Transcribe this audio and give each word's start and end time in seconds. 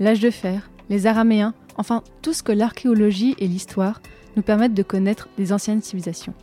l'âge 0.00 0.20
de 0.20 0.30
fer, 0.30 0.70
les 0.90 1.06
Araméens, 1.06 1.54
enfin 1.76 2.02
tout 2.22 2.32
ce 2.32 2.42
que 2.42 2.52
l'archéologie 2.52 3.34
et 3.38 3.48
l'histoire 3.48 4.00
nous 4.36 4.42
permettent 4.42 4.74
de 4.74 4.82
connaître 4.82 5.28
des 5.36 5.52
anciennes 5.52 5.82
civilisations. 5.82 6.34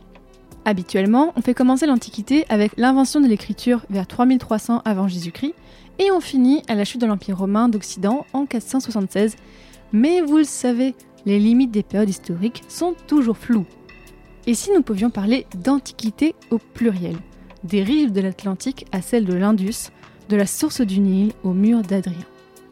Habituellement, 0.64 1.32
on 1.36 1.42
fait 1.42 1.54
commencer 1.54 1.86
l'Antiquité 1.86 2.44
avec 2.48 2.72
l'invention 2.76 3.20
de 3.20 3.28
l'écriture 3.28 3.86
vers 3.88 4.06
3300 4.06 4.82
avant 4.84 5.06
Jésus-Christ 5.06 5.54
et 6.00 6.10
on 6.10 6.20
finit 6.20 6.62
à 6.68 6.74
la 6.74 6.84
chute 6.84 7.00
de 7.00 7.06
l'Empire 7.06 7.38
romain 7.38 7.68
d'Occident 7.68 8.26
en 8.32 8.46
476. 8.46 9.36
Mais 9.92 10.20
vous 10.20 10.38
le 10.38 10.44
savez, 10.44 10.94
les 11.24 11.38
limites 11.38 11.70
des 11.70 11.84
périodes 11.84 12.10
historiques 12.10 12.64
sont 12.68 12.94
toujours 13.06 13.38
floues. 13.38 13.66
Et 14.46 14.54
si 14.54 14.72
nous 14.72 14.82
pouvions 14.82 15.10
parler 15.10 15.46
d'Antiquité 15.56 16.34
au 16.50 16.58
pluriel, 16.58 17.16
des 17.64 17.82
rives 17.82 18.12
de 18.12 18.20
l'Atlantique 18.20 18.86
à 18.92 19.02
celles 19.02 19.24
de 19.24 19.34
l'Indus, 19.34 19.90
de 20.28 20.36
la 20.36 20.46
source 20.46 20.80
du 20.80 21.00
Nil 21.00 21.32
au 21.44 21.52
mur 21.52 21.82
d'Adrien? 21.82 22.26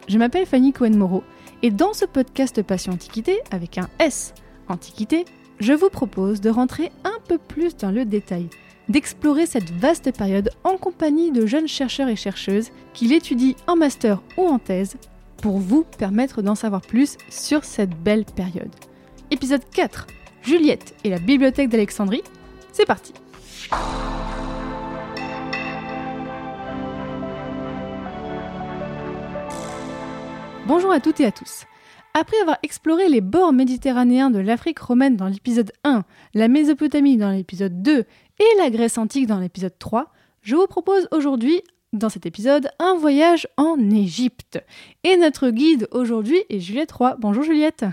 Je 0.06 0.18
m'appelle 0.18 0.46
Fanny 0.46 0.72
Cohen-Moreau 0.72 1.24
et 1.62 1.70
dans 1.70 1.94
ce 1.94 2.04
podcast 2.04 2.60
Passion 2.62 2.92
Antiquité, 2.92 3.40
avec 3.50 3.78
un 3.78 3.88
S, 3.98 4.34
Antiquité, 4.68 5.24
je 5.60 5.72
vous 5.72 5.88
propose 5.88 6.40
de 6.40 6.50
rentrer 6.50 6.92
un 7.04 7.18
peu 7.26 7.38
plus 7.38 7.76
dans 7.76 7.90
le 7.90 8.04
détail, 8.04 8.48
d'explorer 8.88 9.46
cette 9.46 9.70
vaste 9.70 10.14
période 10.14 10.50
en 10.62 10.76
compagnie 10.76 11.32
de 11.32 11.46
jeunes 11.46 11.68
chercheurs 11.68 12.08
et 12.08 12.16
chercheuses 12.16 12.70
qui 12.92 13.06
l'étudient 13.06 13.54
en 13.66 13.76
master 13.76 14.20
ou 14.36 14.42
en 14.42 14.58
thèse 14.58 14.96
pour 15.38 15.58
vous 15.58 15.84
permettre 15.98 16.42
d'en 16.42 16.54
savoir 16.54 16.82
plus 16.82 17.16
sur 17.30 17.64
cette 17.64 17.96
belle 18.02 18.26
période. 18.26 18.74
Épisode 19.30 19.62
4 19.74 20.06
Juliette 20.42 20.94
et 21.04 21.10
la 21.10 21.18
bibliothèque 21.18 21.70
d'Alexandrie, 21.70 22.22
c'est 22.72 22.86
parti 22.86 23.14
Bonjour 30.66 30.92
à 30.92 31.00
toutes 31.00 31.20
et 31.20 31.26
à 31.26 31.30
tous. 31.30 31.66
Après 32.14 32.38
avoir 32.40 32.56
exploré 32.62 33.10
les 33.10 33.20
bords 33.20 33.52
méditerranéens 33.52 34.30
de 34.30 34.38
l'Afrique 34.38 34.78
romaine 34.78 35.14
dans 35.14 35.28
l'épisode 35.28 35.72
1, 35.84 36.04
la 36.32 36.48
Mésopotamie 36.48 37.18
dans 37.18 37.30
l'épisode 37.30 37.82
2 37.82 37.98
et 37.98 38.56
la 38.56 38.70
Grèce 38.70 38.96
antique 38.96 39.26
dans 39.26 39.40
l'épisode 39.40 39.78
3, 39.78 40.10
je 40.40 40.56
vous 40.56 40.66
propose 40.66 41.06
aujourd'hui, 41.10 41.60
dans 41.92 42.08
cet 42.08 42.24
épisode, 42.24 42.70
un 42.78 42.94
voyage 42.94 43.46
en 43.58 43.78
Égypte. 43.90 44.58
Et 45.04 45.18
notre 45.18 45.50
guide 45.50 45.86
aujourd'hui 45.90 46.38
est 46.48 46.60
Juliette 46.60 46.92
Roy. 46.92 47.16
Bonjour 47.18 47.42
Juliette. 47.42 47.84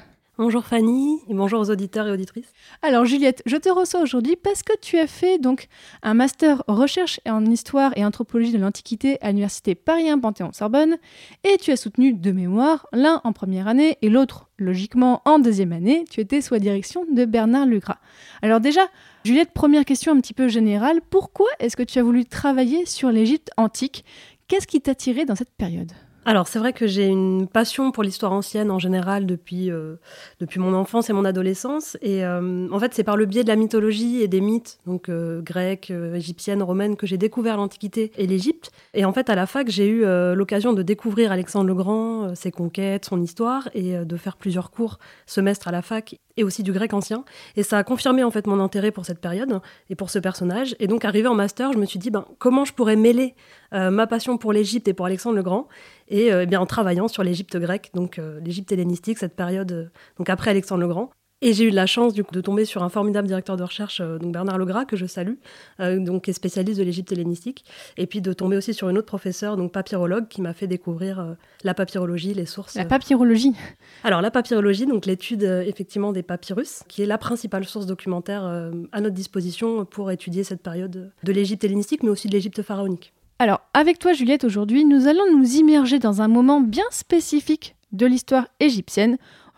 Bonjour 0.44 0.66
Fanny 0.66 1.20
et 1.30 1.36
bonjour 1.36 1.60
aux 1.60 1.70
auditeurs 1.70 2.08
et 2.08 2.12
auditrices. 2.12 2.52
Alors 2.82 3.06
Juliette, 3.06 3.44
je 3.46 3.58
te 3.58 3.70
reçois 3.70 4.02
aujourd'hui 4.02 4.36
parce 4.36 4.64
que 4.64 4.74
tu 4.82 4.98
as 4.98 5.06
fait 5.06 5.38
donc 5.38 5.68
un 6.02 6.16
master 6.16 6.64
recherche 6.68 7.20
en 7.28 7.46
histoire 7.46 7.96
et 7.96 8.04
anthropologie 8.04 8.52
de 8.52 8.58
l'Antiquité 8.58 9.20
à 9.22 9.28
l'université 9.28 9.76
Paris 9.76 10.10
1 10.10 10.18
Panthéon-Sorbonne 10.18 10.98
et 11.44 11.58
tu 11.58 11.70
as 11.70 11.76
soutenu 11.76 12.14
deux 12.14 12.34
mémoires, 12.34 12.88
l'un 12.92 13.22
en 13.24 13.34
première 13.34 13.68
année 13.68 14.00
et 14.02 14.10
l'autre 14.10 14.50
logiquement 14.58 15.22
en 15.26 15.38
deuxième 15.38 15.74
année. 15.74 16.06
Tu 16.10 16.22
étais 16.22 16.42
sous 16.42 16.56
la 16.56 16.60
direction 16.60 17.06
de 17.06 17.26
Bernard 17.26 17.68
Lugras. 17.68 18.00
Alors 18.42 18.62
déjà, 18.62 18.88
Juliette, 19.24 19.52
première 19.52 19.86
question 19.86 20.12
un 20.12 20.20
petit 20.20 20.34
peu 20.34 20.48
générale, 20.48 21.02
pourquoi 21.08 21.50
est-ce 21.60 21.78
que 21.78 21.84
tu 21.84 22.00
as 22.00 22.04
voulu 22.04 22.26
travailler 22.26 22.88
sur 22.88 23.12
l'Égypte 23.12 23.52
antique? 23.58 24.04
Qu'est-ce 24.48 24.66
qui 24.66 24.82
t'a 24.82 24.96
tiré 24.96 25.26
dans 25.26 25.36
cette 25.36 25.52
période? 25.52 25.92
Alors 26.24 26.48
c'est 26.48 26.60
vrai 26.60 26.72
que 26.72 26.86
j'ai 26.86 27.08
une 27.08 27.48
passion 27.48 27.92
pour 27.92 28.04
l'histoire 28.04 28.32
ancienne 28.32 28.70
en 28.70 28.78
général 28.78 29.26
depuis, 29.26 29.72
euh, 29.72 29.96
depuis 30.40 30.60
mon 30.60 30.76
enfance 30.76 31.10
et 31.10 31.14
mon 31.14 31.26
adolescence. 31.26 31.98
Et 32.04 32.24
euh, 32.24 32.68
en 32.72 32.80
fait 32.80 32.94
c'est 32.94 33.04
par 33.04 33.18
le 33.18 33.26
biais 33.26 33.42
de 33.44 33.48
la 33.48 33.56
mythologie 33.56 34.22
et 34.22 34.28
des 34.28 34.40
mythes, 34.40 34.78
donc 34.86 35.10
euh, 35.10 35.42
grecques, 35.42 35.90
euh, 35.90 36.14
égyptiennes, 36.14 36.62
romaines, 36.62 36.96
que 36.96 37.08
j'ai 37.08 37.18
découvert 37.18 37.58
l'Antiquité 37.58 38.12
et 38.18 38.28
l'Égypte. 38.28 38.72
Et 38.94 39.04
en 39.04 39.14
fait 39.14 39.32
à 39.32 39.36
la 39.36 39.48
fac 39.48 39.68
j'ai 39.70 39.88
eu 39.88 40.06
euh, 40.06 40.36
l'occasion 40.36 40.74
de 40.74 40.84
découvrir 40.84 41.32
Alexandre 41.32 41.66
le 41.66 41.74
Grand, 41.74 42.26
euh, 42.26 42.36
ses 42.36 42.52
conquêtes, 42.52 43.06
son 43.06 43.20
histoire, 43.20 43.70
et 43.74 43.98
de 44.06 44.18
faire 44.18 44.38
plusieurs 44.38 44.70
cours 44.70 45.00
semestre 45.26 45.70
à 45.70 45.72
la 45.72 45.82
fac 45.82 46.20
et 46.38 46.44
aussi 46.44 46.62
du 46.62 46.72
grec 46.72 46.94
ancien. 46.94 47.24
Et 47.56 47.64
ça 47.64 47.80
a 47.80 47.84
confirmé 47.84 48.24
en 48.24 48.32
fait 48.32 48.46
mon 48.46 48.60
intérêt 48.60 48.92
pour 48.92 49.06
cette 49.06 49.20
période 49.20 49.60
et 49.90 49.96
pour 49.96 50.12
ce 50.12 50.20
personnage. 50.20 50.76
Et 50.80 50.88
donc 50.88 51.04
arrivé 51.04 51.28
en 51.28 51.36
master, 51.36 51.74
je 51.74 51.80
me 51.80 51.86
suis 51.86 52.00
dit 52.00 52.12
ben, 52.12 52.26
comment 52.38 52.64
je 52.64 52.74
pourrais 52.74 52.96
mêler 52.96 53.36
ma 53.72 54.08
passion 54.08 54.38
pour 54.38 54.54
l'Égypte 54.54 54.88
et 54.88 54.94
pour 54.94 55.06
Alexandre 55.06 55.36
le 55.36 55.44
Grand 55.44 55.68
et 56.08 56.32
euh, 56.32 56.44
eh 56.44 56.46
bien 56.46 56.60
en 56.60 56.66
travaillant 56.66 57.08
sur 57.08 57.24
l'Égypte 57.24 57.58
grecque, 57.58 57.92
donc 57.94 58.20
euh, 58.20 58.40
l'Égypte 58.44 58.72
hellénistique, 58.72 59.18
cette 59.18 59.36
période 59.36 59.72
euh, 59.72 59.86
donc 60.18 60.30
après 60.30 60.52
Alexandre 60.52 60.82
le 60.82 60.88
Grand. 60.88 61.12
Et 61.44 61.54
j'ai 61.54 61.64
eu 61.64 61.72
de 61.72 61.76
la 61.76 61.88
chance 61.88 62.14
du 62.14 62.24
coup, 62.24 62.36
de 62.36 62.42
tomber 62.42 62.66
sur 62.66 62.84
un 62.84 62.90
formidable 62.90 63.28
directeur 63.28 63.58
de 63.58 63.64
recherche, 63.64 64.00
euh, 64.00 64.20
donc 64.20 64.32
Bernard 64.32 64.60
Legras, 64.60 64.86
que 64.86 64.96
je 64.96 65.08
salue, 65.08 65.36
euh, 65.80 66.00
donc, 66.00 66.26
qui 66.26 66.30
est 66.30 66.34
spécialiste 66.34 66.78
de 66.78 66.84
l'Égypte 66.84 67.12
hellénistique, 67.12 67.66
et 67.98 68.06
puis 68.06 68.22
de 68.22 68.32
tomber 68.32 68.58
aussi 68.58 68.76
sur 68.76 68.90
une 68.90 68.98
autre 69.00 69.08
professeure, 69.08 69.58
donc 69.58 69.72
papyrologue, 69.72 70.28
qui 70.28 70.42
m'a 70.42 70.54
fait 70.54 70.68
découvrir 70.68 71.20
euh, 71.20 71.34
la 71.64 71.74
papyrologie, 71.74 72.36
les 72.36 72.46
sources. 72.46 72.76
La 72.76 72.86
papyrologie. 72.86 73.56
Alors 74.04 74.22
la 74.22 74.30
papyrologie, 74.30 74.86
donc 74.86 75.08
l'étude 75.08 75.44
euh, 75.44 75.64
effectivement 75.66 76.12
des 76.12 76.22
papyrus, 76.22 76.84
qui 76.88 77.02
est 77.02 77.08
la 77.08 77.18
principale 77.18 77.66
source 77.66 77.88
documentaire 77.88 78.46
euh, 78.46 78.72
à 78.92 79.02
notre 79.02 79.16
disposition 79.16 79.84
pour 79.86 80.12
étudier 80.12 80.44
cette 80.44 80.62
période 80.62 81.12
de 81.24 81.32
l'Égypte 81.32 81.64
hellénistique, 81.64 82.04
mais 82.04 82.10
aussi 82.10 82.28
de 82.28 82.34
l'Égypte 82.34 82.62
pharaonique. 82.62 83.14
Alors, 83.42 83.62
avec 83.74 83.98
toi 83.98 84.14
Juliette, 84.14 84.44
aujourd'hui, 84.44 84.86
nous 84.86 85.08
allons 85.08 85.36
nous 85.36 85.56
immerger 85.56 85.98
dans 85.98 86.22
un 86.22 86.28
moment 86.28 86.62
bien 86.62 86.84
spécifique 86.92 87.76
de 87.92 88.06
l'histoire 88.06 88.48
égyptienne, 88.60 89.18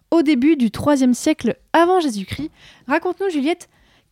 au 0.10 0.22
début 0.22 0.56
du 0.56 0.68
IIIe 0.68 1.14
siècle 1.14 1.58
avant 1.74 2.00
Jésus-Christ. 2.00 2.50
Raconte-nous 2.88 3.30
Juliette, 3.30 3.68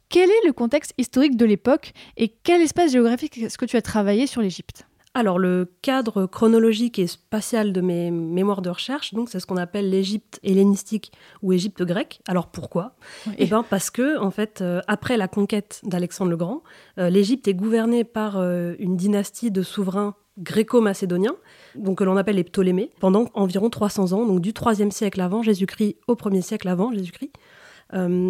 quel 0.10 0.30
est 0.30 0.46
le 0.46 0.52
contexte 0.52 0.94
historique 0.98 1.38
de 1.38 1.46
l'époque 1.46 1.94
et 2.18 2.28
quel 2.44 2.60
espace 2.60 2.92
géographique 2.92 3.38
est-ce 3.38 3.58
que 3.58 3.64
tu 3.64 3.78
as 3.78 3.82
travaillé 3.82 4.28
sur 4.28 4.42
l'Égypte? 4.42 4.88
Alors 5.14 5.40
le 5.40 5.70
cadre 5.82 6.26
chronologique 6.26 6.98
et 6.98 7.06
spatial 7.06 7.74
de 7.74 7.82
mes 7.82 8.12
mémoires 8.12 8.62
de 8.62 8.70
recherche, 8.70 9.14
donc 9.14 9.28
c'est 9.30 9.42
ce 9.42 9.46
qu'on 9.46 9.58
appelle 9.58 9.90
l'Égypte 9.90 10.40
hellénistique 10.42 11.12
ou 11.42 11.52
Égypte 11.52 11.84
grecque. 11.84 12.22
Alors 12.28 12.48
pourquoi? 12.48 12.96
Eh 13.38 13.46
ben 13.46 13.66
parce 13.70 13.90
que 13.90 14.18
en 14.20 14.32
fait, 14.32 14.62
euh, 14.62 14.80
après 14.88 15.18
la 15.18 15.28
conquête 15.28 15.82
d'Alexandre 15.84 16.32
le 16.32 16.38
Grand, 16.38 16.64
euh, 16.98 17.10
l'Égypte 17.10 17.50
est 17.50 17.54
gouvernée 17.54 18.06
par 18.06 18.38
euh, 18.38 18.74
une 18.80 18.96
dynastie 18.96 19.52
de 19.52 19.64
souverains 19.64 20.16
gréco-macédoniens, 20.40 21.36
donc 21.76 21.98
que 21.98 22.06
l'on 22.06 22.16
appelle 22.16 22.38
les 22.38 22.46
Ptolémées, 22.46 22.90
pendant 23.02 23.26
environ 23.34 23.70
300 23.70 24.14
ans, 24.14 24.26
donc 24.26 24.40
du 24.40 24.54
3e 24.54 24.92
siècle 24.92 25.20
avant 25.20 25.44
Jésus-Christ 25.44 25.98
au 26.08 26.16
1er 26.16 26.42
siècle 26.42 26.70
avant 26.70 26.92
Jésus-Christ. 26.92 27.34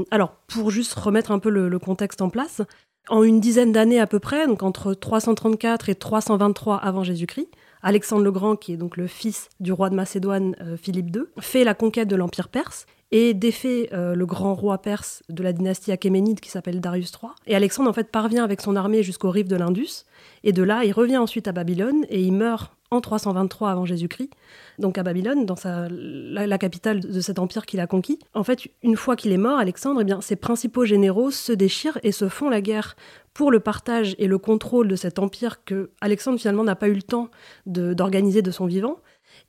Alors, 0.09 0.31
pour 0.47 0.71
juste 0.71 0.95
remettre 0.95 1.29
un 1.29 1.37
peu 1.37 1.51
le, 1.51 1.69
le 1.69 1.77
contexte 1.77 2.23
en 2.23 2.31
place, 2.31 2.63
en 3.09 3.23
une 3.23 3.39
dizaine 3.39 3.72
d'années 3.72 4.00
à 4.00 4.07
peu 4.07 4.19
près, 4.19 4.47
donc 4.47 4.63
entre 4.63 4.94
334 4.94 5.89
et 5.89 5.95
323 5.95 6.78
avant 6.78 7.03
Jésus-Christ, 7.03 7.50
Alexandre 7.84 8.23
le 8.23 8.31
Grand, 8.31 8.56
qui 8.56 8.73
est 8.73 8.78
donc 8.78 8.97
le 8.97 9.07
fils 9.07 9.50
du 9.59 9.72
roi 9.72 9.89
de 9.89 9.95
Macédoine 9.95 10.56
euh, 10.62 10.78
Philippe 10.78 11.16
II, 11.16 11.23
fait 11.40 11.63
la 11.63 11.73
conquête 11.73 12.07
de 12.07 12.16
l'Empire 12.16 12.50
perse 12.50 12.85
et 13.11 13.34
défait 13.34 13.90
euh, 13.91 14.16
le 14.16 14.25
grand 14.25 14.56
roi 14.56 14.78
perse 14.78 15.23
de 15.29 15.44
la 15.44 15.51
dynastie 15.51 15.91
achéménide 15.91 16.40
qui 16.40 16.49
s'appelle 16.49 16.79
Darius 16.79 17.11
III. 17.11 17.31
Et 17.47 17.55
Alexandre 17.55 17.90
en 17.90 17.93
fait 17.93 18.09
parvient 18.09 18.43
avec 18.43 18.61
son 18.61 18.75
armée 18.75 19.03
jusqu'aux 19.03 19.31
rives 19.31 19.49
de 19.49 19.55
l'Indus 19.55 20.05
et 20.43 20.53
de 20.53 20.64
là 20.64 20.85
il 20.85 20.93
revient 20.93 21.17
ensuite 21.17 21.47
à 21.47 21.52
Babylone 21.52 22.05
et 22.09 22.22
il 22.22 22.31
meurt 22.31 22.72
en 22.91 22.99
323 22.99 23.72
avant 23.72 23.85
Jésus-Christ, 23.85 24.32
donc 24.78 24.97
à 24.97 25.03
Babylone, 25.03 25.46
dans 25.46 25.55
la, 25.66 26.58
capitale 26.58 26.99
de 26.99 27.22
cet 27.22 27.40
empire 27.40 27.66
qu'il 27.66 27.79
a 27.79 27.88
conquis. 27.88 28.20
En 28.34 28.43
fait, 28.43 28.67
une 28.84 28.97
fois 28.97 29.16
qu'il 29.16 29.32
est 29.32 29.38
mort, 29.38 29.58
Alexandre, 29.58 30.02
eh 30.05 30.22
ses 30.22 30.35
principaux 30.35 30.84
généraux 30.84 31.32
se 31.32 31.53
déchirent 31.53 31.97
et 32.03 32.11
se 32.11 32.28
font 32.28 32.49
la 32.49 32.59
guerre 32.59 32.97
pour 33.34 33.49
le 33.49 33.61
partage 33.61 34.14
et 34.20 34.28
le 34.28 34.38
contrôle 34.38 34.90
de 34.90 34.97
cet 34.97 35.20
empire 35.20 35.64
que 35.64 35.91
Alexandre 36.02 36.38
finalement 36.38 36.66
n'a 36.66 36.76
pas 36.76 36.90
eu 36.90 36.93
le 36.93 37.02
temps 37.02 37.29
d'organiser 37.66 38.41
de, 38.41 38.52
son 38.52 38.66
vivant. 38.66 38.97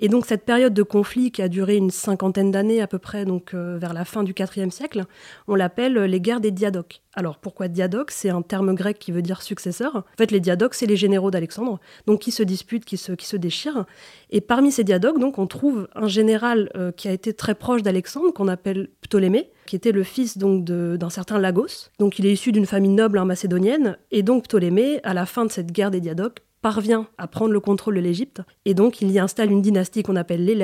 Et 0.04 0.08
donc 0.08 0.26
cette 0.26 0.44
période 0.44 0.75
de 0.75 0.82
conflit 0.82 1.31
qui 1.31 1.43
a 1.43 1.49
duré 1.49 1.76
une 1.76 1.93
cinquantaine 1.93 2.50
d'années 2.50 2.82
à 2.82 2.88
peu 2.88 2.99
près, 2.99 3.25
donc 3.25 3.54
euh, 3.54 3.78
vers 3.78 3.94
la 3.94 4.04
fin 4.04 4.25
du 4.25 4.34
IVe 4.37 4.70
siècle, 4.70 5.04
on 5.46 5.54
l'appelle 5.54 5.96
euh, 5.96 6.08
les 6.08 6.20
guerres 6.20 6.40
des 6.40 6.50
diadoques. 6.50 7.02
Alors 7.14 7.38
pourquoi 7.38 7.69
diadoque 7.69 8.10
C'est 8.10 8.28
un 8.28 8.43
terme 8.43 8.75
grec 8.75 8.99
qui 8.99 9.12
veut 9.12 9.22
dire 9.22 9.43
successeur. 9.43 9.94
En 9.94 10.16
fait, 10.19 10.32
les 10.32 10.40
diadoques, 10.40 10.75
c'est 10.75 10.87
les 10.87 10.96
généraux 10.96 11.31
d'Alexandre, 11.31 11.78
donc 12.08 12.19
qui 12.19 12.32
se 12.32 12.43
disputent, 12.43 12.84
qui 12.84 12.96
se, 12.96 13.12
qui 13.12 13.26
se 13.26 13.37
déchirent. 13.37 13.84
Et 14.31 14.40
parmi 14.40 14.72
ces 14.72 14.82
diadoques, 14.82 15.20
donc, 15.20 15.38
on 15.38 15.46
trouve 15.46 15.87
un 15.94 16.08
général 16.08 16.69
euh, 16.75 16.90
qui 16.90 17.06
a 17.06 17.12
été 17.12 17.32
très 17.32 17.54
proche 17.54 17.82
d'Alexandre, 17.82 18.32
qu'on 18.32 18.49
appelle 18.49 18.88
Ptolémée, 19.02 19.52
qui 19.66 19.76
était 19.76 19.93
le 19.93 20.02
fils 20.02 20.37
donc 20.37 20.64
d'un 20.64 21.10
certain 21.10 21.38
Lagos. 21.38 21.90
Donc 22.00 22.19
il 22.19 22.26
est 22.26 22.32
issu 22.32 22.50
d'une 22.50 22.66
famille 22.66 22.90
noble 22.90 23.19
hein, 23.19 23.25
macédonienne. 23.25 23.96
Et 24.10 24.25
donc 24.25 24.49
Ptolémée, 24.49 24.99
à 25.04 25.14
la 25.14 25.26
fin 25.26 25.44
de 25.44 25.52
cette 25.52 25.70
guerre 25.70 25.93
des 25.93 26.00
diadoques, 26.00 26.40
parvient 26.62 27.06
à 27.19 27.26
prendre 27.26 27.53
le 27.53 27.61
contrôle 27.61 27.97
de 27.97 28.00
l'Égypte. 28.00 28.41
Et 28.64 28.73
donc, 28.73 29.03
il 29.03 29.11
y 29.11 29.19
installe 29.19 29.50
une 29.50 29.62
dynastie 29.62 30.03
qu'on 30.03 30.17
appelle 30.17 30.44
les 30.44 30.55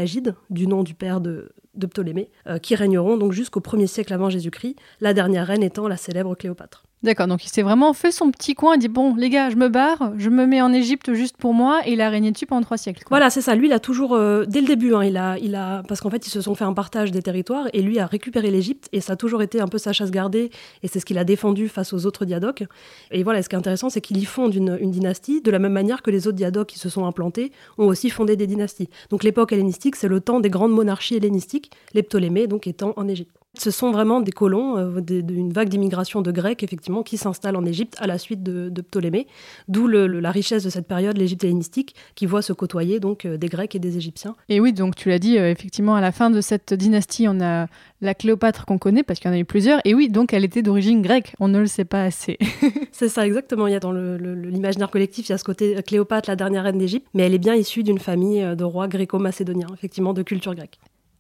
du 0.48 0.66
nom 0.66 0.82
du 0.84 0.94
père 0.94 1.20
de, 1.20 1.52
de 1.74 1.86
Ptolémée, 1.86 2.30
euh, 2.46 2.58
qui 2.58 2.74
régneront 2.74 3.16
donc 3.16 3.32
jusqu'au 3.32 3.60
1er 3.60 3.86
siècle 3.86 4.14
avant 4.14 4.30
Jésus-Christ, 4.30 4.76
la 5.00 5.12
dernière 5.12 5.46
reine 5.46 5.62
étant 5.62 5.88
la 5.88 5.96
célèbre 5.96 6.34
Cléopâtre. 6.34 6.87
D'accord, 7.04 7.28
donc 7.28 7.44
il 7.44 7.48
s'est 7.48 7.62
vraiment 7.62 7.92
fait 7.92 8.10
son 8.10 8.32
petit 8.32 8.54
coin, 8.54 8.74
il 8.74 8.80
dit 8.80 8.88
bon 8.88 9.14
les 9.14 9.30
gars, 9.30 9.50
je 9.50 9.56
me 9.56 9.68
barre, 9.68 10.12
je 10.16 10.30
me 10.30 10.46
mets 10.46 10.60
en 10.60 10.72
Égypte 10.72 11.12
juste 11.14 11.36
pour 11.36 11.54
moi, 11.54 11.80
et 11.86 11.92
il 11.92 12.00
a 12.00 12.10
régné 12.10 12.32
dessus 12.32 12.44
pendant 12.44 12.62
trois 12.62 12.76
siècles. 12.76 13.04
Voilà, 13.08 13.30
c'est 13.30 13.40
ça. 13.40 13.54
Lui, 13.54 13.68
il 13.68 13.72
a 13.72 13.78
toujours, 13.78 14.14
euh, 14.14 14.44
dès 14.48 14.60
le 14.60 14.66
début, 14.66 14.94
hein, 14.94 15.04
il 15.04 15.16
a, 15.16 15.38
il 15.38 15.54
a, 15.54 15.84
parce 15.86 16.00
qu'en 16.00 16.10
fait, 16.10 16.26
ils 16.26 16.30
se 16.30 16.40
sont 16.40 16.56
fait 16.56 16.64
un 16.64 16.72
partage 16.72 17.12
des 17.12 17.22
territoires, 17.22 17.68
et 17.72 17.82
lui 17.82 18.00
a 18.00 18.06
récupéré 18.06 18.50
l'Égypte, 18.50 18.88
et 18.92 19.00
ça 19.00 19.12
a 19.12 19.16
toujours 19.16 19.42
été 19.42 19.60
un 19.60 19.68
peu 19.68 19.78
sa 19.78 19.92
chasse 19.92 20.10
gardée, 20.10 20.50
et 20.82 20.88
c'est 20.88 20.98
ce 20.98 21.06
qu'il 21.06 21.18
a 21.18 21.24
défendu 21.24 21.68
face 21.68 21.92
aux 21.92 22.04
autres 22.04 22.24
diadoques. 22.24 22.64
Et 23.12 23.22
voilà, 23.22 23.44
ce 23.44 23.48
qui 23.48 23.54
est 23.54 23.58
intéressant, 23.58 23.90
c'est 23.90 24.00
qu'il 24.00 24.16
y 24.16 24.24
fonde 24.24 24.56
une, 24.56 24.76
une, 24.80 24.90
dynastie, 24.90 25.40
de 25.40 25.52
la 25.52 25.60
même 25.60 25.72
manière 25.72 26.02
que 26.02 26.10
les 26.10 26.26
autres 26.26 26.36
diadoques 26.36 26.68
qui 26.68 26.80
se 26.80 26.88
sont 26.88 27.06
implantés 27.06 27.52
ont 27.78 27.86
aussi 27.86 28.10
fondé 28.10 28.34
des 28.34 28.48
dynasties. 28.48 28.90
Donc 29.10 29.22
l'époque 29.22 29.52
hellénistique, 29.52 29.94
c'est 29.94 30.08
le 30.08 30.20
temps 30.20 30.40
des 30.40 30.50
grandes 30.50 30.72
monarchies 30.72 31.14
hellénistiques, 31.14 31.70
les 31.94 32.02
Ptolémées 32.02 32.48
donc 32.48 32.66
étant 32.66 32.92
en 32.96 33.06
Égypte. 33.06 33.38
Ce 33.58 33.72
sont 33.72 33.90
vraiment 33.90 34.20
des 34.20 34.30
colons 34.30 34.78
euh, 34.78 35.00
d'une 35.00 35.52
vague 35.52 35.68
d'immigration 35.68 36.22
de 36.22 36.30
Grecs, 36.30 36.62
effectivement, 36.62 37.02
qui 37.02 37.16
s'installent 37.16 37.56
en 37.56 37.64
Égypte 37.64 37.96
à 37.98 38.06
la 38.06 38.16
suite 38.16 38.42
de, 38.42 38.80
Ptolémée, 38.80 39.26
d'où 39.66 39.88
la 39.88 40.30
richesse 40.30 40.62
de 40.62 40.70
cette 40.70 40.86
période, 40.86 41.18
l'Égypte 41.18 41.42
hellénistique, 41.42 41.94
qui 42.14 42.26
voit 42.26 42.42
se 42.42 42.52
côtoyer 42.52 43.00
donc 43.00 43.24
euh, 43.24 43.36
des 43.36 43.48
Grecs 43.48 43.74
et 43.74 43.80
des 43.80 43.96
Égyptiens. 43.96 44.36
Et 44.48 44.60
oui, 44.60 44.72
donc 44.72 44.94
tu 44.94 45.08
l'as 45.08 45.18
dit, 45.18 45.38
euh, 45.38 45.50
effectivement, 45.50 45.96
à 45.96 46.00
la 46.00 46.12
fin 46.12 46.30
de 46.30 46.40
cette 46.40 46.72
dynastie, 46.72 47.26
on 47.28 47.40
a 47.40 47.66
la 48.00 48.14
Cléopâtre 48.14 48.64
qu'on 48.64 48.78
connaît, 48.78 49.02
parce 49.02 49.18
qu'il 49.18 49.28
y 49.28 49.34
en 49.34 49.36
a 49.36 49.40
eu 49.40 49.44
plusieurs, 49.44 49.80
et 49.84 49.94
oui, 49.94 50.08
donc 50.08 50.32
elle 50.32 50.44
était 50.44 50.62
d'origine 50.62 51.02
grecque, 51.02 51.34
on 51.40 51.48
ne 51.48 51.58
le 51.58 51.66
sait 51.66 51.84
pas 51.84 52.04
assez. 52.04 52.38
C'est 52.92 53.08
ça, 53.08 53.26
exactement. 53.26 53.66
Il 53.66 53.72
y 53.72 53.76
a 53.76 53.80
dans 53.80 53.92
l'imaginaire 53.92 54.90
collectif, 54.90 55.28
il 55.28 55.32
y 55.32 55.34
a 55.34 55.38
ce 55.38 55.44
côté 55.44 55.82
Cléopâtre, 55.84 56.30
la 56.30 56.36
dernière 56.36 56.62
reine 56.62 56.78
d'Égypte, 56.78 57.06
mais 57.12 57.24
elle 57.24 57.34
est 57.34 57.38
bien 57.38 57.54
issue 57.54 57.82
d'une 57.82 57.98
famille 57.98 58.54
de 58.56 58.64
rois 58.64 58.86
gréco-macédoniens, 58.86 59.68
effectivement, 59.74 60.12
de 60.12 60.22
culture 60.22 60.54
grecque. 60.54 60.78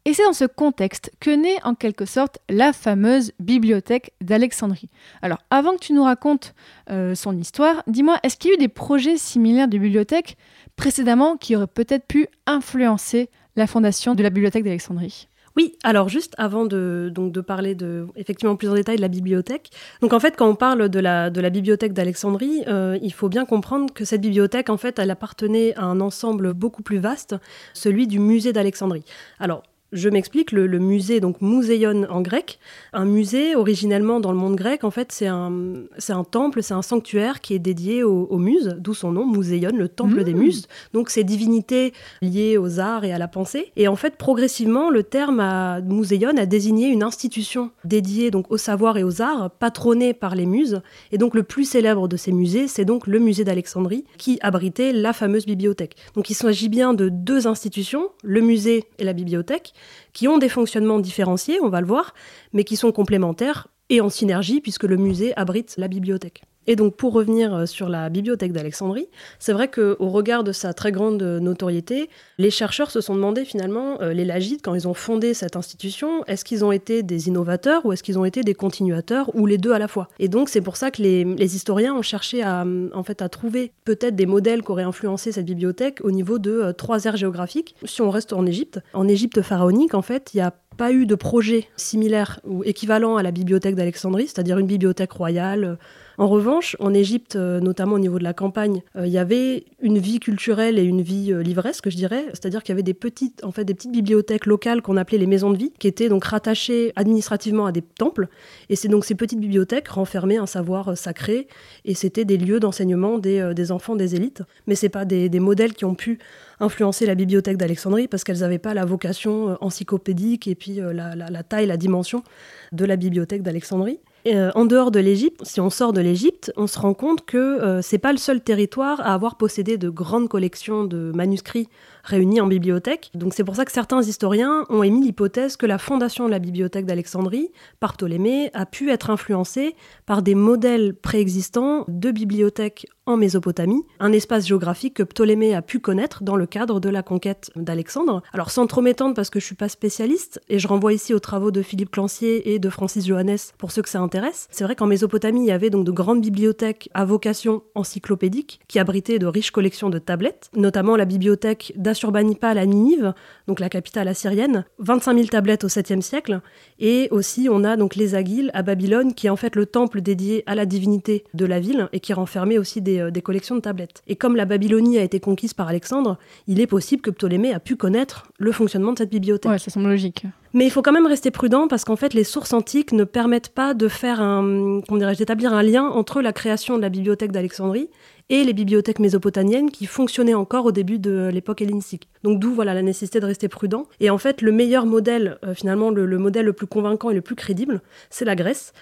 Et 0.08 0.14
c'est 0.14 0.24
dans 0.24 0.32
ce 0.32 0.46
contexte 0.46 1.12
que 1.20 1.28
naît 1.28 1.58
en 1.64 1.74
quelque 1.74 2.06
sorte 2.06 2.38
la 2.48 2.72
fameuse 2.72 3.32
bibliothèque 3.40 4.14
d'Alexandrie. 4.22 4.88
Alors 5.20 5.36
avant 5.50 5.74
que 5.74 5.80
tu 5.80 5.92
nous 5.92 6.02
racontes 6.02 6.54
euh, 6.90 7.14
son 7.14 7.36
histoire, 7.36 7.82
dis-moi, 7.86 8.16
est-ce 8.22 8.38
qu'il 8.38 8.48
y 8.48 8.52
a 8.52 8.54
eu 8.54 8.58
des 8.58 8.68
projets 8.68 9.18
similaires 9.18 9.68
de 9.68 9.76
bibliothèque 9.76 10.38
précédemment 10.76 11.36
qui 11.36 11.54
auraient 11.56 11.66
peut-être 11.66 12.06
pu 12.06 12.26
influencer 12.46 13.28
la 13.54 13.66
fondation 13.66 14.14
de 14.14 14.22
la 14.22 14.30
bibliothèque 14.30 14.64
d'Alexandrie? 14.64 15.28
Oui, 15.58 15.76
alors 15.84 16.08
juste 16.08 16.32
avant 16.38 16.64
de, 16.64 17.10
donc 17.14 17.32
de 17.32 17.42
parler 17.42 17.74
de, 17.74 18.06
effectivement 18.16 18.56
plus 18.56 18.70
en 18.70 18.74
détail 18.76 18.96
de 18.96 19.02
la 19.02 19.08
bibliothèque. 19.08 19.68
Donc 20.00 20.14
en 20.14 20.20
fait, 20.20 20.36
quand 20.38 20.48
on 20.48 20.54
parle 20.54 20.88
de 20.88 21.00
la, 21.00 21.28
de 21.28 21.42
la 21.42 21.50
bibliothèque 21.50 21.92
d'Alexandrie, 21.92 22.64
euh, 22.66 22.98
il 23.02 23.12
faut 23.12 23.28
bien 23.28 23.44
comprendre 23.44 23.92
que 23.92 24.06
cette 24.06 24.22
bibliothèque, 24.22 24.70
en 24.70 24.78
fait, 24.78 24.98
elle 24.98 25.10
appartenait 25.10 25.74
à 25.74 25.84
un 25.84 26.00
ensemble 26.00 26.54
beaucoup 26.54 26.82
plus 26.82 26.98
vaste, 26.98 27.36
celui 27.74 28.06
du 28.06 28.20
musée 28.20 28.54
d'Alexandrie. 28.54 29.04
Alors 29.38 29.64
je 29.92 30.08
m'explique, 30.08 30.52
le, 30.52 30.66
musée, 30.78 31.20
donc 31.20 31.40
Museion 31.40 32.06
en 32.10 32.20
grec, 32.20 32.58
un 32.92 33.06
musée 33.06 33.56
originellement 33.56 34.20
dans 34.20 34.32
le 34.32 34.38
monde 34.38 34.54
grec, 34.54 34.84
en 34.84 34.90
fait, 34.90 35.12
c'est 35.12 35.26
un, 35.26 35.52
c'est 35.96 36.12
un 36.12 36.24
temple, 36.24 36.62
c'est 36.62 36.74
un 36.74 36.82
sanctuaire 36.82 37.40
qui 37.40 37.54
est 37.54 37.58
dédié 37.58 38.02
aux, 38.02 38.38
muses, 38.38 38.76
d'où 38.78 38.92
son 38.92 39.12
nom, 39.12 39.26
Museion, 39.26 39.70
le 39.74 39.88
temple 39.88 40.24
des 40.24 40.34
mmh. 40.34 40.38
muses. 40.38 40.68
Donc, 40.92 41.08
ces 41.08 41.24
divinités 41.24 41.92
liées 42.20 42.58
aux 42.58 42.80
arts 42.80 43.04
et 43.04 43.12
à 43.12 43.18
la 43.18 43.28
pensée. 43.28 43.72
Et 43.76 43.88
en 43.88 43.96
fait, 43.96 44.16
progressivement, 44.16 44.90
le 44.90 45.02
terme 45.02 45.40
à 45.40 45.80
Museion 45.80 46.36
a 46.36 46.46
désigné 46.46 46.88
une 46.88 47.02
institution 47.02 47.70
dédiée 47.84 48.30
donc 48.30 48.50
au 48.50 48.58
savoir 48.58 48.98
et 48.98 49.04
aux 49.04 49.22
arts, 49.22 49.50
patronnée 49.50 50.12
par 50.12 50.34
les 50.34 50.46
muses. 50.46 50.82
Et 51.12 51.18
donc, 51.18 51.34
le 51.34 51.42
plus 51.42 51.64
célèbre 51.64 52.08
de 52.08 52.16
ces 52.16 52.32
musées, 52.32 52.68
c'est 52.68 52.84
donc 52.84 53.06
le 53.06 53.18
musée 53.18 53.44
d'Alexandrie, 53.44 54.04
qui 54.18 54.38
abritait 54.42 54.92
la 54.92 55.14
fameuse 55.14 55.46
bibliothèque. 55.46 55.96
Donc, 56.14 56.28
il 56.28 56.34
s'agit 56.34 56.68
bien 56.68 56.92
de 56.92 57.08
deux 57.08 57.46
institutions, 57.46 58.10
le 58.22 58.42
musée 58.42 58.84
et 58.98 59.04
la 59.04 59.14
bibliothèque 59.14 59.72
qui 60.12 60.28
ont 60.28 60.38
des 60.38 60.48
fonctionnements 60.48 60.98
différenciés, 60.98 61.60
on 61.60 61.68
va 61.68 61.80
le 61.80 61.86
voir, 61.86 62.14
mais 62.52 62.64
qui 62.64 62.76
sont 62.76 62.92
complémentaires 62.92 63.68
et 63.88 64.00
en 64.00 64.08
synergie 64.08 64.60
puisque 64.60 64.84
le 64.84 64.96
musée 64.96 65.36
abrite 65.36 65.74
la 65.78 65.88
bibliothèque. 65.88 66.42
Et 66.68 66.76
donc 66.76 66.94
pour 66.94 67.14
revenir 67.14 67.54
euh, 67.54 67.66
sur 67.66 67.88
la 67.88 68.10
bibliothèque 68.10 68.52
d'Alexandrie, 68.52 69.08
c'est 69.38 69.54
vrai 69.54 69.68
qu'au 69.68 70.08
regard 70.10 70.44
de 70.44 70.52
sa 70.52 70.74
très 70.74 70.92
grande 70.92 71.22
notoriété, 71.22 72.10
les 72.36 72.50
chercheurs 72.50 72.90
se 72.90 73.00
sont 73.00 73.14
demandé 73.14 73.46
finalement, 73.46 74.00
euh, 74.02 74.12
les 74.12 74.26
Lagides, 74.26 74.60
quand 74.62 74.74
ils 74.74 74.86
ont 74.86 74.92
fondé 74.92 75.32
cette 75.32 75.56
institution, 75.56 76.24
est-ce 76.26 76.44
qu'ils 76.44 76.66
ont 76.66 76.70
été 76.70 77.02
des 77.02 77.28
innovateurs 77.28 77.86
ou 77.86 77.92
est-ce 77.92 78.02
qu'ils 78.02 78.18
ont 78.18 78.26
été 78.26 78.42
des 78.42 78.54
continuateurs 78.54 79.34
ou 79.34 79.46
les 79.46 79.56
deux 79.56 79.72
à 79.72 79.78
la 79.78 79.88
fois? 79.88 80.08
Et 80.18 80.28
donc 80.28 80.50
c'est 80.50 80.60
pour 80.60 80.76
ça 80.76 80.90
que 80.90 81.00
les, 81.00 81.24
historiens 81.56 81.94
ont 81.94 82.02
cherché 82.02 82.42
à, 82.42 82.66
en 82.92 83.02
fait, 83.02 83.22
à 83.22 83.30
trouver 83.30 83.72
peut-être 83.86 84.14
des 84.14 84.26
modèles 84.26 84.62
qui 84.62 84.70
auraient 84.70 84.82
influencé 84.82 85.32
cette 85.32 85.46
bibliothèque 85.46 86.00
au 86.04 86.10
niveau 86.10 86.38
de 86.38 86.50
euh, 86.50 86.72
trois 86.74 87.06
aires 87.06 87.16
géographiques. 87.16 87.76
Si 87.84 88.02
on 88.02 88.10
reste 88.10 88.34
en 88.34 88.44
Égypte, 88.44 88.80
en 88.92 89.08
Égypte 89.08 89.40
pharaonique, 89.40 89.94
en 89.94 90.02
fait, 90.02 90.34
il 90.34 90.36
y 90.36 90.40
a 90.42 90.52
pas 90.76 90.92
eu 90.92 91.06
de 91.06 91.14
projet 91.14 91.66
similaire 91.76 92.40
ou 92.44 92.62
équivalent 92.64 93.16
à 93.16 93.22
la 93.22 93.30
bibliothèque 93.30 93.74
d'Alexandrie, 93.74 94.26
c'est-à-dire 94.26 94.58
une 94.58 94.66
bibliothèque 94.66 95.12
royale 95.12 95.78
en 96.18 96.26
revanche, 96.26 96.76
en 96.80 96.92
Égypte, 96.94 97.36
euh, 97.36 97.60
notamment 97.60 97.94
au 97.94 97.98
niveau 98.00 98.18
de 98.18 98.24
la 98.24 98.32
campagne, 98.32 98.82
euh, 98.96 99.06
il 99.06 99.12
y 99.12 99.18
avait 99.18 99.66
une 99.80 99.98
vie 99.98 100.18
culturelle 100.18 100.76
et 100.76 100.82
une 100.82 101.00
vie 101.00 101.32
euh, 101.32 101.44
livresque, 101.44 101.88
je 101.90 101.96
dirais. 101.96 102.24
C'est-à-dire 102.30 102.64
qu'il 102.64 102.72
y 102.72 102.74
avait 102.74 102.82
des 102.82 102.92
petites, 102.92 103.44
en 103.44 103.52
fait, 103.52 103.64
des 103.64 103.72
petites 103.72 103.92
bibliothèques 103.92 104.46
locales 104.46 104.82
qu'on 104.82 104.96
appelait 104.96 105.18
les 105.18 105.28
maisons 105.28 105.52
de 105.52 105.56
vie, 105.56 105.72
qui 105.78 105.86
étaient 105.86 106.08
donc 106.08 106.24
rattachées 106.24 106.92
administrativement 106.96 107.66
à 107.66 107.72
des 107.72 107.82
temples. 107.82 108.26
Et 108.68 108.74
c'est 108.74 108.88
donc 108.88 109.04
ces 109.04 109.14
petites 109.14 109.38
bibliothèques 109.38 109.86
renfermaient 109.86 110.38
un 110.38 110.46
savoir 110.46 110.98
sacré, 110.98 111.46
et 111.84 111.94
c'était 111.94 112.24
des 112.24 112.36
lieux 112.36 112.58
d'enseignement 112.58 113.18
des, 113.18 113.70
enfants 113.70 113.94
des 113.94 114.16
élites. 114.16 114.42
Mais 114.66 114.74
c'est 114.74 114.88
pas 114.88 115.04
des, 115.04 115.28
modèles 115.38 115.74
qui 115.74 115.84
ont 115.84 115.94
pu 115.94 116.18
influencer 116.58 117.06
la 117.06 117.14
bibliothèque 117.14 117.58
d'Alexandrie 117.58 118.08
parce 118.08 118.24
qu'elles 118.24 118.40
n'avaient 118.40 118.58
pas 118.58 118.74
la 118.74 118.84
vocation 118.84 119.56
encyclopédique 119.60 120.48
et 120.48 120.56
puis 120.56 120.80
la, 120.82 121.14
la, 121.14 121.42
taille, 121.44 121.66
la 121.66 121.76
dimension 121.76 122.24
de 122.72 122.84
la 122.84 122.96
bibliothèque 122.96 123.42
d'Alexandrie. 123.42 124.00
Euh, 124.34 124.50
en 124.54 124.64
dehors 124.64 124.90
de 124.90 125.00
l'Égypte, 125.00 125.40
si 125.44 125.60
on 125.60 125.70
sort 125.70 125.92
de 125.92 126.00
l'Égypte, 126.00 126.52
on 126.56 126.66
se 126.66 126.78
rend 126.78 126.94
compte 126.94 127.24
que 127.24 127.36
euh, 127.36 127.82
c'est 127.82 127.98
pas 127.98 128.12
le 128.12 128.18
seul 128.18 128.40
territoire 128.40 129.00
à 129.00 129.14
avoir 129.14 129.36
possédé 129.36 129.78
de 129.78 129.88
grandes 129.88 130.28
collections 130.28 130.84
de 130.84 131.12
manuscrits 131.14 131.68
réunis 132.08 132.40
en 132.40 132.46
bibliothèque. 132.46 133.10
Donc 133.14 133.34
c'est 133.34 133.44
pour 133.44 133.56
ça 133.56 133.64
que 133.64 133.72
certains 133.72 134.02
historiens 134.02 134.64
ont 134.68 134.82
émis 134.82 135.04
l'hypothèse 135.04 135.56
que 135.56 135.66
la 135.66 135.78
fondation 135.78 136.26
de 136.26 136.30
la 136.30 136.38
bibliothèque 136.38 136.86
d'Alexandrie 136.86 137.50
par 137.80 137.96
Ptolémée 137.96 138.50
a 138.54 138.66
pu 138.66 138.90
être 138.90 139.10
influencée 139.10 139.76
par 140.06 140.22
des 140.22 140.34
modèles 140.34 140.94
préexistants 140.94 141.84
de 141.88 142.10
bibliothèques 142.10 142.86
en 143.06 143.16
Mésopotamie, 143.16 143.84
un 144.00 144.12
espace 144.12 144.46
géographique 144.46 144.94
que 144.94 145.02
Ptolémée 145.02 145.54
a 145.54 145.62
pu 145.62 145.80
connaître 145.80 146.22
dans 146.22 146.36
le 146.36 146.44
cadre 146.44 146.78
de 146.78 146.90
la 146.90 147.02
conquête 147.02 147.50
d'Alexandre. 147.56 148.22
Alors 148.34 148.50
sans 148.50 148.66
trop 148.66 148.82
m'étendre 148.82 149.14
parce 149.14 149.30
que 149.30 149.40
je 149.40 149.46
suis 149.46 149.54
pas 149.54 149.70
spécialiste, 149.70 150.42
et 150.50 150.58
je 150.58 150.68
renvoie 150.68 150.92
ici 150.92 151.14
aux 151.14 151.18
travaux 151.18 151.50
de 151.50 151.62
Philippe 151.62 151.90
Clancier 151.90 152.52
et 152.52 152.58
de 152.58 152.68
Francis 152.68 153.06
Johannes 153.06 153.38
pour 153.56 153.72
ceux 153.72 153.80
que 153.80 153.88
ça 153.88 154.00
intéresse, 154.00 154.46
c'est 154.50 154.64
vrai 154.64 154.76
qu'en 154.76 154.86
Mésopotamie, 154.86 155.42
il 155.42 155.48
y 155.48 155.52
avait 155.52 155.70
donc 155.70 155.84
de 155.84 155.90
grandes 155.90 156.20
bibliothèques 156.20 156.90
à 156.92 157.06
vocation 157.06 157.62
encyclopédique 157.74 158.60
qui 158.68 158.78
abritaient 158.78 159.18
de 159.18 159.26
riches 159.26 159.50
collections 159.50 159.88
de 159.88 159.98
tablettes, 159.98 160.50
notamment 160.54 160.96
la 160.96 161.06
bibliothèque 161.06 161.72
d'Assurbanipal 161.98 162.58
à 162.58 162.66
Ninive, 162.66 163.12
donc 163.48 163.58
la 163.58 163.68
capitale 163.68 164.06
assyrienne, 164.06 164.64
25 164.78 165.14
000 165.14 165.26
tablettes 165.26 165.64
au 165.64 165.68
7e 165.68 166.00
siècle, 166.00 166.40
et 166.78 167.08
aussi 167.10 167.48
on 167.50 167.64
a 167.64 167.76
donc 167.76 167.96
les 167.96 168.14
Aguiles 168.14 168.52
à 168.54 168.62
Babylone, 168.62 169.14
qui 169.14 169.26
est 169.26 169.30
en 169.30 169.36
fait 169.36 169.56
le 169.56 169.66
temple 169.66 170.00
dédié 170.00 170.44
à 170.46 170.54
la 170.54 170.64
divinité 170.64 171.24
de 171.34 171.44
la 171.44 171.58
ville 171.58 171.88
et 171.92 171.98
qui 171.98 172.12
renfermait 172.12 172.58
aussi 172.58 172.80
des 172.80 173.00
euh, 173.00 173.10
des, 173.10 173.22
collections 173.22 173.56
de 173.56 173.60
tablettes. 173.60 174.02
Et 174.06 174.14
comme 174.16 174.36
la 174.36 174.44
Babylonie 174.44 174.98
a 174.98 175.02
été 175.02 175.18
conquise 175.18 175.54
par 175.54 175.68
Alexandre, 175.68 176.18
il 176.46 176.60
est 176.60 176.66
possible 176.66 177.02
que 177.02 177.10
Ptolémée 177.10 177.52
a 177.52 177.58
pu 177.58 177.74
connaître 177.74 178.30
le 178.38 178.52
fonctionnement 178.52 178.92
de 178.92 178.98
cette 178.98 179.10
bibliothèque. 179.10 179.50
Ouais, 179.50 179.58
ça 179.58 179.70
semble 179.70 179.88
logique. 179.88 180.24
Mais 180.54 180.64
il 180.64 180.70
faut 180.70 180.82
quand 180.82 180.92
même 180.92 181.06
rester 181.06 181.30
prudent 181.30 181.68
parce 181.68 181.84
qu'en 181.84 181.96
fait, 181.96 182.14
les 182.14 182.24
sources 182.24 182.52
antiques 182.52 182.92
ne 182.92 183.04
permettent 183.04 183.50
pas 183.50 183.74
de 183.74 183.88
faire 183.88 184.20
un, 184.20 184.80
d'établir 185.16 185.52
un 185.52 185.62
lien 185.62 185.84
entre 185.84 186.22
la 186.22 186.32
création 186.32 186.76
de 186.76 186.82
la 186.82 186.88
bibliothèque 186.88 187.32
d'Alexandrie 187.32 187.90
et 188.30 188.44
les 188.44 188.52
bibliothèques 188.52 188.98
mésopotamiennes 188.98 189.70
qui 189.70 189.86
fonctionnaient 189.86 190.34
encore 190.34 190.66
au 190.66 190.72
début 190.72 190.98
de 190.98 191.30
l'époque 191.32 191.62
hellénistique. 191.62 192.08
Donc 192.24 192.38
d'où 192.38 192.52
voilà 192.52 192.74
la 192.74 192.82
nécessité 192.82 193.20
de 193.20 193.26
rester 193.26 193.48
prudent. 193.48 193.86
Et 194.00 194.10
en 194.10 194.18
fait, 194.18 194.42
le 194.42 194.52
meilleur 194.52 194.86
modèle, 194.86 195.38
euh, 195.44 195.54
finalement, 195.54 195.90
le, 195.90 196.18
modèle 196.18 196.46
le 196.46 196.52
plus 196.52 196.66
convaincant 196.66 197.10
et 197.10 197.14
le 197.14 197.22
plus 197.22 197.36
crédible, 197.36 197.80
c'est 198.10 198.24
la 198.24 198.34
Grèce, 198.34 198.72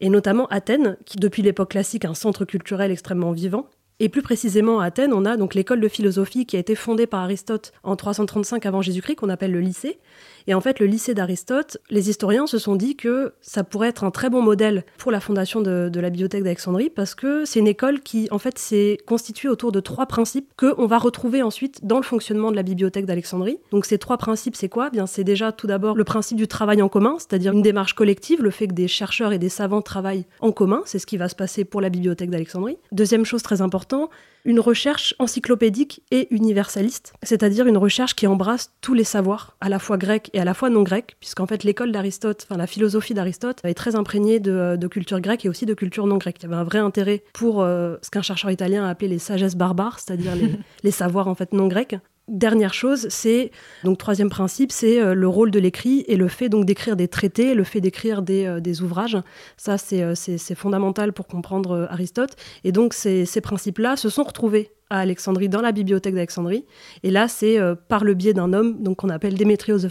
et 0.00 0.08
notamment 0.08 0.46
Athènes, 0.48 0.96
qui 1.06 1.18
depuis 1.18 1.42
l'époque 1.42 1.70
classique 1.70 2.04
est 2.04 2.08
un 2.08 2.14
centre 2.14 2.44
culturel 2.44 2.90
extrêmement 2.90 3.32
vivant, 3.32 3.68
et 3.98 4.08
plus 4.08 4.22
précisément 4.22 4.80
à 4.80 4.86
Athènes, 4.86 5.12
on 5.12 5.24
a 5.24 5.36
donc 5.36 5.54
l'école 5.54 5.80
de 5.80 5.88
philosophie 5.88 6.46
qui 6.46 6.56
a 6.56 6.58
été 6.58 6.74
fondée 6.74 7.06
par 7.06 7.20
Aristote 7.20 7.72
en 7.82 7.96
335 7.96 8.66
avant 8.66 8.82
Jésus-Christ, 8.82 9.16
qu'on 9.16 9.28
appelle 9.28 9.52
le 9.52 9.60
lycée, 9.60 9.98
et 10.46 10.54
en 10.54 10.60
fait, 10.60 10.78
le 10.78 10.86
lycée 10.86 11.14
d'Aristote, 11.14 11.78
les 11.90 12.08
historiens 12.08 12.46
se 12.46 12.58
sont 12.58 12.76
dit 12.76 12.94
que 12.94 13.34
ça 13.40 13.64
pourrait 13.64 13.88
être 13.88 14.04
un 14.04 14.10
très 14.10 14.30
bon 14.30 14.42
modèle 14.42 14.84
pour 14.96 15.10
la 15.10 15.20
fondation 15.20 15.60
de, 15.60 15.90
la 15.96 16.10
bibliothèque 16.10 16.44
d'Alexandrie 16.44 16.90
parce 16.90 17.14
que 17.14 17.44
c'est 17.44 17.58
une 17.58 17.66
école 17.66 18.00
qui, 18.00 18.28
en 18.30 18.38
fait, 18.38 18.58
s'est 18.58 18.98
constituée 19.06 19.48
autour 19.48 19.72
de 19.72 19.80
trois 19.80 20.06
principes 20.06 20.48
qu'on 20.56 20.86
va 20.86 20.98
retrouver 20.98 21.42
ensuite 21.42 21.84
dans 21.84 21.96
le 21.96 22.02
fonctionnement 22.02 22.50
de 22.50 22.56
la 22.56 22.62
bibliothèque 22.62 23.06
d'Alexandrie. 23.06 23.58
Donc, 23.72 23.86
ces 23.86 23.98
trois 23.98 24.18
principes, 24.18 24.54
c'est 24.56 24.68
quoi? 24.68 24.90
Bien, 24.90 25.06
c'est 25.06 25.24
déjà 25.24 25.52
tout 25.52 25.66
d'abord 25.66 25.96
le 25.96 26.04
principe 26.04 26.36
du 26.36 26.46
travail 26.46 26.80
en 26.82 26.88
commun, 26.88 27.16
c'est-à-dire 27.18 27.52
une 27.52 27.62
démarche 27.62 27.94
collective, 27.94 28.42
le 28.42 28.50
fait 28.50 28.68
que 28.68 28.74
des 28.74 28.88
chercheurs 28.88 29.32
et 29.32 29.38
des 29.38 29.48
savants 29.48 29.82
travaillent 29.82 30.26
en 30.40 30.52
commun, 30.52 30.82
c'est 30.84 30.98
ce 30.98 31.06
qui 31.06 31.16
va 31.16 31.28
se 31.28 31.34
passer 31.34 31.64
pour 31.64 31.80
la 31.80 31.88
bibliothèque 31.88 32.30
d'Alexandrie. 32.30 32.76
Deuxième 32.92 33.24
chose 33.24 33.42
très 33.42 33.62
importante, 33.62 33.85
important, 33.86 34.10
une 34.44 34.60
recherche 34.60 35.14
encyclopédique 35.18 36.02
et 36.12 36.28
universaliste, 36.32 37.12
c'est-à-dire 37.22 37.66
une 37.66 37.76
recherche 37.76 38.14
qui 38.14 38.26
embrasse 38.28 38.72
tous 38.80 38.94
les 38.94 39.04
savoirs, 39.04 39.56
à 39.60 39.68
la 39.68 39.80
fois 39.80 39.96
grecs 39.96 40.30
et 40.32 40.40
à 40.40 40.44
la 40.44 40.54
fois 40.54 40.70
non 40.70 40.82
grecs, 40.82 41.16
puisqu'en 41.18 41.46
fait 41.46 41.64
l'école 41.64 41.90
d'Aristote, 41.90 42.46
enfin 42.48 42.56
la 42.56 42.66
philosophie 42.66 43.14
d'Aristote 43.14 43.60
est 43.64 43.74
très 43.74 43.96
imprégnée 43.96 44.38
de, 44.38 44.86
culture 44.88 45.20
grecque 45.20 45.44
et 45.44 45.48
aussi 45.48 45.66
de 45.66 45.74
culture 45.74 46.06
non 46.06 46.16
grecque. 46.16 46.36
Il 46.40 46.44
y 46.44 46.46
avait 46.46 46.56
un 46.56 46.64
vrai 46.64 46.78
intérêt 46.78 47.24
pour 47.32 47.62
euh, 47.62 47.96
ce 48.02 48.10
qu'un 48.10 48.22
chercheur 48.22 48.50
italien 48.50 48.84
a 48.84 48.90
appelé 48.90 49.08
les 49.08 49.18
sagesses 49.18 49.56
barbares, 49.56 49.98
c'est-à-dire 49.98 50.34
les, 50.36 50.52
les 50.84 50.92
savoirs 50.92 51.28
en 51.28 51.34
fait 51.34 51.52
non 51.52 51.66
grecs. 51.66 51.96
Dernière 52.28 52.74
chose, 52.74 53.06
c'est 53.08 53.52
donc 53.84 53.98
troisième 53.98 54.30
principe, 54.30 54.72
c'est 54.72 55.00
euh, 55.00 55.14
le 55.14 55.28
rôle 55.28 55.52
de 55.52 55.60
l'écrit 55.60 56.04
et 56.08 56.16
le 56.16 56.26
fait 56.26 56.48
donc 56.48 56.64
d'écrire 56.64 56.96
des 56.96 57.06
traités, 57.06 57.54
le 57.54 57.62
fait 57.62 57.80
d'écrire 57.80 58.20
des, 58.20 58.46
euh, 58.46 58.82
ouvrages. 58.82 59.16
Ça, 59.56 59.76
euh, 59.92 60.14
c'est 60.16 60.54
fondamental 60.56 61.12
pour 61.12 61.28
comprendre 61.28 61.86
Aristote. 61.88 62.34
Et 62.64 62.72
donc 62.72 62.94
ces, 62.94 63.26
principes-là 63.40 63.94
se 63.94 64.08
sont 64.08 64.24
retrouvés 64.24 64.72
à 64.90 64.98
Alexandrie, 64.98 65.48
dans 65.48 65.60
la 65.60 65.70
bibliothèque 65.70 66.14
d'Alexandrie. 66.14 66.64
Et 67.04 67.12
là, 67.12 67.28
c'est 67.28 67.58
par 67.88 68.02
le 68.02 68.14
biais 68.14 68.34
d'un 68.34 68.52
homme 68.52 68.82
qu'on 68.96 69.08
appelle 69.08 69.34
Démétrios 69.34 69.78
de 69.78 69.88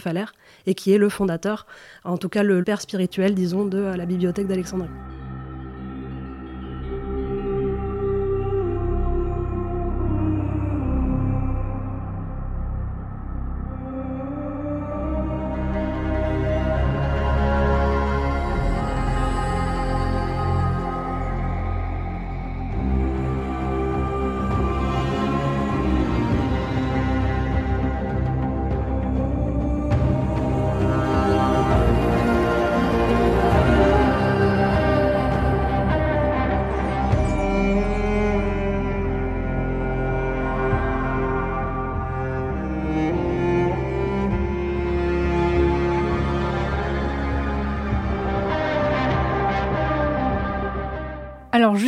et 0.66 0.74
qui 0.74 0.92
est 0.92 0.98
le 0.98 1.08
fondateur, 1.08 1.66
en 2.04 2.18
tout 2.18 2.28
cas 2.28 2.42
le 2.42 2.62
père 2.64 2.80
spirituel, 2.82 3.34
disons, 3.34 3.64
de 3.64 3.78
la 3.78 4.06
bibliothèque 4.06 4.46
d'Alexandrie. 4.46 4.88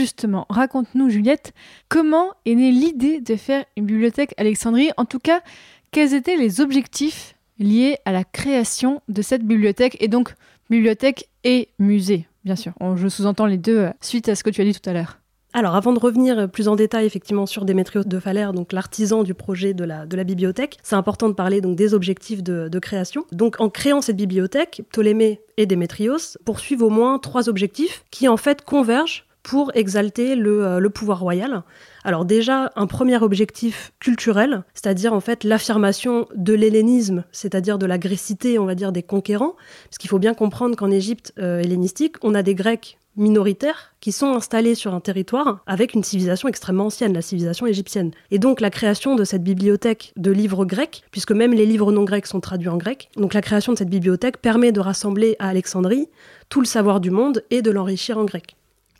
Justement, 0.08 0.46
raconte-nous 0.48 1.10
Juliette, 1.10 1.52
comment 1.90 2.32
est 2.46 2.54
née 2.54 2.72
l'idée 2.72 3.20
de 3.20 3.36
faire 3.36 3.64
une 3.76 3.84
bibliothèque 3.84 4.32
Alexandrie? 4.38 4.90
En 4.96 5.04
tout 5.04 5.18
cas, 5.18 5.42
quels 5.90 6.14
étaient 6.14 6.36
les 6.36 6.62
objectifs 6.62 7.34
liés 7.58 7.98
à 8.06 8.12
la 8.12 8.24
création 8.24 9.02
de 9.08 9.20
cette 9.20 9.42
bibliothèque 9.44 9.98
et 10.00 10.08
donc 10.08 10.34
bibliothèque 10.70 11.28
et 11.44 11.68
musée, 11.78 12.26
bien 12.44 12.56
sûr. 12.56 12.72
Je 12.96 13.08
sous-entends 13.08 13.46
les 13.46 13.58
deux 13.58 13.78
euh, 13.78 13.90
suite 14.00 14.28
à 14.30 14.34
ce 14.34 14.42
que 14.42 14.50
tu 14.50 14.62
as 14.62 14.64
dit 14.64 14.72
tout 14.72 14.88
à 14.88 14.94
l'heure. 14.94 15.18
Alors, 15.52 15.74
avant 15.74 15.92
de 15.92 15.98
revenir 15.98 16.48
plus 16.50 16.68
en 16.68 16.76
détail 16.76 17.04
effectivement 17.04 17.46
sur 17.46 17.64
Démétrios 17.64 18.04
de 18.04 18.18
Phalère, 18.18 18.52
donc 18.52 18.72
l'artisan 18.72 19.22
du 19.22 19.34
projet 19.34 19.74
de 19.74 19.84
la, 19.84 20.06
bibliothèque, 20.06 20.78
c'est 20.82 20.94
important 20.94 21.28
de 21.28 21.34
parler 21.34 21.60
donc 21.60 21.74
des 21.76 21.94
objectifs 21.94 22.42
de, 22.42 22.78
création. 22.78 23.24
Donc, 23.32 23.60
en 23.60 23.68
créant 23.68 24.00
cette 24.00 24.16
bibliothèque, 24.16 24.82
Ptolémée 24.90 25.40
et 25.56 25.66
Démétrios 25.66 26.36
poursuivent 26.44 26.82
au 26.82 26.90
moins 26.90 27.18
trois 27.18 27.48
objectifs 27.48 28.04
qui 28.10 28.28
en 28.28 28.36
fait 28.36 28.62
convergent 28.62 29.27
pour 29.48 29.72
exalter 29.74 30.36
euh, 30.36 30.78
le, 30.78 30.90
pouvoir 30.90 31.20
royal. 31.20 31.62
Alors 32.04 32.26
déjà, 32.26 32.70
un 32.76 32.86
premier 32.86 33.16
objectif 33.16 33.94
culturel, 33.98 34.62
c'est-à-dire 34.74 35.14
en 35.14 35.20
fait 35.20 35.42
l'affirmation 35.42 36.28
de 36.34 36.52
l'hellénisme, 36.52 37.24
c'est-à-dire 37.32 37.78
de 37.78 37.86
la 37.86 37.96
grécité, 37.96 38.58
on 38.58 38.66
va 38.66 38.74
dire, 38.74 38.92
des 38.92 39.02
conquérants, 39.02 39.56
parce 39.86 39.96
qu'il 39.96 40.10
faut 40.10 40.18
bien 40.18 40.34
comprendre 40.34 40.76
qu'en 40.76 40.90
Égypte 40.90 41.32
euh, 41.38 41.60
hellénistique, 41.60 42.16
on 42.22 42.34
a 42.34 42.42
des 42.42 42.54
Grecs 42.54 42.98
minoritaires 43.16 43.94
qui 44.00 44.12
sont 44.12 44.34
installés 44.34 44.74
sur 44.74 44.92
un 44.92 45.00
territoire 45.00 45.62
avec 45.66 45.94
une 45.94 46.04
civilisation 46.04 46.46
extrêmement 46.46 46.86
ancienne, 46.86 47.14
la 47.14 47.22
civilisation 47.22 47.66
égyptienne. 47.66 48.10
Et 48.30 48.38
donc 48.38 48.60
la 48.60 48.68
création 48.68 49.16
de 49.16 49.24
cette 49.24 49.42
bibliothèque 49.42 50.12
de 50.16 50.30
livres 50.30 50.66
grecs, 50.66 51.04
puisque 51.10 51.32
même 51.32 51.54
les 51.54 51.64
livres 51.64 51.90
non 51.90 52.04
grecs 52.04 52.26
sont 52.26 52.40
traduits 52.40 52.68
en 52.68 52.76
grec, 52.76 53.08
donc 53.16 53.32
la 53.32 53.40
création 53.40 53.72
de 53.72 53.78
cette 53.78 53.88
bibliothèque 53.88 54.42
permet 54.42 54.72
de 54.72 54.80
rassembler 54.80 55.36
à 55.38 55.48
Alexandrie 55.48 56.06
tout 56.50 56.60
le 56.60 56.66
savoir 56.66 57.00
du 57.00 57.10
monde 57.10 57.42
et 57.50 57.62
de 57.62 57.70
l'enrichir 57.70 58.18
en 58.18 58.26
grec. 58.26 58.57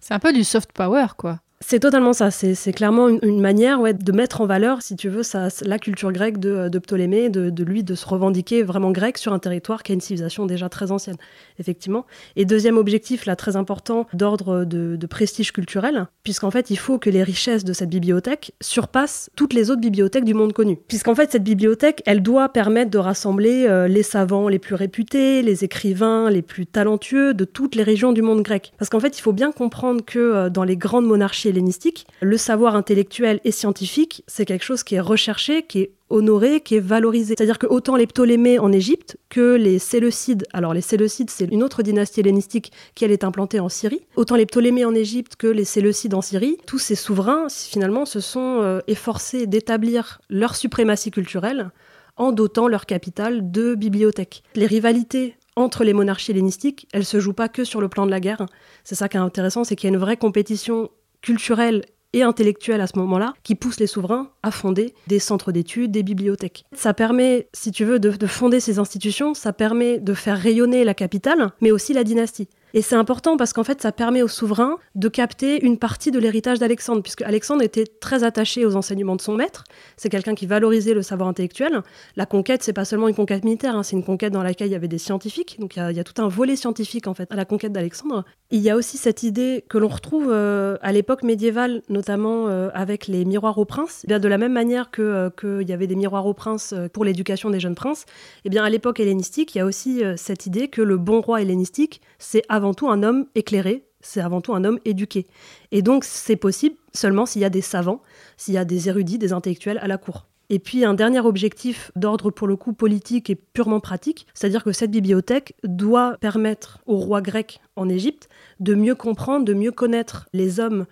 C'est 0.08 0.14
un 0.14 0.20
peu 0.20 0.32
du 0.32 0.42
soft 0.42 0.72
power, 0.72 1.08
quoi. 1.18 1.38
C'est 1.60 1.80
totalement 1.80 2.12
ça. 2.12 2.30
C'est 2.30 2.72
clairement 2.72 3.08
une, 3.08 3.40
manière 3.40 3.80
de 3.82 4.12
mettre 4.12 4.40
en 4.40 4.46
valeur, 4.46 4.80
si 4.80 4.94
tu 4.94 5.08
veux, 5.08 5.22
la 5.62 5.78
culture 5.78 6.12
grecque 6.12 6.38
de, 6.38 6.78
Ptolémée, 6.78 7.30
de, 7.30 7.64
lui 7.64 7.82
de 7.82 7.94
se 7.94 8.06
revendiquer 8.06 8.62
vraiment 8.62 8.92
grec 8.92 9.18
sur 9.18 9.32
un 9.32 9.38
territoire 9.38 9.82
qui 9.82 9.92
a 9.92 9.94
une 9.94 10.00
civilisation 10.00 10.46
déjà 10.46 10.68
très 10.68 10.92
ancienne, 10.92 11.16
effectivement. 11.58 12.06
Et 12.36 12.44
deuxième 12.44 12.78
objectif, 12.78 13.26
là, 13.26 13.34
très 13.34 13.56
important, 13.56 14.06
d'ordre 14.14 14.64
de, 14.64 15.06
prestige 15.08 15.52
culturel, 15.52 16.06
puisqu'en 16.22 16.50
fait, 16.50 16.70
il 16.70 16.78
faut 16.78 16.98
que 16.98 17.10
les 17.10 17.22
richesses 17.22 17.64
de 17.64 17.72
cette 17.72 17.88
bibliothèque 17.88 18.52
surpassent 18.60 19.30
toutes 19.36 19.54
les 19.54 19.70
autres 19.70 19.80
bibliothèques 19.80 20.24
du 20.24 20.34
monde 20.34 20.52
connu. 20.52 20.78
Puisqu'en 20.86 21.14
fait, 21.14 21.32
cette 21.32 21.44
bibliothèque, 21.44 22.02
elle 22.06 22.22
doit 22.22 22.50
permettre 22.50 22.90
de 22.90 22.98
rassembler 22.98 23.66
euh, 23.66 23.88
les 23.88 24.02
savants 24.02 24.48
les 24.48 24.58
plus 24.58 24.74
réputés, 24.74 25.42
les 25.42 25.64
écrivains 25.64 26.30
les 26.30 26.42
plus 26.42 26.66
talentueux 26.66 27.32
de 27.32 27.44
toutes 27.44 27.74
les 27.74 27.82
régions 27.82 28.12
du 28.12 28.22
monde 28.22 28.42
grec. 28.42 28.72
Parce 28.78 28.90
qu'en 28.90 29.00
fait, 29.00 29.18
il 29.18 29.22
faut 29.22 29.32
bien 29.32 29.50
comprendre 29.50 30.04
que 30.04 30.18
euh, 30.18 30.50
dans 30.50 30.64
les 30.64 30.76
grandes 30.76 31.06
monarchies 31.06 31.47
hellénistique, 31.48 32.06
le 32.20 32.36
savoir 32.36 32.76
intellectuel 32.76 33.40
et 33.44 33.52
scientifique, 33.52 34.22
c'est 34.26 34.44
quelque 34.44 34.64
chose 34.64 34.82
qui 34.82 34.94
est 34.94 35.00
recherché, 35.00 35.62
qui 35.64 35.80
est 35.80 35.90
honoré, 36.10 36.60
qui 36.60 36.76
est 36.76 36.80
valorisé. 36.80 37.34
C'est-à-dire 37.36 37.58
que 37.58 37.66
autant 37.66 37.96
les 37.96 38.06
Ptolémées 38.06 38.58
en 38.58 38.72
Égypte 38.72 39.16
que 39.28 39.54
les 39.54 39.78
Séleucides, 39.78 40.46
alors 40.52 40.74
les 40.74 40.80
Séleucides 40.80 41.30
c'est 41.30 41.46
une 41.46 41.62
autre 41.62 41.82
dynastie 41.82 42.20
hellénistique 42.20 42.72
qui 42.94 43.04
elle 43.04 43.12
est 43.12 43.24
implantée 43.24 43.60
en 43.60 43.68
Syrie, 43.68 44.06
autant 44.16 44.36
les 44.36 44.46
Ptolémées 44.46 44.84
en 44.84 44.94
Égypte 44.94 45.36
que 45.36 45.46
les 45.46 45.64
Séleucides 45.64 46.14
en 46.14 46.22
Syrie, 46.22 46.58
tous 46.66 46.78
ces 46.78 46.94
souverains 46.94 47.48
finalement 47.48 48.06
se 48.06 48.20
sont 48.20 48.60
euh, 48.62 48.80
efforcés 48.86 49.46
d'établir 49.46 50.20
leur 50.30 50.56
suprématie 50.56 51.10
culturelle 51.10 51.70
en 52.16 52.32
dotant 52.32 52.68
leur 52.68 52.86
capitale 52.86 53.50
de 53.50 53.74
bibliothèques. 53.74 54.42
Les 54.54 54.66
rivalités 54.66 55.36
entre 55.56 55.84
les 55.84 55.92
monarchies 55.92 56.32
hellénistiques, 56.32 56.86
elles 56.92 57.04
se 57.04 57.20
jouent 57.20 57.32
pas 57.32 57.48
que 57.48 57.64
sur 57.64 57.80
le 57.80 57.88
plan 57.88 58.06
de 58.06 58.10
la 58.10 58.20
guerre. 58.20 58.46
C'est 58.84 58.94
ça 58.94 59.08
qui 59.08 59.16
est 59.16 59.20
intéressant, 59.20 59.64
c'est 59.64 59.76
qu'il 59.76 59.88
y 59.88 59.92
a 59.92 59.94
une 59.94 60.00
vraie 60.00 60.16
compétition 60.16 60.90
culturelle 61.28 61.84
et 62.14 62.22
intellectuelle 62.22 62.80
à 62.80 62.86
ce 62.86 62.98
moment-là 62.98 63.34
qui 63.42 63.54
pousse 63.54 63.80
les 63.80 63.86
souverains 63.86 64.30
à 64.42 64.50
fonder 64.50 64.94
des 65.08 65.18
centres 65.18 65.52
d'études, 65.52 65.90
des 65.90 66.02
bibliothèques. 66.02 66.64
Ça 66.72 66.94
permet, 66.94 67.48
si 67.52 67.70
tu 67.70 67.84
veux, 67.84 67.98
de, 67.98 68.26
fonder 68.26 68.60
ces 68.60 68.78
institutions, 68.78 69.34
ça 69.34 69.52
permet 69.52 69.98
de 69.98 70.14
faire 70.14 70.38
rayonner 70.38 70.84
la 70.84 70.94
capitale, 70.94 71.50
mais 71.60 71.70
aussi 71.70 71.92
la 71.92 72.02
dynastie. 72.02 72.48
Et 72.74 72.82
c'est 72.82 72.96
important 72.96 73.36
parce 73.36 73.52
qu'en 73.52 73.64
fait, 73.64 73.80
ça 73.80 73.92
permet 73.92 74.22
aux 74.22 74.28
souverains 74.28 74.78
de 74.94 75.08
capter 75.08 75.64
une 75.64 75.78
partie 75.78 76.10
de 76.10 76.18
l'héritage 76.18 76.58
d'Alexandre, 76.58 77.02
puisque 77.02 77.22
Alexandre 77.22 77.62
était 77.62 77.86
très 77.86 78.24
attaché 78.24 78.66
aux 78.66 78.76
enseignements 78.76 79.16
de 79.16 79.20
son 79.20 79.34
maître. 79.34 79.64
C'est 79.96 80.08
quelqu'un 80.08 80.34
qui 80.34 80.46
valorisait 80.46 80.94
le 80.94 81.02
savoir 81.02 81.28
intellectuel. 81.28 81.82
La 82.16 82.26
conquête, 82.26 82.62
c'est 82.62 82.72
pas 82.72 82.84
seulement 82.84 83.08
une 83.08 83.14
conquête 83.14 83.44
militaire, 83.44 83.76
hein, 83.76 83.82
c'est 83.82 83.96
une 83.96 84.04
conquête 84.04 84.32
dans 84.32 84.42
laquelle 84.42 84.68
il 84.68 84.72
y 84.72 84.76
avait 84.76 84.88
des 84.88 84.98
scientifiques. 84.98 85.56
Donc 85.58 85.76
il 85.76 85.96
y, 85.96 86.00
a 86.00 86.04
tout 86.04 86.20
un 86.20 86.28
volet 86.28 86.56
scientifique 86.56 87.06
en 87.06 87.14
fait 87.14 87.30
à 87.32 87.36
la 87.36 87.44
conquête 87.44 87.72
d'Alexandre. 87.72 88.24
Il 88.50 88.60
y 88.60 88.70
a 88.70 88.76
aussi 88.76 88.96
cette 88.96 89.22
idée 89.22 89.64
que 89.68 89.78
l'on 89.78 89.88
retrouve 89.88 90.28
euh, 90.30 90.76
à 90.82 90.92
l'époque 90.92 91.22
médiévale, 91.22 91.82
notamment 91.88 92.48
euh, 92.48 92.70
avec 92.74 93.06
les 93.06 93.24
miroirs 93.24 93.58
aux 93.58 93.64
princes. 93.64 94.02
Eh 94.04 94.08
bien, 94.08 94.18
de 94.18 94.28
la 94.28 94.38
même 94.38 94.52
manière 94.52 94.90
que 94.90 95.02
euh, 95.02 95.30
qu'il 95.30 95.68
y 95.68 95.72
avait 95.72 95.86
des 95.86 95.96
miroirs 95.96 96.26
aux 96.26 96.34
princes 96.34 96.74
pour 96.92 97.04
l'éducation 97.04 97.50
des 97.50 97.60
jeunes 97.60 97.74
princes, 97.74 98.04
eh 98.44 98.50
bien 98.50 98.64
à 98.64 98.70
l'époque 98.70 99.00
hellénistique, 99.00 99.54
il 99.54 99.58
y 99.58 99.60
a 99.60 99.64
aussi 99.64 100.02
cette 100.16 100.46
idée 100.46 100.68
que 100.68 100.82
le 100.82 100.96
bon 100.96 101.20
roi 101.20 101.42
hellénistique, 101.42 102.00
c'est 102.18 102.42
tout 102.74 102.88
un 102.88 103.02
homme 103.02 103.26
éclairé, 103.34 103.84
c'est 104.00 104.20
avant 104.20 104.40
tout 104.40 104.54
un 104.54 104.64
homme 104.64 104.78
éduqué. 104.84 105.26
Et 105.72 105.82
donc 105.82 106.04
c'est 106.04 106.36
possible 106.36 106.76
seulement 106.92 107.26
s'il 107.26 107.42
y 107.42 107.44
a 107.44 107.50
des 107.50 107.60
savants, 107.60 108.02
s'il 108.36 108.54
y 108.54 108.58
a 108.58 108.64
des 108.64 108.88
érudits, 108.88 109.18
des 109.18 109.32
intellectuels 109.32 109.78
à 109.78 109.88
la 109.88 109.98
cour. 109.98 110.26
Et 110.50 110.58
puis 110.58 110.84
un 110.84 110.94
dernier 110.94 111.20
objectif 111.20 111.92
d'ordre 111.94 112.30
pour 112.30 112.48
le 112.48 112.56
coup 112.56 112.72
politique 112.72 113.28
et 113.28 113.34
purement 113.34 113.80
pratique, 113.80 114.26
c'est-à-dire 114.32 114.64
que 114.64 114.72
cette 114.72 114.90
bibliothèque 114.90 115.54
doit 115.62 116.16
permettre 116.20 116.78
au 116.86 116.96
roi 116.96 117.20
grec 117.20 117.60
en 117.76 117.88
Égypte 117.88 118.28
de 118.60 118.74
mieux 118.74 118.94
comprendre, 118.94 119.44
de 119.44 119.52
mieux 119.52 119.72
connaître 119.72 120.26
les 120.32 120.58
hommes 120.58 120.86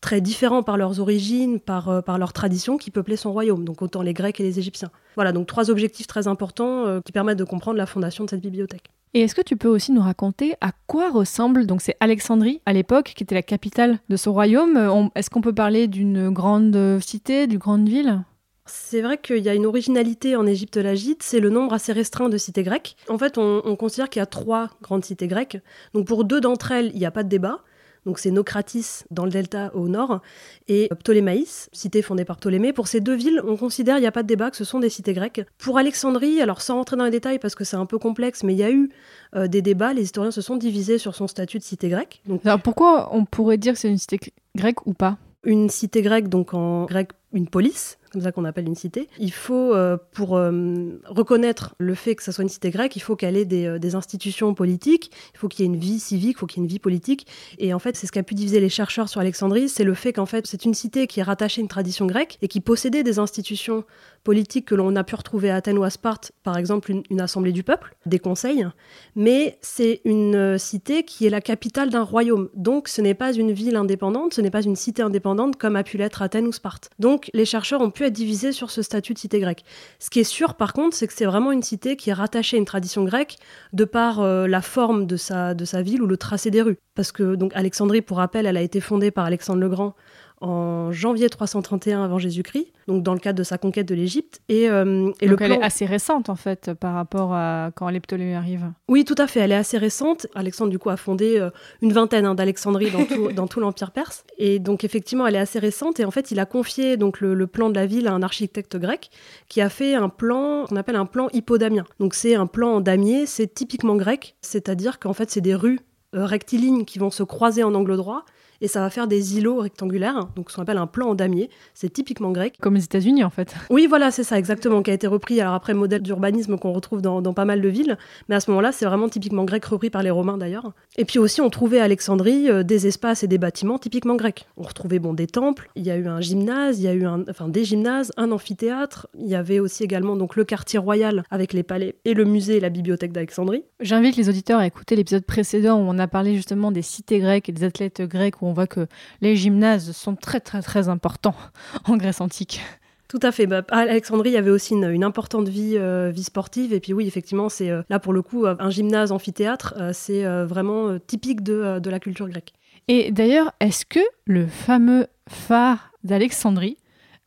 très 0.00 0.20
différents 0.20 0.62
par 0.62 0.76
leurs 0.76 1.00
origines, 1.00 1.60
par, 1.60 1.88
euh, 1.88 2.00
par 2.00 2.18
leurs 2.18 2.32
traditions 2.32 2.76
qui 2.78 2.90
peuplaient 2.90 3.16
son 3.16 3.32
royaume, 3.32 3.64
donc 3.64 3.80
autant 3.80 4.02
les 4.02 4.12
Grecs 4.12 4.38
et 4.40 4.42
les 4.42 4.58
Égyptiens. 4.58 4.90
Voilà, 5.14 5.32
donc 5.32 5.46
trois 5.46 5.70
objectifs 5.70 6.06
très 6.06 6.28
importants 6.28 6.86
euh, 6.86 7.00
qui 7.00 7.12
permettent 7.12 7.38
de 7.38 7.44
comprendre 7.44 7.78
la 7.78 7.86
fondation 7.86 8.24
de 8.24 8.30
cette 8.30 8.42
bibliothèque. 8.42 8.90
Et 9.16 9.20
est-ce 9.20 9.34
que 9.34 9.40
tu 9.40 9.56
peux 9.56 9.68
aussi 9.68 9.92
nous 9.92 10.02
raconter 10.02 10.56
à 10.60 10.72
quoi 10.86 11.08
ressemble, 11.08 11.64
donc 11.66 11.80
c'est 11.80 11.96
Alexandrie 12.00 12.60
à 12.66 12.74
l'époque, 12.74 13.14
qui 13.16 13.22
était 13.22 13.34
la 13.34 13.40
capitale 13.40 13.98
de 14.10 14.16
ce 14.18 14.28
royaume, 14.28 14.76
euh, 14.76 15.08
est-ce 15.14 15.30
qu'on 15.30 15.40
peut 15.40 15.54
parler 15.54 15.86
d'une 15.86 16.28
grande 16.28 17.00
cité, 17.00 17.46
d'une 17.46 17.58
grande 17.58 17.88
ville? 17.88 18.20
C'est 18.66 19.00
vrai 19.00 19.16
qu'il 19.16 19.38
y 19.38 19.48
a 19.48 19.54
une 19.54 19.64
originalité 19.64 20.36
en 20.36 20.46
Égypte 20.46 20.76
lagite, 20.76 21.22
c'est 21.22 21.40
le 21.40 21.48
nombre 21.48 21.72
assez 21.72 21.94
restreint 21.94 22.28
de 22.28 22.36
cités 22.36 22.62
grecques. 22.62 22.94
En 23.08 23.16
fait, 23.16 23.38
on, 23.38 23.62
on 23.64 23.74
considère 23.74 24.10
qu'il 24.10 24.20
y 24.20 24.22
a 24.22 24.26
trois 24.26 24.68
grandes 24.82 25.06
cités 25.06 25.28
grecques. 25.28 25.56
Donc 25.94 26.06
pour 26.06 26.24
deux 26.24 26.42
d'entre 26.42 26.72
elles, 26.72 26.90
il 26.92 26.98
n'y 26.98 27.06
a 27.06 27.10
pas 27.10 27.22
de 27.22 27.30
débat. 27.30 27.60
Donc 28.06 28.20
c'est 28.20 28.30
Nocratis 28.30 29.04
dans 29.10 29.24
le 29.24 29.30
delta 29.30 29.70
au 29.74 29.88
nord, 29.88 30.22
et 30.68 30.88
Ptolémaïs, 31.00 31.68
cité 31.72 32.00
fondée 32.00 32.24
par 32.24 32.36
Ptolémée. 32.36 32.72
Pour 32.72 32.86
ces 32.86 33.00
deux 33.00 33.14
villes, 33.14 33.42
on 33.46 33.56
considère, 33.56 33.98
il 33.98 34.00
n'y 34.00 34.06
a 34.06 34.12
pas 34.12 34.22
de 34.22 34.28
débat, 34.28 34.50
que 34.50 34.56
ce 34.56 34.64
sont 34.64 34.78
des 34.78 34.88
cités 34.88 35.12
grecques. 35.12 35.44
Pour 35.58 35.76
Alexandrie, 35.76 36.40
alors 36.40 36.62
sans 36.62 36.76
rentrer 36.76 36.96
dans 36.96 37.04
les 37.04 37.10
détails 37.10 37.38
parce 37.38 37.54
que 37.54 37.64
c'est 37.64 37.76
un 37.76 37.84
peu 37.84 37.98
complexe, 37.98 38.44
mais 38.44 38.54
il 38.54 38.58
y 38.58 38.62
a 38.62 38.70
eu 38.70 38.90
euh, 39.34 39.48
des 39.48 39.60
débats, 39.60 39.92
les 39.92 40.02
historiens 40.02 40.30
se 40.30 40.40
sont 40.40 40.56
divisés 40.56 40.98
sur 40.98 41.14
son 41.14 41.26
statut 41.26 41.58
de 41.58 41.64
cité 41.64 41.88
grecque. 41.88 42.22
Donc, 42.26 42.46
alors 42.46 42.60
pourquoi 42.62 43.14
on 43.14 43.24
pourrait 43.24 43.58
dire 43.58 43.74
que 43.74 43.78
c'est 43.78 43.90
une 43.90 43.98
cité 43.98 44.20
grecque 44.56 44.86
ou 44.86 44.94
pas? 44.94 45.18
Une 45.42 45.68
cité 45.68 46.02
grecque, 46.02 46.28
donc 46.28 46.54
en 46.54 46.86
grec, 46.86 47.10
une 47.32 47.48
police, 47.48 47.98
comme 48.16 48.24
ça 48.24 48.32
qu'on 48.32 48.46
appelle 48.46 48.66
une 48.66 48.74
cité. 48.74 49.10
Il 49.18 49.30
faut, 49.30 49.74
euh, 49.74 49.98
pour 50.12 50.38
euh, 50.38 50.98
reconnaître 51.04 51.74
le 51.76 51.94
fait 51.94 52.14
que 52.14 52.22
ça 52.22 52.32
soit 52.32 52.44
une 52.44 52.48
cité 52.48 52.70
grecque, 52.70 52.96
il 52.96 53.00
faut 53.00 53.14
qu'elle 53.14 53.36
ait 53.36 53.44
des, 53.44 53.66
euh, 53.66 53.78
des, 53.78 53.94
institutions 53.94 54.54
politiques, 54.54 55.10
il 55.34 55.38
faut 55.38 55.48
qu'il 55.48 55.66
y 55.66 55.68
ait 55.68 55.72
une 55.72 55.78
vie 55.78 56.00
civique, 56.00 56.36
il 56.36 56.38
faut 56.38 56.46
qu'il 56.46 56.62
y 56.62 56.62
ait 56.62 56.64
une 56.64 56.70
vie 56.70 56.78
politique. 56.78 57.26
Et 57.58 57.74
en 57.74 57.78
fait, 57.78 57.94
c'est 57.94 58.06
ce 58.06 58.12
qu'a 58.12 58.22
pu 58.22 58.34
diviser 58.34 58.58
les 58.58 58.70
chercheurs 58.70 59.10
sur 59.10 59.20
Alexandrie, 59.20 59.68
c'est 59.68 59.84
le 59.84 59.92
fait 59.92 60.14
qu'en 60.14 60.24
fait, 60.24 60.46
c'est 60.46 60.64
une 60.64 60.72
cité 60.72 61.06
qui 61.06 61.20
est 61.20 61.22
rattachée 61.22 61.60
à 61.60 61.62
une 61.62 61.68
tradition 61.68 62.06
grecque 62.06 62.38
et 62.40 62.48
qui 62.48 62.60
possédait 62.60 63.02
des 63.02 63.18
institutions 63.18 63.84
politiques 64.26 64.66
que 64.66 64.74
l'on 64.74 64.96
a 64.96 65.04
pu 65.04 65.14
retrouver 65.14 65.50
à 65.50 65.54
Athènes 65.54 65.78
ou 65.78 65.84
à 65.84 65.90
Sparte, 65.90 66.32
par 66.42 66.58
exemple 66.58 66.90
une, 66.90 67.20
assemblée 67.20 67.52
du 67.52 67.62
peuple, 67.62 67.96
des 68.06 68.18
conseils, 68.18 68.66
mais 69.14 69.56
c'est 69.62 70.00
une 70.04 70.58
cité 70.58 71.04
qui 71.04 71.26
est 71.26 71.30
la 71.30 71.40
capitale 71.40 71.90
d'un 71.90 72.02
royaume. 72.02 72.48
Donc 72.54 72.88
ce 72.88 73.00
n'est 73.00 73.14
pas 73.14 73.32
une 73.32 73.52
ville 73.52 73.76
indépendante, 73.76 74.34
ce 74.34 74.40
n'est 74.40 74.50
pas 74.50 74.62
une 74.62 74.74
cité 74.74 75.00
indépendante 75.00 75.54
comme 75.54 75.76
a 75.76 75.84
pu 75.84 75.96
l'être 75.96 76.22
Athènes 76.22 76.48
ou 76.48 76.52
Sparte. 76.52 76.90
Donc 76.98 77.30
les 77.34 77.44
chercheurs 77.44 77.80
ont 77.80 77.92
pu 77.92 78.02
être 78.02 78.12
divisés 78.12 78.50
sur 78.50 78.72
ce 78.72 78.82
statut 78.82 79.14
de 79.14 79.18
cité 79.20 79.38
grecque. 79.38 79.62
Ce 80.00 80.10
qui 80.10 80.18
est 80.18 80.24
sûr, 80.24 80.54
par 80.54 80.72
contre, 80.72 80.96
c'est 80.96 81.06
que 81.06 81.12
c'est 81.12 81.24
vraiment 81.24 81.52
une 81.52 81.62
cité 81.62 81.94
qui 81.94 82.10
est 82.10 82.12
rattachée 82.12 82.56
à 82.56 82.58
une 82.58 82.64
tradition 82.64 83.04
grecque 83.04 83.36
de 83.72 83.84
par 83.84 84.20
euh, 84.20 84.48
la 84.48 84.60
forme 84.60 85.06
de 85.06 85.16
sa, 85.16 85.54
de 85.54 85.64
sa 85.64 85.82
ville 85.82 86.02
ou 86.02 86.06
le 86.08 86.16
tracé 86.16 86.50
des 86.50 86.62
rues. 86.62 86.78
Parce 86.96 87.12
que 87.12 87.36
donc 87.36 87.52
Alexandrie, 87.54 88.02
pour 88.02 88.16
rappel, 88.16 88.44
elle 88.44 88.56
a 88.56 88.62
été 88.62 88.80
fondée 88.80 89.12
par 89.12 89.24
Alexandre 89.24 89.60
le 89.60 89.68
Grand 89.68 89.94
en 90.40 90.92
janvier 90.92 91.30
331 91.30 92.04
avant 92.04 92.18
Jésus-Christ, 92.18 92.72
donc 92.88 93.02
dans 93.02 93.14
le 93.14 93.18
cadre 93.18 93.38
de 93.38 93.42
sa 93.42 93.56
conquête 93.58 93.88
de 93.88 93.94
l'Égypte. 93.94 94.40
Et, 94.48 94.68
euh, 94.68 95.10
et 95.20 95.28
donc 95.28 95.40
elle 95.40 95.52
est 95.52 95.62
assez 95.62 95.86
récente 95.86 96.28
en 96.28 96.36
fait 96.36 96.72
par 96.74 96.94
rapport 96.94 97.32
à 97.32 97.70
quand 97.74 97.88
les 97.88 98.00
Ptolémées 98.00 98.36
arrivent. 98.36 98.70
Oui, 98.88 99.04
tout 99.04 99.14
à 99.18 99.26
fait, 99.26 99.40
elle 99.40 99.52
est 99.52 99.56
assez 99.56 99.78
récente. 99.78 100.26
Alexandre 100.34 100.70
du 100.70 100.78
coup 100.78 100.90
a 100.90 100.96
fondé 100.96 101.38
euh, 101.38 101.50
une 101.80 101.92
vingtaine 101.92 102.26
hein, 102.26 102.34
d'Alexandrie 102.34 102.90
dans 102.90 103.04
tout, 103.04 103.32
dans 103.34 103.46
tout 103.46 103.60
l'Empire 103.60 103.92
perse. 103.92 104.24
Et 104.38 104.58
donc 104.58 104.84
effectivement, 104.84 105.26
elle 105.26 105.36
est 105.36 105.40
assez 105.40 105.58
récente. 105.58 106.00
Et 106.00 106.04
en 106.04 106.10
fait, 106.10 106.30
il 106.30 106.38
a 106.38 106.46
confié 106.46 106.96
donc 106.96 107.20
le, 107.20 107.34
le, 107.34 107.46
plan 107.46 107.70
de 107.70 107.74
la 107.74 107.86
ville 107.86 108.06
à 108.06 108.12
un 108.12 108.22
architecte 108.22 108.76
grec 108.76 109.10
qui 109.48 109.60
a 109.60 109.70
fait 109.70 109.94
un 109.94 110.08
plan 110.08 110.66
qu'on 110.66 110.76
appelle 110.76 110.96
un 110.96 111.06
plan 111.06 111.28
hippodamien. 111.32 111.84
Donc 112.00 112.14
c'est 112.14 112.34
un 112.34 112.46
plan 112.46 112.74
en 112.74 112.80
damier, 112.80 113.26
c'est 113.26 113.52
typiquement 113.52 113.96
grec, 113.96 114.36
c'est-à-dire 114.42 114.98
qu'en 114.98 115.12
fait 115.12 115.30
c'est 115.30 115.40
des 115.40 115.54
rues 115.54 115.80
euh, 116.14 116.24
rectilignes 116.24 116.84
qui 116.84 116.98
vont 116.98 117.10
se 117.10 117.22
croiser 117.22 117.62
en 117.62 117.74
angle 117.74 117.96
droit 117.96 118.24
et 118.60 118.68
ça 118.68 118.80
va 118.80 118.90
faire 118.90 119.06
des 119.06 119.38
îlots 119.38 119.60
rectangulaires, 119.60 120.28
donc 120.36 120.50
ce 120.50 120.56
qu'on 120.56 120.62
appelle 120.62 120.78
un 120.78 120.86
plan 120.86 121.08
en 121.08 121.14
damier. 121.14 121.50
C'est 121.74 121.92
typiquement 121.92 122.30
grec. 122.32 122.56
Comme 122.60 122.74
les 122.74 122.84
États-Unis 122.84 123.24
en 123.24 123.30
fait. 123.30 123.54
Oui, 123.70 123.86
voilà, 123.86 124.10
c'est 124.10 124.24
ça 124.24 124.38
exactement, 124.38 124.82
qui 124.82 124.90
a 124.90 124.94
été 124.94 125.06
repris 125.06 125.40
alors 125.40 125.54
après 125.54 125.74
modèle 125.74 126.02
d'urbanisme 126.02 126.58
qu'on 126.58 126.72
retrouve 126.72 127.02
dans, 127.02 127.22
dans, 127.22 127.34
pas 127.34 127.44
mal 127.44 127.60
de 127.60 127.68
villes, 127.68 127.98
mais 128.28 128.34
à 128.34 128.40
ce 128.40 128.50
moment-là, 128.50 128.72
c'est 128.72 128.86
vraiment 128.86 129.08
typiquement 129.08 129.44
grec, 129.44 129.64
repris 129.64 129.90
par 129.90 130.02
les 130.02 130.10
Romains 130.10 130.38
d'ailleurs. 130.38 130.72
Et 130.96 131.04
puis 131.04 131.18
aussi, 131.18 131.40
on 131.40 131.50
trouvait 131.50 131.80
à 131.80 131.84
Alexandrie 131.84 132.50
euh, 132.50 132.62
des 132.62 132.86
espaces 132.86 133.22
et 133.22 133.28
des 133.28 133.38
bâtiments 133.38 133.78
typiquement 133.78 134.16
grecs. 134.16 134.46
On 134.56 134.62
retrouvait 134.62 134.98
bon 134.98 135.12
des 135.12 135.26
temples, 135.26 135.70
il 135.76 135.84
y 135.84 135.90
a 135.90 135.96
eu 135.96 136.06
un 136.06 136.20
gymnase, 136.20 136.78
il 136.78 136.84
y 136.84 136.88
a 136.88 136.94
eu 136.94 137.04
un, 137.04 137.24
enfin 137.28 137.48
des 137.48 137.64
gymnases, 137.64 138.12
un 138.16 138.32
amphithéâtre. 138.32 139.08
Il 139.18 139.28
y 139.28 139.34
avait 139.34 139.60
aussi 139.60 139.84
également 139.84 140.16
donc 140.16 140.36
le 140.36 140.44
quartier 140.44 140.78
royal 140.78 141.24
avec 141.30 141.52
les 141.52 141.62
palais 141.62 141.96
et 142.04 142.14
le 142.14 142.24
musée 142.24 142.56
et 142.56 142.60
la 142.60 142.70
bibliothèque 142.70 143.12
d'Alexandrie. 143.12 143.64
J'invite 143.80 144.16
les 144.16 144.28
auditeurs 144.28 144.60
à 144.60 144.66
écouter 144.66 144.96
l'épisode 144.96 145.24
précédent 145.24 145.78
où 145.78 145.82
on 145.82 145.98
a 145.98 146.08
parlé 146.08 146.34
justement 146.34 146.72
des 146.72 146.82
cités 146.82 147.18
grecques 147.18 147.48
et 147.48 147.52
des 147.52 147.64
athlètes 147.64 148.02
grecs 148.02 148.42
où 148.42 148.45
on 148.46 148.52
voit 148.52 148.66
que 148.66 148.86
les 149.20 149.36
gymnases 149.36 149.92
sont 149.92 150.16
très 150.16 150.40
très 150.40 150.62
très 150.62 150.88
importants 150.88 151.36
en 151.84 151.96
Grèce 151.96 152.20
antique. 152.20 152.60
Tout 153.08 153.20
à 153.22 153.30
fait. 153.30 153.46
Bah, 153.46 153.62
à 153.70 153.78
Alexandrie, 153.78 154.30
il 154.30 154.34
y 154.34 154.36
avait 154.36 154.50
aussi 154.50 154.74
une, 154.74 154.90
une 154.90 155.04
importante 155.04 155.48
vie, 155.48 155.76
euh, 155.76 156.10
vie 156.12 156.24
sportive. 156.24 156.72
Et 156.72 156.80
puis 156.80 156.92
oui, 156.92 157.06
effectivement, 157.06 157.48
c'est 157.48 157.70
euh, 157.70 157.82
là 157.88 158.00
pour 158.00 158.12
le 158.12 158.22
coup 158.22 158.46
un 158.46 158.70
gymnase 158.70 159.12
amphithéâtre, 159.12 159.74
euh, 159.78 159.90
c'est 159.92 160.24
vraiment 160.44 160.98
typique 160.98 161.42
de, 161.42 161.78
de 161.78 161.90
la 161.90 162.00
culture 162.00 162.28
grecque. 162.28 162.52
Et 162.88 163.10
d'ailleurs, 163.10 163.52
est-ce 163.60 163.84
que 163.84 164.00
le 164.24 164.46
fameux 164.46 165.06
phare 165.28 165.92
d'Alexandrie 166.04 166.76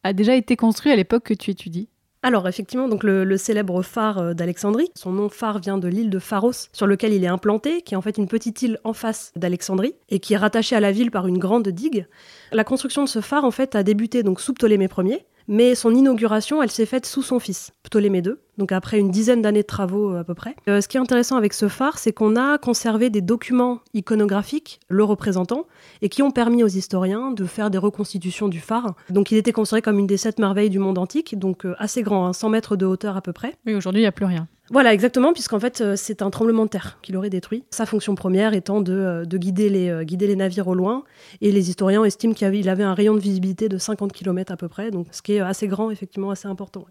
a 0.04 0.13
déjà 0.13 0.36
été 0.36 0.56
construit 0.56 0.91
à 0.91 0.96
l'époque 0.96 1.24
que 1.24 1.34
tu 1.34 1.52
étudies? 1.52 1.89
Alors 2.21 2.47
effectivement, 2.49 2.89
donc 2.89 3.03
le, 3.03 3.38
célèbre 3.38 3.82
phare 3.82 4.36
d'Alexandrie, 4.36 4.91
son 4.93 5.12
nom 5.12 5.29
phare 5.29 5.60
vient 5.60 5.77
de 5.77 5.88
l'île 5.88 6.10
de 6.10 6.19
Pharos, 6.19 6.67
sur 6.73 6.86
lequel 6.86 7.13
il 7.13 7.23
est 7.23 7.27
implanté, 7.27 7.82
qui 7.82 7.93
est 7.93 7.97
en 7.97 8.01
fait 8.01 8.17
une 8.17 8.27
petite 8.27 8.62
île 8.62 8.77
en 8.84 8.91
face 8.91 9.32
d'Alexandrie 9.38 9.95
et 10.10 10.19
qui 10.19 10.34
est 10.34 10.38
rattachée 10.38 10.75
à 10.75 10.82
la 10.82 10.91
ville 10.91 11.12
par 11.12 11.27
une 11.27 11.38
grande 11.38 11.69
digue. 11.69 12.08
La 12.51 12.65
construction 12.65 13.03
de 13.03 13.10
ce 13.10 13.21
phare 13.21 13.45
en 13.45 13.51
fait 13.51 13.73
a 13.75 13.84
débuté 13.84 14.21
donc 14.23 14.41
sous 14.41 14.53
Ptolémée 14.53 14.89
Ier, 14.97 15.25
mais 15.50 15.74
son 15.74 15.94
inauguration, 15.94 16.62
elle 16.62 16.70
s'est 16.70 16.86
faite 16.86 17.08
sous 17.08 17.24
son 17.24 17.40
fils, 17.40 17.72
Ptolémée 17.82 18.22
II, 18.24 18.36
donc 18.60 18.72
après 18.72 19.00
une 19.00 19.10
dizaine 19.10 19.42
d'années 19.42 19.64
de 19.64 19.68
travaux 19.68 20.16
à 20.16 20.24
peu 20.24 20.36
près. 20.36 20.56
Euh, 20.70 20.80
ce 20.80 20.88
qui 20.88 20.98
est 20.98 21.00
intéressant 21.00 21.38
avec 21.38 21.54
ce 21.54 21.68
phare, 21.68 21.98
c'est 21.98 22.14
qu'on 22.14 22.36
a 22.36 22.60
conservé 22.60 23.10
des 23.10 23.22
documents 23.22 23.80
iconographiques 23.96 24.80
le 24.90 25.04
représentant 25.04 25.66
et 26.04 26.10
qui 26.10 26.22
ont 26.22 26.30
permis 26.30 26.64
aux 26.64 26.68
historiens 26.68 27.32
de 27.32 27.46
faire 27.46 27.72
des 27.72 27.80
reconstitutions 27.80 28.48
du 28.48 28.60
phare. 28.60 28.94
Donc 29.10 29.32
il 29.32 29.38
était 29.38 29.52
considéré 29.52 29.82
comme 29.82 29.98
une 29.98 30.08
des 30.08 30.18
sept 30.18 30.38
merveilles 30.38 30.70
du 30.70 30.80
monde 30.80 31.00
antique, 31.00 31.38
donc 31.40 31.66
euh, 31.66 31.76
assez 31.80 32.04
grand, 32.04 32.28
hein, 32.28 32.34
100 32.34 32.50
mètres 32.50 32.76
de 32.76 32.86
hauteur 32.86 33.18
à 33.18 33.22
peu 33.22 33.34
près. 33.34 33.56
Oui, 33.66 33.74
aujourd'hui 33.74 34.02
il 34.02 34.04
n'y 34.04 34.08
a 34.08 34.12
plus 34.12 34.26
rien. 34.26 34.48
Voilà, 34.71 34.93
exactement, 34.93 35.34
puisqu'en 35.34 35.60
fait, 35.60 35.82
euh, 35.82 35.95
c'est 35.95 36.21
un 36.21 36.29
tremblement 36.29 36.65
de 36.65 36.69
terre 36.69 36.99
qui 37.01 37.12
l'aurait 37.12 37.32
détruit. 37.32 37.63
Sa 37.71 37.88
fonction 37.88 38.13
première 38.13 38.53
étant 38.53 38.82
de, 38.82 38.93
euh, 38.93 39.25
de 39.25 39.38
guider, 39.38 39.67
les, 39.67 39.89
euh, 39.89 40.03
guider 40.03 40.27
les 40.27 40.36
navires 40.36 40.67
au 40.67 40.75
loin. 40.75 41.03
Et 41.41 41.51
les 41.51 41.69
historiens 41.69 42.03
estiment 42.03 42.34
qu'il 42.34 42.69
avait, 42.69 42.84
un 42.84 42.93
rayon 42.93 43.15
de 43.15 43.19
visibilité 43.19 43.67
de 43.67 43.77
50 43.79 44.13
km 44.13 44.51
à 44.51 44.58
peu 44.58 44.67
près, 44.67 44.91
donc 44.91 45.08
ce 45.12 45.21
qui 45.23 45.34
est 45.34 45.39
assez 45.39 45.67
grand, 45.67 45.89
effectivement, 45.89 46.29
assez 46.29 46.47
important. 46.47 46.86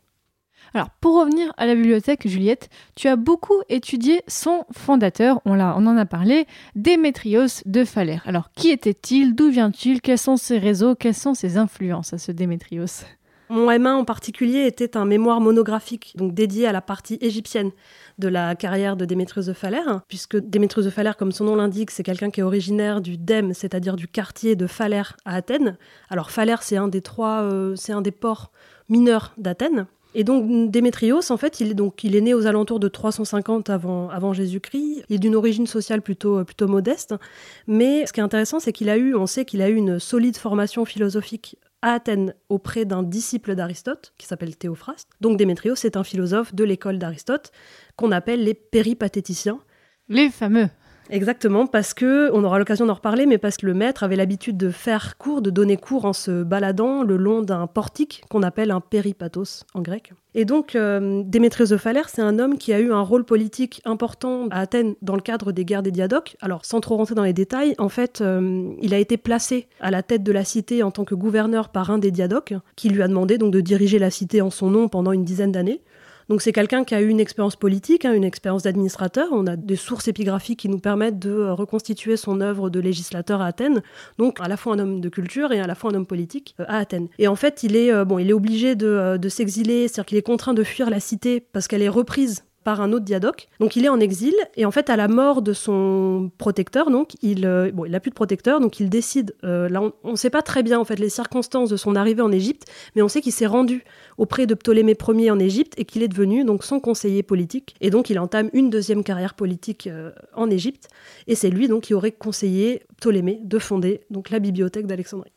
Alors, 0.75 0.91
pour 1.01 1.19
revenir 1.21 1.53
à 1.57 1.67
la 1.67 1.75
bibliothèque, 1.77 2.27
Juliette, 2.27 2.69
tu 2.97 3.07
as 3.07 3.17
beaucoup 3.17 3.63
étudié 3.69 4.23
son 4.27 4.65
fondateur, 4.73 5.41
on, 5.45 5.59
on 5.59 5.87
en 5.87 5.97
a 5.97 6.05
parlé, 6.05 6.47
Démétrios 6.75 7.63
de 7.65 7.85
Phalère. 7.85 8.23
Alors, 8.27 8.51
qui 8.53 8.71
était-il? 8.71 9.35
D'où 9.35 9.51
vient-il? 9.51 10.01
Quels 10.01 10.19
sont 10.19 10.37
ses 10.37 10.59
réseaux? 10.59 10.95
Quelles 10.97 11.15
sont 11.15 11.35
ses 11.35 11.57
influences 11.57 12.13
à 12.13 12.19
ce 12.19 12.33
Démétrios? 12.33 13.05
Mon 13.51 13.71
M1 13.71 13.93
en 13.93 14.05
particulier 14.05 14.67
était 14.67 14.97
un 14.97 15.05
mémoire 15.05 15.41
monographique, 15.41 16.13
donc 16.17 16.35
dédié 16.35 16.67
à 16.67 16.73
la 16.73 16.81
partie 16.81 17.19
égyptienne 17.21 17.71
de 18.19 18.29
la 18.29 18.55
carrière 18.55 18.97
de 18.97 19.05
Démétrios 19.05 19.45
de 19.45 19.53
Phalère, 19.53 20.03
puisque 20.09 20.37
Démétrios 20.37 20.85
de 20.85 20.91
Phalère, 20.91 21.17
comme 21.17 21.33
son 21.33 21.45
nom 21.45 21.57
l'indique, 21.57 21.91
c'est 21.91 22.03
quelqu'un 22.03 22.31
qui 22.31 22.41
est 22.41 22.43
originaire 22.43 23.01
du 23.01 23.17
Dème, 23.17 23.55
c'est-à-dire 23.55 23.97
du 23.97 24.09
quartier 24.09 24.57
de 24.57 24.67
Phalère 24.67 25.17
à 25.25 25.37
Athènes. 25.37 25.77
Alors 26.11 26.31
Phalère, 26.31 26.63
c'est 26.63 26.77
un 26.77 26.89
des 26.89 27.01
trois, 27.01 27.43
euh, 27.43 27.75
c'est 27.77 27.93
un 27.93 28.03
des 28.03 28.11
ports 28.11 28.51
mineurs 28.89 29.33
d'Athènes. 29.39 29.87
Et 30.15 30.25
donc 30.25 30.71
Démétrios, 30.71 31.31
en 31.31 31.37
fait, 31.37 31.61
il 31.61 31.71
est, 31.71 31.75
donc, 31.75 32.03
il 32.03 32.17
est 32.17 32.21
né 32.21 32.35
aux 32.35 32.47
alentours 32.47 32.81
de 32.81 32.89
350 32.89 33.71
avant, 33.71 34.09
avant 34.09 34.33
Jésus-Christ. 34.33 35.05
Il 35.09 35.17
est 35.17 35.19
d'une 35.19 35.37
origine 35.37 35.67
sociale 35.67 36.03
plutôt, 36.03 36.45
plutôt 36.45 36.67
modeste. 36.67 37.15
Mais 37.67 38.07
ce 38.07 38.13
qui 38.13 38.21
est 38.21 38.23
intéressant, 38.23 38.59
c'est 38.59 38.73
qu'il 38.73 38.89
a 38.89 38.97
eu, 38.97 39.15
on 39.15 39.27
sait 39.27 39.45
qu'il 39.45 39.63
a 39.63 39.69
eu 39.69 39.75
une 39.75 39.99
solide 39.99 40.37
formation 40.37 40.85
philosophique 40.85 41.57
à 41.83 41.93
Athènes 41.93 42.35
auprès 42.49 42.85
d'un 42.85 43.03
disciple 43.03 43.55
d'Aristote 43.55 44.13
qui 44.19 44.27
s'appelle 44.27 44.57
Théophraste. 44.57 45.09
Donc 45.21 45.37
Démétrios, 45.37 45.77
c'est 45.77 45.97
un 45.97 46.05
philosophe 46.05 46.55
de 46.55 46.65
l'école 46.65 46.99
d'Aristote 46.99 47.53
qu'on 47.97 48.13
appelle 48.13 48.45
les 48.45 48.55
péripatéticiens. 48.55 49.61
Les 50.09 50.31
fameux. 50.31 50.69
Exactement, 51.11 51.67
parce 51.67 51.95
que, 51.95 52.31
on 52.33 52.45
aura 52.45 52.59
l'occasion 52.59 52.87
d'en 52.87 52.95
reparler, 52.95 53.27
mais 53.27 53.39
parce 53.39 53.57
que 53.57 53.67
le 53.67 53.75
maître 53.75 54.03
avait 54.03 54.17
l'habitude 54.17 54.57
de 54.57 54.71
faire 54.71 55.17
cours, 55.17 55.43
de 55.43 55.51
donner 55.51 55.77
cours 55.77 56.05
en 56.05 56.13
se 56.13 56.43
baladant 56.43 57.03
le 57.03 57.17
long 57.17 57.43
d'un 57.43 57.67
portique 57.67 58.23
qu'on 58.31 58.43
appelle 58.43 58.71
un 58.71 58.81
péripathos 58.81 59.65
en 59.75 59.81
grec. 59.81 60.13
Et 60.35 60.45
donc, 60.45 60.77
euh, 60.77 61.23
de 61.25 61.77
Phalère, 61.77 62.09
c'est 62.09 62.23
un 62.23 62.39
homme 62.39 62.59
qui 62.59 62.73
a 62.73 62.81
eu 62.81 62.93
un 62.93 63.01
rôle 63.01 63.25
politique 63.25 63.81
important 63.85 64.47
à 64.51 64.61
Athènes 64.61 64.95
dans 65.03 65.15
le 65.15 65.21
cadre 65.21 65.53
des 65.53 65.65
guerres 65.65 65.83
des 65.83 65.91
Diadoques. 65.91 66.37
Alors, 66.41 66.65
sans 66.65 66.81
trop 66.81 66.97
rentrer 66.97 67.15
dans 67.15 67.25
les 67.25 67.33
détails, 67.33 67.75
en 67.79 67.89
fait, 67.89 68.21
euh, 68.21 68.71
il 68.81 68.95
a 68.95 68.99
été 68.99 69.17
placé 69.17 69.67
à 69.81 69.91
la 69.91 70.03
tête 70.03 70.23
de 70.23 70.31
la 70.31 70.45
cité 70.45 70.83
en 70.83 70.91
tant 70.91 71.05
que 71.05 71.15
gouverneur 71.15 71.71
par 71.71 71.91
un 71.91 71.99
des 71.99 72.11
Diadoques, 72.11 72.55
qui 72.77 72.89
lui 72.89 73.03
a 73.03 73.09
demandé 73.09 73.39
donc 73.39 73.53
de 73.53 73.61
diriger 73.61 73.99
la 73.99 74.11
cité 74.11 74.41
en 74.41 74.51
son 74.51 74.71
nom 74.71 74.89
pendant 74.89 75.13
une 75.13 75.25
dizaine 75.25 75.53
d'années. 75.53 75.81
Donc 76.29 76.43
c'est 76.43 76.53
quelqu'un 76.53 76.85
qui 76.85 76.95
a 76.95 77.01
eu 77.01 77.09
une 77.09 77.21
expérience 77.21 77.57
politique, 77.57 78.05
hein, 78.05 78.13
une 78.13 78.25
expérience 78.25 78.63
d'administrateur. 78.63 79.29
On 79.33 79.47
a 79.47 79.57
des 79.57 79.77
sources 79.77 80.09
épigraphiques 80.09 80.61
qui 80.61 80.69
nous 80.69 80.79
permettent 80.79 81.19
de 81.19 81.31
euh, 81.31 81.55
reconstituer 81.55 82.17
son 82.17 82.41
œuvre 82.41 82.69
de 82.69 82.81
législateur 82.81 83.41
à 83.41 83.47
Athènes. 83.47 83.83
Donc 84.19 84.39
à 84.41 84.49
la 84.49 84.57
fois 84.59 84.75
un 84.75 84.79
homme 84.79 85.01
de 85.01 85.09
culture 85.09 85.53
et 85.53 85.61
à 85.61 85.67
la 85.67 85.75
fois 85.75 85.91
un 85.91 85.95
homme 85.95 86.07
politique 86.07 86.55
euh, 86.61 86.65
à 86.69 86.79
Athènes. 86.79 87.09
Et 87.19 87.29
en 87.29 87.37
fait, 87.37 87.63
il 87.63 87.77
est, 87.77 87.93
euh, 87.93 88.05
bon, 88.05 88.19
il 88.19 88.29
est 88.29 88.35
obligé 88.35 88.77
de, 88.77 89.17
de 89.17 89.29
s'exiler, 89.29 89.89
c'est-à-dire 89.89 90.07
qu'il 90.07 90.19
est 90.19 90.23
contraint 90.23 90.55
de 90.55 90.65
fuir 90.65 90.91
la 90.91 91.01
cité 91.01 91.41
parce 91.41 91.67
qu'elle 91.67 91.83
est 91.83 91.89
reprise 91.89 92.45
par 92.69 92.83
un 92.83 92.93
autre 92.93 93.07
diadoque. 93.07 93.49
Donc 93.61 93.77
il 93.77 93.87
est 93.87 93.89
en 93.89 93.99
exil 93.99 94.35
et 94.55 94.67
en 94.67 94.71
fait 94.71 94.91
à 94.91 94.97
la 94.97 95.09
mort 95.09 95.41
de 95.41 95.55
son 95.55 96.31
protecteur, 96.37 96.91
donc 96.91 97.15
il 97.23 97.47
euh, 97.47 97.71
bon 97.73 97.87
il 97.87 97.95
a 97.95 98.01
plus 98.01 98.11
de 98.11 98.15
protecteur, 98.15 98.61
donc 98.61 98.79
il 98.79 98.91
décide. 98.91 99.35
Euh, 99.43 99.71
là 99.71 99.81
on 100.05 100.11
ne 100.11 100.17
sait 100.17 100.29
pas 100.29 100.43
très 100.43 100.63
bien 100.63 100.79
en 100.79 100.85
fait 100.85 100.99
les 100.99 101.09
circonstances 101.09 101.71
de 101.71 101.79
son 101.79 101.97
arrivée 101.97 102.21
en 102.21 102.31
Égypte, 102.31 102.67
mais 102.95 103.01
on 103.01 103.09
sait 103.09 103.23
qu'il 103.23 103.33
s'est 103.33 103.47
rendu 103.47 103.85
auprès 104.19 104.45
de 104.45 104.53
Ptolémée 104.53 104.99
Ier 105.17 105.31
en 105.31 105.39
Égypte 105.39 105.73
et 105.79 105.87
qu'il 105.87 106.03
est 106.03 106.09
devenu 106.09 106.45
donc 106.45 106.63
son 106.63 106.79
conseiller 106.79 107.23
politique 107.23 107.75
et 107.81 107.89
donc 107.89 108.11
il 108.11 108.19
entame 108.19 108.51
une 108.53 108.69
deuxième 108.69 109.03
carrière 109.03 109.33
politique 109.33 109.87
euh, 109.87 110.11
en 110.35 110.51
Égypte 110.51 110.89
et 111.27 111.37
c'est 111.37 111.49
lui 111.49 111.69
donc 111.69 111.85
qui 111.85 111.95
aurait 111.95 112.13
conseillé 112.13 112.83
Ptolémée 112.99 113.41
de 113.43 113.59
fonder 113.59 114.03
donc 114.11 114.29
la 114.29 114.41
bibliothèque 114.41 114.87
d'Alexandrie. 114.87 115.33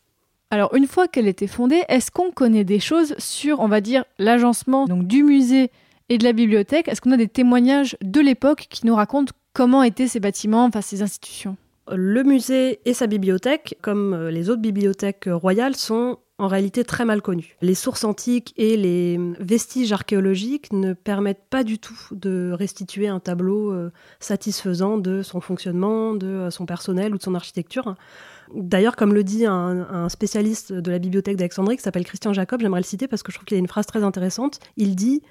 Alors 0.50 0.74
une 0.74 0.86
fois 0.86 1.08
qu'elle 1.08 1.28
était 1.28 1.46
fondée, 1.46 1.82
est-ce 1.88 2.10
qu'on 2.10 2.30
connaît 2.30 2.64
des 2.64 2.78
choses 2.78 3.14
sur, 3.16 3.60
on 3.60 3.68
va 3.68 3.80
dire, 3.80 4.04
l'agencement 4.18 4.84
donc 4.84 5.06
du 5.06 5.22
musée 5.22 5.70
et 6.12 6.18
de 6.18 6.24
la 6.24 6.34
bibliothèque 6.34 6.88
Est-ce 6.88 7.00
qu'on 7.00 7.12
a 7.12 7.16
des 7.16 7.28
témoignages 7.28 7.96
de 8.02 8.20
l'époque 8.20 8.66
qui 8.68 8.86
nous 8.86 8.94
racontent 8.94 9.32
comment 9.54 9.82
étaient 9.82 10.08
ces 10.08 10.20
bâtiments, 10.20 10.66
enfin 10.66 10.82
ces 10.82 11.00
institutions? 11.00 11.56
Le 11.90 12.22
musée 12.22 12.80
et 12.84 12.92
sa 12.92 13.06
bibliothèque, 13.06 13.78
comme 13.80 14.12
euh, 14.12 14.30
les 14.30 14.50
autres 14.50 14.60
bibliothèques 14.60 15.24
royales, 15.26 15.74
sont 15.74 16.18
en 16.38 16.48
réalité 16.48 16.84
très 16.84 17.04
mal 17.04 17.22
connus. 17.22 17.56
Les 17.62 17.74
sources 17.74 18.04
antiques 18.04 18.52
et 18.56 18.76
les 18.76 19.18
vestiges 19.38 19.92
archéologiques 19.92 20.72
ne 20.72 20.92
permettent 20.92 21.44
pas 21.48 21.64
du 21.64 21.78
tout 21.78 21.98
de 22.10 22.52
restituer 22.52 23.08
un 23.08 23.20
tableau 23.20 23.72
euh, 23.72 23.90
satisfaisant 24.20 24.98
de 24.98 25.22
son 25.22 25.40
fonctionnement, 25.40 26.14
de 26.14 26.26
euh, 26.26 26.50
son 26.50 26.66
personnel 26.66 27.14
ou 27.14 27.18
de 27.18 27.22
son 27.22 27.34
architecture. 27.34 27.94
D'ailleurs, 28.54 28.96
comme 28.96 29.14
le 29.14 29.24
dit 29.24 29.46
un, 29.46 30.08
spécialiste 30.10 30.72
de 30.72 30.90
la 30.90 30.98
bibliothèque 30.98 31.36
d'Alexandrie 31.36 31.76
qui 31.76 31.82
s'appelle 31.82 32.04
Christian 32.04 32.34
Jacob, 32.34 32.60
j'aimerais 32.60 32.80
le 32.80 32.86
citer 32.86 33.08
parce 33.08 33.22
que 33.22 33.32
je 33.32 33.38
trouve 33.38 33.46
qu'il 33.46 33.56
a 33.56 33.60
une 33.60 33.68
phrase 33.68 33.86
très 33.86 34.02
intéressante. 34.02 34.58
Il 34.76 34.94
dit 34.94 35.22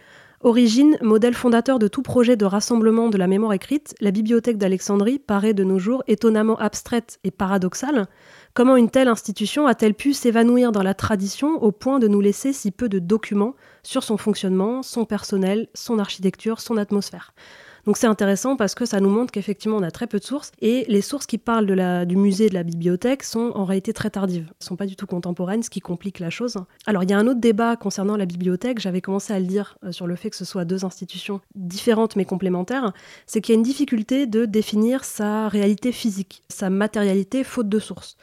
Origine, 0.43 0.97
modèle 1.03 1.35
fondateur 1.35 1.77
de 1.77 1.87
tout 1.87 2.01
projet 2.01 2.35
de 2.35 2.45
rassemblement 2.45 3.09
de 3.09 3.17
la 3.17 3.27
mémoire 3.27 3.53
écrite, 3.53 3.93
la 4.01 4.09
bibliothèque 4.09 4.57
d'Alexandrie 4.57 5.19
paraît 5.19 5.53
de 5.53 5.63
nos 5.63 5.77
jours 5.77 6.03
étonnamment 6.07 6.57
abstraite 6.57 7.19
et 7.23 7.29
paradoxale. 7.29 8.07
Comment 8.55 8.75
une 8.75 8.89
telle 8.89 9.07
institution 9.07 9.67
a-t-elle 9.67 9.93
pu 9.93 10.13
s'évanouir 10.13 10.71
dans 10.71 10.81
la 10.81 10.95
tradition 10.95 11.61
au 11.61 11.71
point 11.71 11.99
de 11.99 12.07
nous 12.07 12.21
laisser 12.21 12.53
si 12.53 12.71
peu 12.71 12.89
de 12.89 12.97
documents 12.97 13.53
sur 13.83 14.01
son 14.01 14.17
fonctionnement, 14.17 14.81
son 14.81 15.05
personnel, 15.05 15.67
son 15.75 15.99
architecture, 15.99 16.59
son 16.59 16.77
atmosphère? 16.77 17.35
Donc 17.85 17.97
c'est 17.97 18.07
intéressant 18.07 18.55
parce 18.55 18.75
que 18.75 18.85
ça 18.85 18.99
nous 18.99 19.09
montre 19.09 19.31
qu'effectivement 19.31 19.77
on 19.77 19.83
a 19.83 19.91
très 19.91 20.07
peu 20.07 20.19
de 20.19 20.23
sources 20.23 20.51
et 20.61 20.85
les 20.87 21.01
sources 21.01 21.25
qui 21.25 21.37
parlent 21.37 21.65
de 21.65 21.73
la, 21.73 22.05
du 22.05 22.15
musée 22.15 22.49
de 22.49 22.53
la 22.53 22.63
bibliothèque 22.63 23.23
sont 23.23 23.51
en 23.55 23.65
réalité 23.65 23.93
très 23.93 24.09
tardives, 24.09 24.45
ne 24.59 24.65
sont 24.65 24.75
pas 24.75 24.85
du 24.85 24.95
tout 24.95 25.07
contemporaines, 25.07 25.63
ce 25.63 25.69
qui 25.69 25.79
complique 25.79 26.19
la 26.19 26.29
chose. 26.29 26.57
Alors 26.85 27.03
il 27.03 27.09
y 27.09 27.13
a 27.13 27.17
un 27.17 27.27
autre 27.27 27.39
débat 27.39 27.75
concernant 27.75 28.17
la 28.17 28.25
bibliothèque, 28.25 28.79
j'avais 28.79 29.01
commencé 29.01 29.33
à 29.33 29.39
le 29.39 29.45
dire 29.45 29.77
euh, 29.83 29.91
sur 29.91 30.07
le 30.07 30.15
fait 30.15 30.29
que 30.29 30.35
ce 30.35 30.45
soit 30.45 30.65
deux 30.65 30.85
institutions 30.85 31.41
différentes 31.55 32.15
mais 32.15 32.25
complémentaires, 32.25 32.93
c'est 33.25 33.41
qu'il 33.41 33.53
y 33.53 33.55
a 33.55 33.59
une 33.59 33.63
difficulté 33.63 34.25
de 34.25 34.45
définir 34.45 35.03
sa 35.03 35.47
réalité 35.47 35.91
physique, 35.91 36.43
sa 36.49 36.69
matérialité 36.69 37.43
faute 37.43 37.69
de 37.69 37.79
sources. 37.79 38.17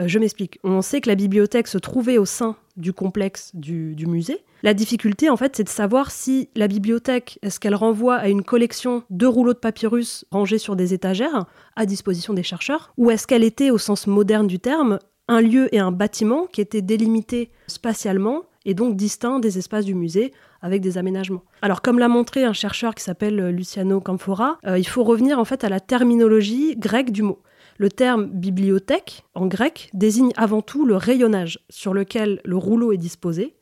Euh, 0.00 0.08
je 0.08 0.18
m'explique. 0.18 0.58
On 0.64 0.82
sait 0.82 1.00
que 1.00 1.08
la 1.08 1.14
bibliothèque 1.14 1.68
se 1.68 1.78
trouvait 1.78 2.18
au 2.18 2.24
sein 2.24 2.56
du 2.76 2.92
complexe 2.92 3.50
du, 3.54 3.94
musée. 4.06 4.38
La 4.62 4.74
difficulté, 4.74 5.28
en 5.28 5.36
fait, 5.36 5.56
c'est 5.56 5.64
de 5.64 5.68
savoir 5.68 6.10
si 6.10 6.48
la 6.56 6.66
bibliothèque, 6.66 7.38
est-ce 7.42 7.60
qu'elle 7.60 7.74
renvoie 7.74 8.16
à 8.16 8.28
une 8.28 8.42
collection 8.42 9.02
de 9.10 9.26
rouleaux 9.26 9.52
de 9.52 9.58
papyrus 9.58 10.24
rangés 10.30 10.58
sur 10.58 10.76
des 10.76 10.94
étagères 10.94 11.46
à 11.76 11.86
disposition 11.86 12.32
des 12.32 12.42
chercheurs, 12.42 12.92
ou 12.96 13.10
est-ce 13.10 13.26
qu'elle 13.26 13.44
était, 13.44 13.70
au 13.70 13.78
sens 13.78 14.06
moderne 14.06 14.46
du 14.46 14.58
terme, 14.58 14.98
un 15.28 15.40
lieu 15.40 15.74
et 15.74 15.78
un 15.78 15.92
bâtiment 15.92 16.46
qui 16.46 16.60
étaient 16.60 16.82
délimités 16.82 17.50
spatialement 17.66 18.42
et 18.64 18.74
donc 18.74 18.96
distincts 18.96 19.38
des 19.38 19.58
espaces 19.58 19.84
du 19.84 19.94
musée 19.94 20.32
avec 20.60 20.82
des 20.82 20.98
aménagements. 20.98 21.44
Alors 21.62 21.80
comme 21.80 21.98
l'a 21.98 22.08
montré 22.08 22.44
un 22.44 22.52
chercheur 22.52 22.94
qui 22.94 23.02
s'appelle 23.02 23.48
Luciano 23.48 24.00
Camfora, 24.00 24.58
euh, 24.66 24.78
il 24.78 24.86
faut 24.86 25.04
revenir 25.04 25.38
en 25.38 25.44
fait 25.44 25.64
à 25.64 25.68
la 25.68 25.80
terminologie 25.80 26.76
grecque 26.76 27.10
du 27.10 27.22
mot. 27.22 27.40
Le 27.80 27.88
terme 27.88 28.26
bibliothèque, 28.26 29.24
en 29.34 29.46
grec, 29.46 29.88
désigne 29.94 30.32
avant 30.36 30.60
tout 30.60 30.84
le 30.84 30.96
rayonnage 30.96 31.60
sur 31.70 31.94
lequel 31.94 32.42
le 32.44 32.58
rouleau 32.58 32.92
est 32.92 32.98
disposé, 32.98 33.54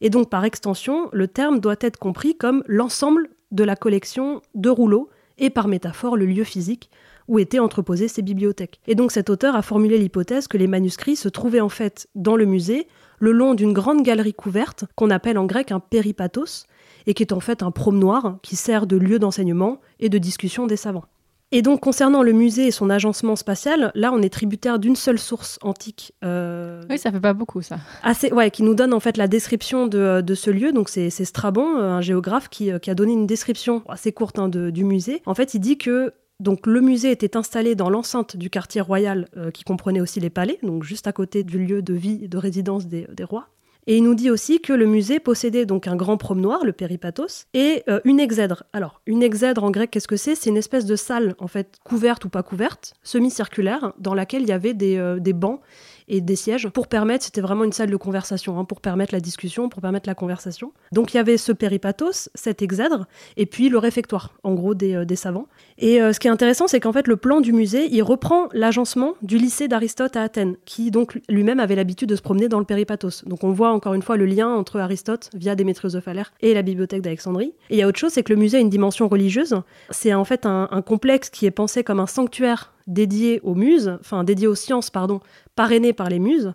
et 0.00 0.10
donc 0.10 0.30
par 0.30 0.44
extension, 0.44 1.08
le 1.12 1.26
terme 1.26 1.58
doit 1.58 1.74
être 1.80 1.98
compris 1.98 2.36
comme 2.36 2.62
l'ensemble 2.68 3.30
de 3.50 3.64
la 3.64 3.74
collection 3.74 4.42
de 4.54 4.70
rouleaux, 4.70 5.08
et 5.38 5.50
par 5.50 5.66
métaphore 5.66 6.16
le 6.16 6.24
lieu 6.24 6.44
physique 6.44 6.88
où 7.26 7.40
étaient 7.40 7.58
entreposées 7.58 8.06
ces 8.06 8.22
bibliothèques. 8.22 8.78
Et 8.86 8.94
donc 8.94 9.10
cet 9.10 9.28
auteur 9.28 9.56
a 9.56 9.62
formulé 9.62 9.98
l'hypothèse 9.98 10.46
que 10.46 10.56
les 10.56 10.68
manuscrits 10.68 11.16
se 11.16 11.28
trouvaient 11.28 11.60
en 11.60 11.68
fait 11.68 12.06
dans 12.14 12.36
le 12.36 12.44
musée, 12.44 12.86
le 13.18 13.32
long 13.32 13.54
d'une 13.54 13.72
grande 13.72 14.04
galerie 14.04 14.34
couverte, 14.34 14.84
qu'on 14.94 15.10
appelle 15.10 15.36
en 15.36 15.46
grec 15.46 15.72
un 15.72 15.80
péripathos, 15.80 16.68
et 17.08 17.14
qui 17.14 17.24
est 17.24 17.32
en 17.32 17.40
fait 17.40 17.60
un 17.64 17.72
promenoir 17.72 18.38
qui 18.40 18.54
sert 18.54 18.86
de 18.86 18.96
lieu 18.96 19.18
d'enseignement 19.18 19.80
et 19.98 20.10
de 20.10 20.18
discussion 20.18 20.68
des 20.68 20.76
savants. 20.76 21.06
Et 21.52 21.62
donc, 21.62 21.80
concernant 21.80 22.22
le 22.22 22.32
musée 22.32 22.66
et 22.66 22.70
son 22.70 22.90
agencement 22.90 23.36
spatial, 23.36 23.92
là, 23.94 24.12
on 24.12 24.22
est 24.22 24.32
tributaire 24.32 24.78
d'une 24.78 24.96
seule 24.96 25.18
source 25.18 25.58
antique. 25.62 26.12
Euh, 26.24 26.82
oui, 26.90 26.98
ça 26.98 27.12
fait 27.12 27.20
pas 27.20 27.32
beaucoup, 27.32 27.62
ça. 27.62 27.78
Assez, 28.02 28.32
ouais, 28.32 28.50
qui 28.50 28.62
nous 28.62 28.74
donne 28.74 28.92
en 28.92 29.00
fait 29.00 29.16
la 29.16 29.28
description 29.28 29.86
de, 29.86 30.20
de 30.20 30.34
ce 30.34 30.50
lieu. 30.50 30.72
Donc, 30.72 30.88
c'est 30.88 31.10
Strabon, 31.10 31.76
un 31.76 32.00
géographe, 32.00 32.48
qui, 32.48 32.70
qui, 32.80 32.90
a 32.90 32.94
donné 32.94 33.12
une 33.12 33.26
description 33.26 33.82
assez 33.88 34.12
courte 34.12 34.38
hein, 34.38 34.48
de, 34.48 34.70
du 34.70 34.84
musée. 34.84 35.22
En 35.26 35.34
fait, 35.34 35.54
il 35.54 35.60
dit 35.60 35.78
que 35.78 36.12
donc 36.40 36.66
le 36.66 36.80
musée 36.80 37.10
était 37.10 37.36
installé 37.36 37.74
dans 37.74 37.88
l'enceinte 37.88 38.36
du 38.36 38.50
quartier 38.50 38.80
royal 38.80 39.28
euh, 39.36 39.50
qui 39.50 39.62
comprenait 39.62 40.00
aussi 40.00 40.18
les 40.20 40.30
palais, 40.30 40.58
donc 40.62 40.82
juste 40.82 41.06
à 41.06 41.12
côté 41.12 41.44
du 41.44 41.58
lieu 41.64 41.80
de 41.80 41.94
vie 41.94 42.20
et 42.22 42.28
de 42.28 42.38
résidence 42.38 42.86
des, 42.86 43.06
des 43.12 43.24
rois. 43.24 43.48
Et 43.86 43.96
il 43.98 44.02
nous 44.02 44.14
dit 44.14 44.30
aussi 44.30 44.60
que 44.60 44.72
le 44.72 44.86
musée 44.86 45.20
possédait 45.20 45.66
donc 45.66 45.86
un 45.86 45.96
grand 45.96 46.16
promenoir, 46.16 46.64
le 46.64 46.72
péripathos, 46.72 47.46
et 47.52 47.82
euh, 47.88 48.00
une 48.04 48.20
exèdre. 48.20 48.64
Alors, 48.72 49.02
une 49.06 49.22
exèdre 49.22 49.64
en 49.64 49.70
grec, 49.70 49.90
qu'est-ce 49.90 50.08
que 50.08 50.16
c'est? 50.16 50.34
C'est 50.34 50.50
une 50.50 50.56
espèce 50.56 50.86
de 50.86 50.96
salle, 50.96 51.34
en 51.38 51.48
fait, 51.48 51.78
couverte 51.84 52.24
ou 52.24 52.28
pas 52.28 52.42
couverte, 52.42 52.94
semi-circulaire, 53.02 53.92
dans 53.98 54.14
laquelle 54.14 54.42
il 54.42 54.48
y 54.48 54.52
avait 54.52 54.74
des, 54.74 54.96
euh, 54.96 55.18
des 55.18 55.32
bancs 55.32 55.60
et 56.08 56.20
des 56.20 56.36
sièges 56.36 56.68
pour 56.68 56.86
permettre, 56.86 57.24
c'était 57.24 57.40
vraiment 57.40 57.64
une 57.64 57.72
salle 57.72 57.90
de 57.90 57.96
conversation, 57.96 58.58
hein, 58.58 58.64
pour 58.64 58.80
permettre 58.80 59.14
la 59.14 59.20
discussion, 59.20 59.68
pour 59.68 59.80
permettre 59.80 60.08
la 60.08 60.14
conversation. 60.14 60.72
Donc 60.92 61.14
il 61.14 61.16
y 61.16 61.20
avait 61.20 61.36
ce 61.36 61.52
péripathos, 61.52 62.28
cet 62.34 62.62
exèdre, 62.62 63.06
et 63.36 63.46
puis 63.46 63.68
le 63.68 63.78
réfectoire, 63.78 64.34
en 64.42 64.54
gros, 64.54 64.74
des, 64.74 64.94
euh, 64.94 65.14
savants. 65.14 65.46
Et 65.78 66.02
euh, 66.02 66.12
ce 66.12 66.20
qui 66.20 66.26
est 66.26 66.30
intéressant, 66.30 66.66
c'est 66.66 66.80
qu'en 66.80 66.92
fait, 66.92 67.06
le 67.06 67.16
plan 67.16 67.40
du 67.40 67.52
musée, 67.52 67.88
il 67.90 68.02
reprend 68.02 68.48
l'agencement 68.52 69.14
du 69.22 69.38
lycée 69.38 69.68
d'Aristote 69.68 70.16
à 70.16 70.22
Athènes, 70.22 70.56
qui 70.64 70.90
donc 70.90 71.20
lui-même 71.28 71.60
avait 71.60 71.76
l'habitude 71.76 72.08
de 72.08 72.16
se 72.16 72.22
promener 72.22 72.48
dans 72.48 72.58
le 72.58 72.64
péripathos. 72.64 73.24
Donc 73.26 73.44
on 73.44 73.52
voit 73.52 73.70
encore 73.70 73.94
une 73.94 74.02
fois 74.02 74.16
le 74.16 74.26
lien 74.26 74.48
entre 74.48 74.80
Aristote, 74.80 75.30
via 75.34 75.54
Démétrios 75.54 75.90
de 75.90 76.00
Phalère, 76.00 76.32
et 76.40 76.52
la 76.52 76.62
bibliothèque 76.62 77.02
d'Alexandrie. 77.02 77.54
Et 77.70 77.76
il 77.76 77.78
y 77.78 77.82
a 77.82 77.88
autre 77.88 77.98
chose, 77.98 78.12
c'est 78.12 78.22
que 78.22 78.32
le 78.32 78.38
musée 78.38 78.58
a 78.58 78.60
une 78.60 78.70
dimension 78.70 79.08
religieuse. 79.08 79.54
C'est 79.90 80.12
en 80.14 80.24
fait 80.24 80.46
un 80.46 80.82
complexe 80.84 81.30
qui 81.30 81.46
est 81.46 81.50
pensé 81.50 81.84
comme 81.84 82.00
un 82.00 82.06
sanctuaire 82.06 82.73
dédié 82.86 83.40
aux 83.42 83.54
muses, 83.54 83.96
enfin 84.00 84.24
dédié 84.24 84.46
aux 84.46 84.54
sciences, 84.54 84.90
pardon, 84.90 85.20
parrainé 85.54 85.92
par 85.92 86.08
les 86.08 86.18
muses 86.18 86.52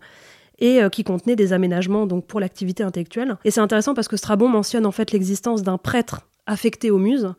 et 0.59 0.81
euh, 0.81 0.89
qui 0.89 1.03
contenait 1.03 1.35
des 1.35 1.53
aménagements 1.53 2.05
donc 2.05 2.25
pour 2.25 2.39
l'activité 2.39 2.83
intellectuelle. 2.83 3.37
Et 3.45 3.51
c'est 3.51 3.61
intéressant 3.61 3.93
parce 3.93 4.07
que 4.07 4.17
Strabon 4.17 4.49
mentionne 4.49 4.85
en 4.85 4.91
fait 4.91 5.11
l'existence 5.11 5.63
d'un 5.63 5.77
prêtre 5.77 6.27
affecté 6.45 6.91
aux 6.91 6.97
muses 6.97 7.33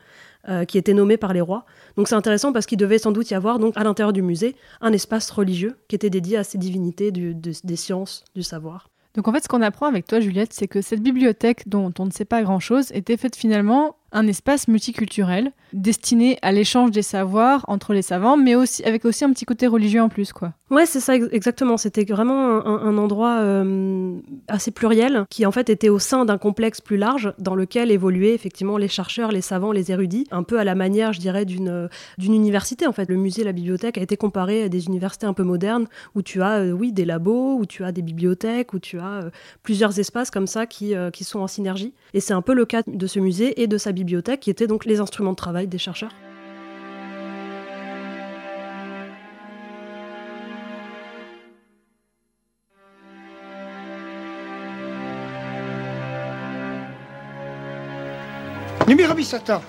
euh, 0.48 0.64
qui 0.64 0.78
était 0.78 0.94
nommé 0.94 1.16
par 1.16 1.32
les 1.32 1.40
rois. 1.40 1.66
Donc 1.96 2.08
c'est 2.08 2.14
intéressant 2.14 2.52
parce 2.52 2.66
qu'il 2.66 2.78
devait 2.78 2.98
sans 2.98 3.12
doute 3.12 3.30
y 3.30 3.34
avoir 3.34 3.58
donc 3.58 3.76
à 3.76 3.84
l'intérieur 3.84 4.12
du 4.12 4.22
musée 4.22 4.56
un 4.80 4.92
espace 4.92 5.30
religieux 5.30 5.76
qui 5.88 5.96
était 5.96 6.10
dédié 6.10 6.36
à 6.36 6.44
ces 6.44 6.58
divinités 6.58 7.12
des 7.12 7.76
sciences, 7.76 8.24
du 8.34 8.42
savoir. 8.42 8.88
Donc 9.14 9.26
en 9.26 9.32
fait, 9.32 9.42
ce 9.42 9.48
qu'on 9.48 9.62
apprend 9.62 9.86
avec 9.86 10.06
toi, 10.06 10.20
Juliette, 10.20 10.52
c'est 10.52 10.68
que 10.68 10.80
cette 10.80 11.02
bibliothèque 11.02 11.68
dont 11.68 11.92
on 11.98 12.06
ne 12.06 12.10
sait 12.10 12.24
pas 12.24 12.42
grand-chose 12.42 12.92
était 12.92 13.16
faite 13.16 13.34
finalement 13.34 13.96
un 14.12 14.26
espace 14.26 14.68
multiculturel 14.68 15.52
destiné 15.72 16.38
à 16.42 16.52
l'échange 16.52 16.90
des 16.90 17.02
savoirs 17.02 17.64
entre 17.68 17.92
les 17.92 18.02
savants, 18.02 18.36
mais 18.36 18.54
aussi 18.54 18.82
avec 18.84 19.04
aussi 19.04 19.24
un 19.24 19.32
petit 19.32 19.44
côté 19.44 19.66
religieux 19.66 20.02
en 20.02 20.08
plus, 20.08 20.32
quoi. 20.32 20.52
Ouais, 20.70 20.86
c'est 20.86 21.00
ça 21.00 21.16
exactement. 21.16 21.76
C'était 21.76 22.04
vraiment 22.04 22.64
un, 22.64 22.96
endroit 22.96 23.38
euh, 23.40 24.20
assez 24.46 24.70
pluriel 24.70 25.24
qui 25.28 25.44
en 25.44 25.50
fait 25.50 25.68
était 25.68 25.88
au 25.88 25.98
sein 25.98 26.24
d'un 26.24 26.38
complexe 26.38 26.80
plus 26.80 26.96
large 26.96 27.34
dans 27.40 27.56
lequel 27.56 27.90
évoluaient 27.90 28.34
effectivement 28.34 28.78
les 28.78 28.86
chercheurs, 28.86 29.32
les 29.32 29.40
savants, 29.40 29.72
les 29.72 29.90
érudits, 29.90 30.28
un 30.30 30.44
peu 30.44 30.60
à 30.60 30.64
la 30.64 30.76
manière, 30.76 31.12
je 31.12 31.18
dirais, 31.18 31.44
d'une 31.44 31.88
d'une 32.18 32.34
université. 32.34 32.86
En 32.86 32.92
fait, 32.92 33.08
le 33.08 33.16
musée, 33.16 33.42
la 33.42 33.50
bibliothèque 33.50 33.98
a 33.98 34.00
été 34.00 34.16
comparé 34.16 34.62
à 34.62 34.68
des 34.68 34.86
universités 34.86 35.26
un 35.26 35.32
peu 35.32 35.42
modernes 35.42 35.88
où 36.14 36.22
tu 36.22 36.40
as, 36.40 36.60
euh, 36.60 36.70
oui, 36.70 36.92
des 36.92 37.04
labos, 37.04 37.56
où 37.58 37.66
tu 37.66 37.82
as 37.82 37.90
des 37.90 38.02
bibliothèques, 38.02 38.72
où 38.72 38.78
tu 38.78 39.00
as 39.00 39.24
euh, 39.24 39.30
plusieurs 39.64 39.98
espaces 39.98 40.30
comme 40.30 40.46
ça 40.46 40.66
qui 40.66 40.94
qui 41.12 41.24
sont 41.24 41.40
en 41.40 41.46
synergie. 41.46 41.94
Et 42.14 42.20
c'est 42.20 42.32
un 42.32 42.42
peu 42.42 42.54
le 42.54 42.64
cas 42.64 42.82
de 42.86 43.06
ce 43.06 43.18
musée 43.18 43.60
et 43.60 43.66
de 43.66 43.76
sa 43.76 43.90
bibliothèque 43.90 43.99
bibliothèque, 44.04 44.40
qui 44.40 44.50
étaient 44.50 44.66
donc 44.66 44.84
les 44.84 45.00
instruments 45.00 45.32
de 45.32 45.36
travail 45.36 45.66
des 45.66 45.78
chercheurs. 45.78 46.14
Numéro 58.90 59.16
Satan. 59.22 59.62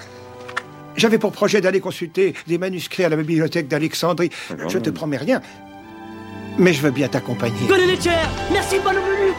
J'avais 0.96 1.20
pour 1.20 1.32
projet 1.32 1.62
d'aller 1.62 1.80
consulter 1.80 2.34
des 2.48 2.58
manuscrits 2.58 3.04
à 3.04 3.10
la 3.10 3.15
bibliothèque 3.15 3.67
d'Alexandrie. 3.67 4.32
Je 4.67 4.80
te 4.80 4.89
promets 4.89 5.17
rien. 5.17 5.41
mais 6.58 6.74
je 6.74 6.82
veux 6.82 6.91
bien 6.91 7.08
t'accompagner. 7.08 7.67
Chairs 8.02 8.30
Merci, 8.52 8.78
Panomelix 8.84 9.38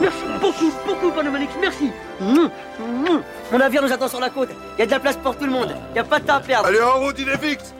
Merci 0.00 0.27
beaucoup, 0.38 0.72
beaucoup, 0.86 1.10
Panomelix, 1.10 1.52
merci 1.60 1.90
Mon 2.20 3.58
navire 3.58 3.82
nous 3.82 3.92
attend 3.92 4.08
sur 4.08 4.20
la 4.20 4.30
côte. 4.30 4.50
Il 4.76 4.80
y 4.80 4.82
a 4.82 4.86
de 4.86 4.90
la 4.90 5.00
place 5.00 5.16
pour 5.16 5.36
tout 5.36 5.44
le 5.44 5.50
monde. 5.50 5.74
Il 5.90 5.92
n'y 5.94 5.98
a 5.98 6.04
pas 6.04 6.18
de 6.18 6.26
temps 6.26 6.34
à 6.34 6.40
perdre. 6.40 6.68
Allez, 6.68 6.80
en 6.80 7.00
route, 7.00 7.16
il 7.18 7.28
est 7.28 7.38
fixe 7.38 7.74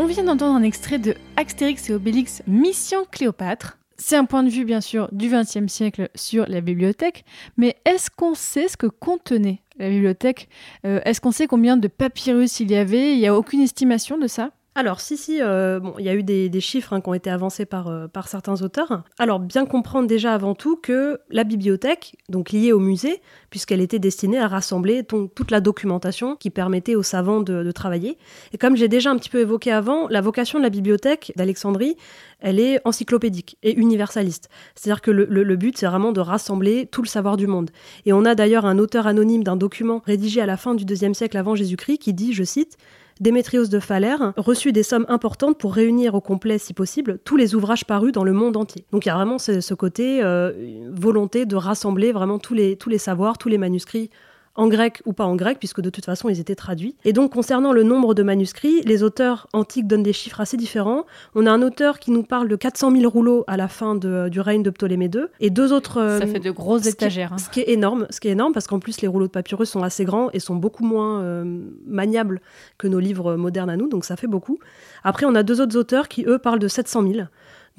On 0.00 0.06
vient 0.06 0.24
d'entendre 0.24 0.56
un 0.56 0.62
extrait 0.62 0.98
de 0.98 1.16
Astérix 1.36 1.90
et 1.90 1.94
Obélix 1.94 2.42
Mission 2.46 3.04
Cléopâtre. 3.10 3.77
C'est 4.00 4.16
un 4.16 4.24
point 4.26 4.44
de 4.44 4.48
vue, 4.48 4.64
bien 4.64 4.80
sûr, 4.80 5.08
du 5.12 5.28
XXe 5.28 5.66
siècle 5.66 6.08
sur 6.14 6.46
la 6.48 6.60
bibliothèque, 6.60 7.24
mais 7.56 7.76
est-ce 7.84 8.10
qu'on 8.10 8.34
sait 8.34 8.68
ce 8.68 8.76
que 8.76 8.86
contenait 8.86 9.60
la 9.76 9.88
bibliothèque? 9.90 10.48
Euh, 10.86 11.00
Est-ce 11.04 11.20
qu'on 11.20 11.32
sait 11.32 11.48
combien 11.48 11.76
de 11.76 11.88
papyrus 11.88 12.60
il 12.60 12.70
y 12.70 12.76
avait? 12.76 13.14
Il 13.14 13.18
n'y 13.18 13.26
a 13.26 13.34
aucune 13.36 13.60
estimation 13.60 14.16
de 14.16 14.28
ça? 14.28 14.52
Alors, 14.78 15.00
si, 15.00 15.16
si, 15.16 15.42
euh, 15.42 15.80
il 15.98 16.04
y 16.04 16.08
a 16.08 16.14
eu 16.14 16.22
des, 16.22 16.60
chiffres 16.60 16.92
hein, 16.92 17.00
qui 17.00 17.08
ont 17.08 17.14
été 17.14 17.30
avancés 17.30 17.66
par, 17.66 17.88
euh, 17.88 18.06
par 18.06 18.28
certains 18.28 18.62
auteurs. 18.62 19.02
Alors, 19.18 19.40
bien 19.40 19.66
comprendre 19.66 20.06
déjà 20.06 20.32
avant 20.32 20.54
tout 20.54 20.76
que 20.76 21.18
la 21.30 21.42
bibliothèque, 21.42 22.14
donc 22.28 22.52
liée 22.52 22.70
au 22.70 22.78
musée, 22.78 23.20
puisqu'elle 23.50 23.80
était 23.80 23.98
destinée 23.98 24.38
à 24.38 24.46
rassembler 24.46 25.02
toute 25.02 25.50
la 25.50 25.60
documentation 25.60 26.36
qui 26.36 26.50
permettait 26.50 26.94
aux 26.94 27.02
savants 27.02 27.40
de, 27.40 27.72
travailler. 27.72 28.18
Et 28.52 28.58
comme 28.58 28.76
j'ai 28.76 28.86
déjà 28.86 29.10
un 29.10 29.16
petit 29.16 29.30
peu 29.30 29.40
évoqué 29.40 29.72
avant, 29.72 30.06
la 30.10 30.20
vocation 30.20 30.60
de 30.60 30.62
la 30.62 30.70
bibliothèque 30.70 31.32
d'Alexandrie, 31.34 31.96
elle 32.38 32.60
est 32.60 32.80
encyclopédique 32.84 33.58
et 33.64 33.74
universaliste. 33.74 34.48
C'est-à-dire 34.76 35.02
que 35.02 35.10
le, 35.10 35.26
le- 35.28 35.42
le 35.42 35.56
but, 35.56 35.76
c'est 35.76 35.86
vraiment 35.86 36.12
de 36.12 36.20
rassembler 36.20 36.86
tout 36.86 37.02
le 37.02 37.08
savoir 37.08 37.36
du 37.36 37.48
monde. 37.48 37.70
Et 38.06 38.12
on 38.12 38.24
a 38.24 38.36
d'ailleurs 38.36 38.64
un 38.64 38.78
auteur 38.78 39.08
anonyme 39.08 39.42
d'un 39.42 39.56
document 39.56 40.02
rédigé 40.06 40.40
à 40.40 40.46
la 40.46 40.56
fin 40.56 40.76
du 40.76 40.84
IIe 40.84 41.16
siècle 41.16 41.36
avant 41.36 41.56
Jésus-Christ 41.56 41.98
qui 41.98 42.14
dit, 42.14 42.32
je 42.32 42.44
cite, 42.44 42.78
Démétrios 43.20 43.66
de 43.66 43.78
Phalère 43.80 44.32
reçut 44.36 44.72
des 44.72 44.82
sommes 44.82 45.06
importantes 45.08 45.58
pour 45.58 45.74
réunir 45.74 46.14
au 46.14 46.20
complet, 46.20 46.58
si 46.58 46.72
possible, 46.72 47.18
tous 47.24 47.36
les 47.36 47.54
ouvrages 47.54 47.84
parus 47.84 48.12
dans 48.12 48.24
le 48.24 48.32
monde 48.32 48.56
entier. 48.56 48.84
Donc 48.92 49.06
il 49.06 49.08
y 49.08 49.12
a 49.12 49.14
vraiment 49.14 49.38
ce, 49.38 49.74
côté 49.74 50.22
euh, 50.22 50.52
volonté 50.90 51.46
de 51.46 51.56
rassembler 51.56 52.12
vraiment 52.12 52.38
tous 52.38 52.54
les, 52.54 52.76
tous 52.76 52.88
les 52.90 52.98
savoirs, 52.98 53.38
tous 53.38 53.48
les 53.48 53.58
manuscrits 53.58 54.10
en 54.58 54.68
grec 54.68 55.00
ou 55.06 55.14
pas 55.14 55.24
en 55.24 55.36
grec, 55.36 55.58
puisque 55.58 55.80
de 55.80 55.88
toute 55.88 56.04
façon 56.04 56.28
ils 56.28 56.38
étaient 56.40 56.54
traduits. 56.54 56.94
Et 57.06 57.14
donc 57.14 57.32
concernant 57.32 57.72
le 57.72 57.82
nombre 57.84 58.12
de 58.12 58.22
manuscrits, 58.22 58.82
les 58.82 59.02
auteurs 59.02 59.46
antiques 59.54 59.86
donnent 59.86 60.02
des 60.02 60.12
chiffres 60.12 60.40
assez 60.42 60.56
différents. 60.58 61.06
On 61.34 61.46
a 61.46 61.50
un 61.50 61.62
auteur 61.62 61.98
qui 61.98 62.10
nous 62.10 62.24
parle 62.24 62.48
de 62.48 62.56
400 62.56 62.90
000 62.90 63.08
rouleaux 63.10 63.44
à 63.46 63.56
la 63.56 63.68
fin 63.68 63.94
de- 63.94 64.28
du 64.28 64.40
règne 64.40 64.62
de 64.62 64.70
Ptolémée 64.70 65.08
II, 65.14 65.22
et 65.40 65.48
deux 65.50 65.72
autres... 65.72 65.98
euh, 66.00 66.18
Ça 66.18 66.26
fait 66.26 66.40
de 66.40 66.50
grosses 66.50 66.86
étagères. 66.86 67.32
hein. 67.32 67.38
Ce 67.38 67.48
qui 67.48 67.60
est 67.60 67.70
énorme, 67.70 68.06
ce 68.10 68.20
qui 68.20 68.28
est 68.28 68.32
énorme 68.32 68.52
parce 68.52 68.66
qu'en 68.66 68.80
plus 68.80 69.00
les 69.00 69.08
rouleaux 69.08 69.28
de 69.28 69.32
papyrus 69.32 69.70
sont 69.70 69.82
assez 69.82 70.04
grands 70.04 70.28
et 70.32 70.40
sont 70.40 70.56
beaucoup 70.56 70.84
moins 70.84 71.22
euh, 71.22 71.44
maniables 71.86 72.40
que 72.76 72.88
nos 72.88 72.98
livres 72.98 73.36
modernes 73.36 73.70
à 73.70 73.76
nous, 73.76 73.88
donc 73.88 74.04
ça 74.04 74.16
fait 74.16 74.26
beaucoup. 74.26 74.58
Après, 75.04 75.24
on 75.24 75.34
a 75.36 75.42
deux 75.44 75.60
autres 75.60 75.76
auteurs 75.76 76.08
qui 76.08 76.24
eux 76.26 76.38
parlent 76.38 76.58
de 76.58 76.68
700 76.68 77.02
000. 77.02 77.14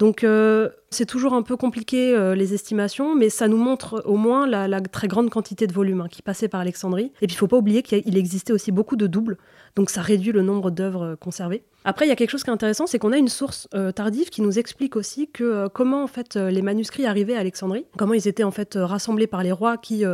Donc 0.00 0.24
euh, 0.24 0.70
c'est 0.88 1.04
toujours 1.04 1.34
un 1.34 1.42
peu 1.42 1.58
compliqué 1.58 2.14
euh, 2.16 2.34
les 2.34 2.54
estimations, 2.54 3.14
mais 3.14 3.28
ça 3.28 3.48
nous 3.48 3.58
montre 3.58 4.02
au 4.06 4.16
moins 4.16 4.46
la, 4.46 4.80
très 4.80 5.08
grande 5.08 5.28
quantité 5.28 5.66
de 5.66 5.74
volume 5.74 6.00
hein, 6.00 6.08
qui 6.10 6.22
passait 6.22 6.48
par 6.48 6.60
Alexandrie. 6.60 7.12
Et 7.20 7.26
puis 7.26 7.34
il 7.34 7.38
faut 7.38 7.46
pas 7.46 7.58
oublier 7.58 7.82
qu'il 7.82 8.16
existait 8.16 8.54
aussi 8.54 8.72
beaucoup 8.72 8.96
de 8.96 9.06
doubles, 9.06 9.36
donc 9.76 9.90
ça 9.90 10.00
réduit 10.00 10.32
le 10.32 10.40
nombre 10.40 10.70
d'œuvres 10.70 11.02
euh, 11.02 11.16
conservées. 11.16 11.62
Après, 11.84 12.04
il 12.04 12.10
y 12.10 12.12
a 12.12 12.16
quelque 12.16 12.30
chose 12.30 12.42
qui 12.42 12.50
est 12.50 12.52
intéressant, 12.52 12.86
c'est 12.86 12.98
qu'on 12.98 13.12
a 13.12 13.16
une 13.16 13.28
source 13.28 13.66
euh, 13.74 13.90
tardive 13.90 14.28
qui 14.28 14.42
nous 14.42 14.58
explique 14.58 14.96
aussi 14.96 15.28
que 15.28 15.44
euh, 15.44 15.68
comment 15.68 16.02
en 16.02 16.06
fait 16.06 16.36
euh, 16.36 16.50
les 16.50 16.60
manuscrits 16.60 17.06
arrivaient 17.06 17.36
à 17.36 17.40
Alexandrie, 17.40 17.86
comment 17.96 18.12
ils 18.12 18.28
étaient 18.28 18.44
en 18.44 18.50
fait 18.50 18.74
rassemblés 18.78 19.26
par 19.26 19.42
les 19.42 19.50
rois 19.50 19.78
qui, 19.78 20.04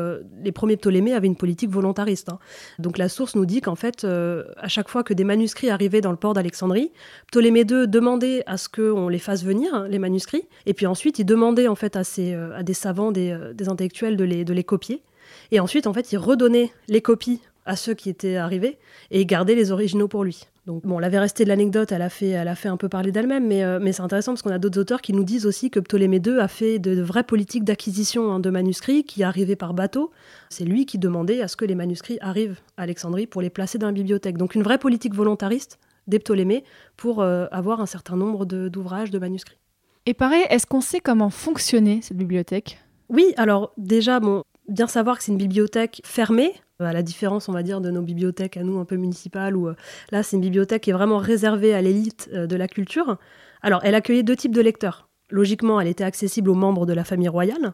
les 0.43 0.53
premiers 0.53 0.77
Ptolémées, 0.77 1.13
avaient 1.13 1.27
une 1.27 1.37
politique 1.37 1.71
volontariste. 1.71 2.29
hein. 2.29 2.39
Donc 2.79 2.99
la 2.99 3.09
source 3.09 3.35
nous 3.35 3.47
dit 3.47 3.61
qu'en 3.61 3.75
fait, 3.75 4.05
à 4.05 4.69
chaque 4.69 4.89
fois 4.89 5.03
que 5.03 5.13
des 5.13 5.25
manuscrits 5.25 5.71
arrivaient 5.71 6.01
dans 6.01 6.13
le 6.13 6.17
port 6.17 6.35
d'Alexandrie, 6.35 6.93
Ptolémée 7.33 7.65
II 7.69 7.89
demandait 7.89 8.45
à 8.47 8.59
ce 8.59 8.69
qu'on 8.69 9.09
les 9.09 9.19
fasse 9.19 9.43
venir, 9.45 9.75
hein, 9.75 9.89
les 9.89 9.99
manuscrits, 9.99 10.47
et 10.67 10.75
puis 10.75 10.87
ensuite 10.87 11.19
il 11.19 11.25
demandait 11.25 11.69
en 11.69 11.75
fait 11.75 11.97
à, 11.97 12.03
euh, 12.19 12.57
à 12.57 12.63
des 12.63 12.75
savants, 12.75 13.11
des, 13.11 13.37
des 13.55 13.69
intellectuels 13.69 14.17
de 14.17 14.25
les, 14.25 14.45
de 14.45 14.53
les 14.53 14.65
copier, 14.65 15.03
et 15.51 15.59
ensuite 15.59 15.87
en 15.87 15.93
fait 15.93 16.13
il 16.13 16.19
redonnait 16.19 16.71
les 16.89 17.01
copies 17.01 17.41
à 17.67 17.77
ceux 17.77 17.95
qui 17.95 18.09
étaient 18.09 18.37
arrivés 18.37 18.79
et 19.11 19.27
gardait 19.27 19.55
les 19.55 19.73
originaux 19.73 20.09
pour 20.09 20.25
lui. 20.25 20.47
Donc 20.67 20.85
bon, 20.85 20.99
la 20.99 21.09
véracité 21.09 21.45
de 21.45 21.49
l'anecdote, 21.49 21.93
elle 21.93 22.03
a 22.03 22.09
fait, 22.09 22.31
elle 22.31 22.49
a 22.49 22.57
fait 22.57 22.69
un 22.69 22.77
peu 22.77 22.89
parler 22.89 23.13
d'elle-même, 23.13 23.47
mais, 23.47 23.63
euh, 23.63 23.79
mais 23.81 23.93
c'est 23.93 24.03
intéressant 24.03 24.33
parce 24.33 24.43
qu'on 24.43 24.51
a 24.51 24.59
d'autres 24.59 24.81
auteurs 24.81 25.01
qui 25.01 25.13
nous 25.13 25.23
disent 25.23 25.47
aussi 25.47 25.71
que 25.71 25.79
Ptolémée 25.79 26.21
II 26.25 26.41
a 26.41 26.49
fait 26.49 26.81
de, 26.81 26.97
de 26.97 27.03
vraies 27.03 27.23
politiques 27.23 27.63
d'acquisition 27.63 28.33
hein, 28.33 28.41
de 28.41 28.51
manuscrits 28.51 29.05
qui 29.05 29.23
arrivaient 29.23 29.55
par 29.55 29.75
bateau. 29.75 30.11
C'est 30.49 30.65
lui 30.65 30.85
qui 30.85 30.99
demandait 30.99 31.41
à 31.41 31.47
ce 31.47 31.57
que 31.57 31.65
les 31.65 31.77
manuscrits 31.77 32.19
arrivent 32.21 32.59
à 32.77 32.83
Alexandrie 32.83 33.29
pour 33.29 33.43
les 33.43 33.51
placer 33.51 33.79
dans 33.79 33.87
la 33.87 33.93
bibliothèque. 33.93 34.39
Donc 34.39 34.57
une 34.57 34.65
vraie 34.65 34.79
politique 34.79 35.15
volontariste 35.15 35.79
des 36.09 36.19
Ptolémées 36.19 36.65
pour 36.97 37.23
euh, 37.23 37.47
avoir 37.53 37.81
un 37.81 37.87
certain 37.87 38.17
nombre 38.17 38.45
de- 38.45 38.69
d'ouvrages, 38.69 39.11
de 39.13 39.19
manuscrits. 39.21 39.59
Et 40.05 40.15
pareil, 40.15 40.45
est-ce 40.51 40.67
qu'on 40.67 40.81
sait 40.81 41.01
comment 41.01 41.31
fonctionnait 41.31 42.01
cette 42.03 42.17
bibliothèque? 42.17 42.79
Oui, 43.09 43.35
alors 43.37 43.73
déjà, 43.77 44.19
bon, 44.19 44.43
bien 44.69 44.89
savoir 44.89 45.19
que 45.19 45.23
c'est 45.25 45.33
une 45.33 45.39
bibliothèque 45.39 46.01
fermée, 46.05 46.53
à 46.85 46.93
la 46.93 47.03
différence, 47.03 47.49
on 47.49 47.53
va 47.53 47.63
dire, 47.63 47.81
de 47.81 47.91
nos 47.91 48.03
bibliothèques 48.03 48.57
à 48.57 48.63
nous 48.63 48.79
un 48.79 48.85
peu 48.85 48.97
municipales, 48.97 49.57
où 49.57 49.69
euh, 49.69 49.75
là, 50.13 50.23
c'est 50.23 50.37
une 50.37 50.43
bibliothèque 50.43 50.83
qui 50.83 50.91
est 50.91 50.93
vraiment 50.93 51.19
réservée 51.19 51.73
à 51.75 51.81
l'élite 51.81 52.29
euh, 52.35 52.47
de 52.47 52.57
la 52.57 52.69
culture. 52.69 53.17
Alors, 53.63 53.81
elle 53.85 53.95
accueillait 53.95 54.23
deux 54.23 54.37
types 54.37 54.55
de 54.55 54.61
lecteurs. 54.61 55.09
Logiquement, 55.31 55.81
elle 55.81 55.89
était 55.89 56.05
accessible 56.05 56.51
aux 56.51 56.55
membres 56.55 56.87
de 56.87 56.93
la 56.93 57.03
famille 57.03 57.29
royale, 57.29 57.73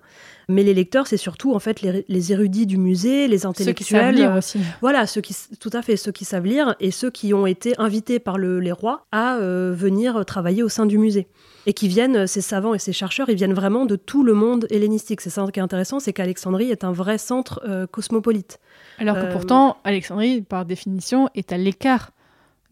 mais 0.49 0.63
les 0.63 0.73
lecteurs, 0.73 1.07
c'est 1.07 1.19
surtout 1.19 1.53
en 1.53 1.59
fait 1.59 1.83
les, 1.83 2.05
les 2.09 2.33
érudits 2.33 2.65
du 2.65 2.79
musée, 2.79 3.29
les 3.29 3.41
Ceux 3.41 3.51
qui 3.73 3.85
savent 3.85 4.01
intellectuels, 4.01 4.15
lire 4.15 4.33
euh, 4.33 4.39
aussi. 4.39 4.59
voilà, 4.81 5.07
ceux 5.07 5.21
qui, 5.21 5.37
tout 5.61 5.69
à 5.75 5.83
fait, 5.83 5.97
ceux 5.99 6.13
qui 6.13 6.25
savent 6.25 6.47
lire 6.47 6.77
et 6.81 6.91
ceux 6.91 7.11
qui 7.11 7.35
ont 7.35 7.45
été 7.47 7.75
invités 7.79 8.21
par 8.21 8.39
le- 8.39 8.59
les 8.61 8.73
rois 8.73 9.05
à 9.13 9.37
euh, 9.37 9.75
venir 9.77 10.25
travailler 10.25 10.63
au 10.63 10.71
sein 10.71 10.87
du 10.87 10.97
musée. 10.97 11.27
Et 11.67 11.73
qui 11.75 11.89
viennent, 11.89 12.17
euh, 12.17 12.27
ces 12.27 12.41
savants 12.41 12.75
et 12.75 12.79
ces 12.79 12.93
chercheurs, 12.93 13.29
ils 13.31 13.37
viennent 13.37 13.55
vraiment 13.55 13.87
de 13.87 13.97
tout 13.97 14.25
le 14.25 14.35
monde 14.35 14.67
hellénistique. 14.71 15.21
C'est 15.21 15.31
ça 15.31 15.47
qui 15.53 15.61
est 15.61 15.63
intéressant, 15.63 16.01
c'est 16.01 16.13
qu'Alexandrie 16.13 16.71
est 16.71 16.83
un 16.85 16.93
vrai 16.93 17.19
centre 17.19 17.61
euh, 17.69 17.87
cosmopolite. 17.87 18.59
Alors 18.99 19.17
que 19.17 19.27
Euh, 19.27 19.33
pourtant, 19.33 19.77
Alexandrie, 19.85 20.43
par 20.43 20.65
définition, 20.65 21.29
est 21.35 21.53
à 21.53 21.57
l'écart 21.59 22.11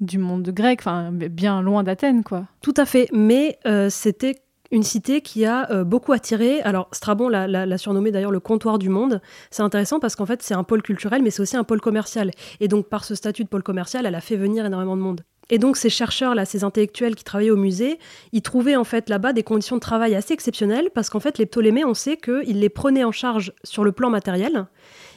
du 0.01 0.19
monde 0.19 0.49
grec, 0.51 0.81
enfin 0.81 1.11
bien 1.13 1.61
loin 1.63 1.83
d'Athènes, 1.83 2.25
quoi. 2.25 2.47
Tout 2.63 2.75
à 2.77 2.85
fait, 2.87 3.09
mais 3.13 3.59
c'était 3.91 4.37
une 4.73 4.83
cité 4.85 5.21
qui 5.21 5.45
a 5.45 5.69
euh, 5.73 5.83
beaucoup 5.85 6.13
attiré. 6.13 6.61
Alors, 6.63 6.89
Strabon 6.93 7.29
l'a, 7.29 7.47
l'a- 7.49 7.67
l'a 7.67 7.77
surnommé 7.79 8.13
d'ailleurs 8.13 8.31
le 8.31 8.39
comptoir 8.41 8.79
du 8.79 8.89
monde. 8.89 9.21
C'est 9.51 9.63
intéressant 9.65 9.99
parce 9.99 10.15
qu'en 10.17 10.27
fait, 10.27 10.43
c'est 10.43 10.55
un 10.55 10.63
pôle 10.65 10.81
culturel, 10.81 11.23
mais 11.23 11.31
c'est 11.31 11.43
aussi 11.43 11.57
un 11.57 11.65
pôle 11.65 11.81
commercial. 11.81 12.31
Et 12.61 12.69
donc, 12.69 12.87
par 12.89 13.05
ce 13.05 13.15
statut 13.17 13.43
de 13.45 13.49
pôle 13.49 13.65
commercial, 13.65 14.07
elle 14.07 14.15
a 14.15 14.21
fait 14.21 14.37
venir 14.37 14.65
énormément 14.65 14.97
de 14.97 15.03
monde. 15.03 15.21
Et 15.51 15.59
donc, 15.59 15.77
ces 15.77 15.91
chercheurs-là, 15.91 16.45
ces 16.45 16.65
intellectuels 16.65 17.17
qui 17.17 17.25
travaillaient 17.25 17.51
au 17.51 17.57
musée, 17.57 17.99
ils 18.33 18.43
trouvaient 18.43 18.77
en 18.77 18.85
fait 18.85 19.09
là-bas 19.09 19.33
des 19.33 19.43
conditions 19.43 19.77
de 19.77 19.81
travail 19.81 20.15
assez 20.15 20.33
exceptionnelles 20.33 20.91
parce 20.95 21.11
qu'en 21.11 21.21
fait, 21.21 21.39
les 21.39 21.47
Ptolémées, 21.47 21.85
on 21.85 21.95
sait 21.95 22.17
qu'ils 22.17 22.61
les 22.61 22.69
prenaient 22.69 23.05
en 23.05 23.13
charge 23.13 23.53
sur 23.65 23.85
le 23.85 23.93
plan 23.93 24.11
matériel 24.11 24.67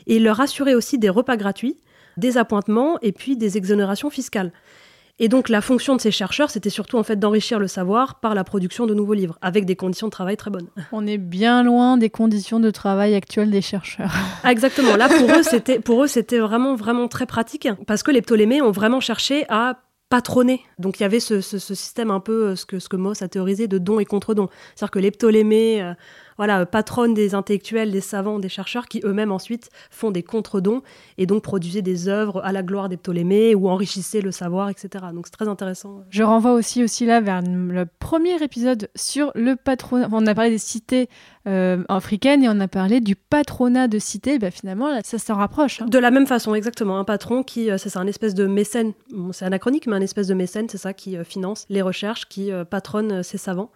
et 0.08 0.18
ils 0.18 0.24
leur 0.24 0.42
assuraient 0.42 0.76
aussi 0.76 0.98
des 0.98 1.10
repas 1.10 1.38
gratuits, 1.38 1.78
des 2.18 2.38
appointements 2.38 2.98
et 3.02 3.12
puis 3.12 3.38
des 3.38 3.58
exonérations 3.58 4.10
fiscales. 4.10 4.52
Et 5.20 5.30
donc 5.30 5.48
la 5.48 5.62
fonction 5.62 5.96
de 5.96 6.02
ces 6.02 6.10
chercheurs, 6.10 6.50
c'était 6.50 6.72
surtout 6.72 6.98
en 6.98 7.04
fait 7.04 7.18
d'enrichir 7.18 7.60
le 7.60 7.68
savoir 7.68 8.20
par 8.20 8.34
la 8.34 8.44
production 8.44 8.88
de 8.88 8.96
nouveaux 8.96 9.14
livres, 9.14 9.38
avec 9.42 9.66
des 9.66 9.76
conditions 9.76 10.08
de 10.08 10.12
travail 10.12 10.38
très 10.38 10.50
bonnes. 10.50 10.68
On 10.92 11.06
est 11.06 11.20
bien 11.20 11.62
loin 11.62 11.98
des 11.98 12.10
conditions 12.10 12.60
de 12.60 12.72
travail 12.72 13.14
actuelles 13.14 13.52
des 13.52 13.62
chercheurs. 13.62 14.12
Ah, 14.44 14.52
exactement. 14.52 14.96
Là, 14.96 15.10
pour 15.10 15.30
eux, 15.30 15.44
c'était 15.44 15.80
pour 15.80 16.04
eux, 16.04 16.08
c'était 16.08 16.40
vraiment 16.40 16.76
vraiment 16.76 17.08
très 17.08 17.28
pratique 17.28 17.68
parce 17.86 18.02
que 18.02 18.10
les 18.10 18.22
Ptolémées 18.22 18.62
ont 18.64 18.72
vraiment 18.72 19.00
cherché 19.00 19.46
à 19.50 19.78
patronner. 20.14 20.62
Donc 20.78 21.00
il 21.00 21.02
y 21.02 21.06
avait 21.08 21.20
ce, 21.20 21.42
système 21.42 22.12
un 22.12 22.20
peu 22.20 22.50
euh, 22.50 22.56
ce 22.56 22.68
que 22.68 22.78
ce 22.78 22.96
Moss 22.96 23.24
a 23.24 23.28
théorisé 23.28 23.68
de 23.68 23.80
don 23.80 24.00
et 24.00 24.06
contre-don. 24.06 24.48
C'est-à-dire 24.76 24.92
que 24.92 25.00
les 25.00 25.10
Ptolémées 25.10 25.82
euh, 25.82 25.96
voilà, 26.38 26.60
euh, 26.60 26.66
patronnent 26.66 27.16
des 27.16 27.34
intellectuels, 27.34 27.92
des 27.92 28.00
savants, 28.00 28.38
des 28.38 28.48
chercheurs 28.48 28.86
qui 28.86 29.02
eux-mêmes 29.04 29.32
ensuite 29.32 29.72
font 29.90 30.12
des 30.12 30.22
contre-dons 30.22 30.84
et 31.18 31.26
donc 31.26 31.42
produisaient 31.42 31.82
des 31.82 32.10
œuvres 32.10 32.42
à 32.44 32.52
la 32.52 32.62
gloire 32.62 32.90
des 32.90 32.98
Ptolémées 32.98 33.56
ou 33.56 33.68
enrichissaient 33.68 34.22
le 34.22 34.32
savoir, 34.32 34.70
etc. 34.70 35.06
Donc 35.16 35.26
c'est 35.26 35.34
très 35.34 35.48
intéressant. 35.48 36.04
Je 36.12 36.22
renvoie 36.22 36.54
aussi, 36.54 36.84
aussi 36.84 37.08
là 37.08 37.20
vers 37.20 37.42
le 37.42 37.86
premier 37.98 38.36
épisode 38.44 38.90
sur 38.94 39.32
le 39.34 39.56
patronat. 39.56 40.10
On 40.12 40.28
a 40.28 40.36
parlé 40.36 40.52
des 40.52 40.60
cités 40.60 41.10
euh, 41.48 41.84
africaines 41.90 42.44
et 42.44 42.50
on 42.50 42.60
a 42.60 42.68
parlé 42.68 43.02
du 43.02 43.16
patronat 43.16 43.88
de 43.88 44.00
cités. 44.00 44.40
Bah, 44.40 44.52
finalement, 44.52 45.00
ça 45.04 45.18
s'en 45.18 45.36
rapproche. 45.36 45.82
hein. 45.82 45.86
De 45.86 46.00
la 46.00 46.12
même 46.12 46.28
façon, 46.28 46.56
exactement. 46.56 46.98
Un 47.00 47.04
patron 47.04 47.44
qui, 47.44 47.70
euh, 47.70 47.78
c'est 47.78 47.96
un 47.98 48.08
espèce 48.08 48.34
de 48.34 48.46
mécène, 48.46 48.94
c'est 49.32 49.46
anachronique, 49.46 49.88
mais 49.88 49.96
un 49.96 50.02
espèce 50.02 50.28
de 50.28 50.34
mécène, 50.34 50.68
c'est 50.70 50.78
ça, 50.78 50.94
qui 50.94 51.18
euh, 51.18 51.24
finance 51.24 51.66
les 51.70 51.82
recherches, 51.82 52.28
qui 52.28 52.52
patronne 52.70 53.24
ses 53.24 53.38
savants. 53.38 53.72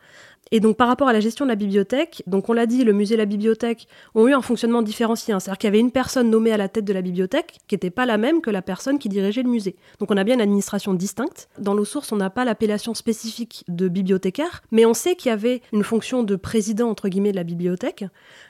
Et 0.51 0.59
donc 0.59 0.77
par 0.77 0.87
rapport 0.87 1.07
à 1.07 1.13
la 1.13 1.19
gestion 1.19 1.45
de 1.45 1.49
la 1.49 1.55
bibliothèque, 1.55 2.23
donc 2.25 2.49
on 2.49 2.53
l'a 2.53 2.65
dit, 2.65 2.83
le 2.83 2.93
musée 2.93 3.15
et 3.15 3.17
la 3.17 3.25
bibliothèque 3.25 3.87
ont 4.15 4.27
eu 4.27 4.33
un 4.33 4.41
fonctionnement 4.41 4.81
différencié. 4.81 5.33
Hein. 5.33 5.39
C'est-à-dire 5.39 5.57
qu'il 5.57 5.67
y 5.67 5.71
avait 5.71 5.79
une 5.79 5.91
personne 5.91 6.29
nommée 6.29 6.51
à 6.51 6.57
la 6.57 6.69
tête 6.69 6.85
de 6.85 6.93
la 6.93 7.01
bibliothèque 7.01 7.57
qui 7.67 7.75
n'était 7.75 7.89
pas 7.89 8.05
la 8.05 8.17
même 8.17 8.41
que 8.41 8.49
la 8.49 8.61
personne 8.61 8.99
qui 8.99 9.09
dirigeait 9.09 9.43
le 9.43 9.49
musée. 9.49 9.75
Donc 9.99 10.11
on 10.11 10.17
a 10.17 10.23
bien 10.23 10.35
une 10.35 10.41
administration 10.41 10.93
distincte. 10.93 11.49
Dans 11.59 11.75
nos 11.75 11.85
sources, 11.85 12.11
on 12.11 12.15
n'a 12.15 12.29
pas 12.29 12.45
l'appellation 12.45 12.93
spécifique 12.93 13.65
de 13.67 13.87
bibliothécaire, 13.87 14.63
mais 14.71 14.85
on 14.85 14.93
sait 14.93 15.15
qu'il 15.15 15.29
y 15.29 15.33
avait 15.33 15.61
une 15.73 15.83
fonction 15.83 16.23
de 16.23 16.35
président 16.35 16.89
entre 16.89 17.09
guillemets 17.09 17.31
de 17.31 17.35
la 17.35 17.43
bibliothèque. 17.43 17.56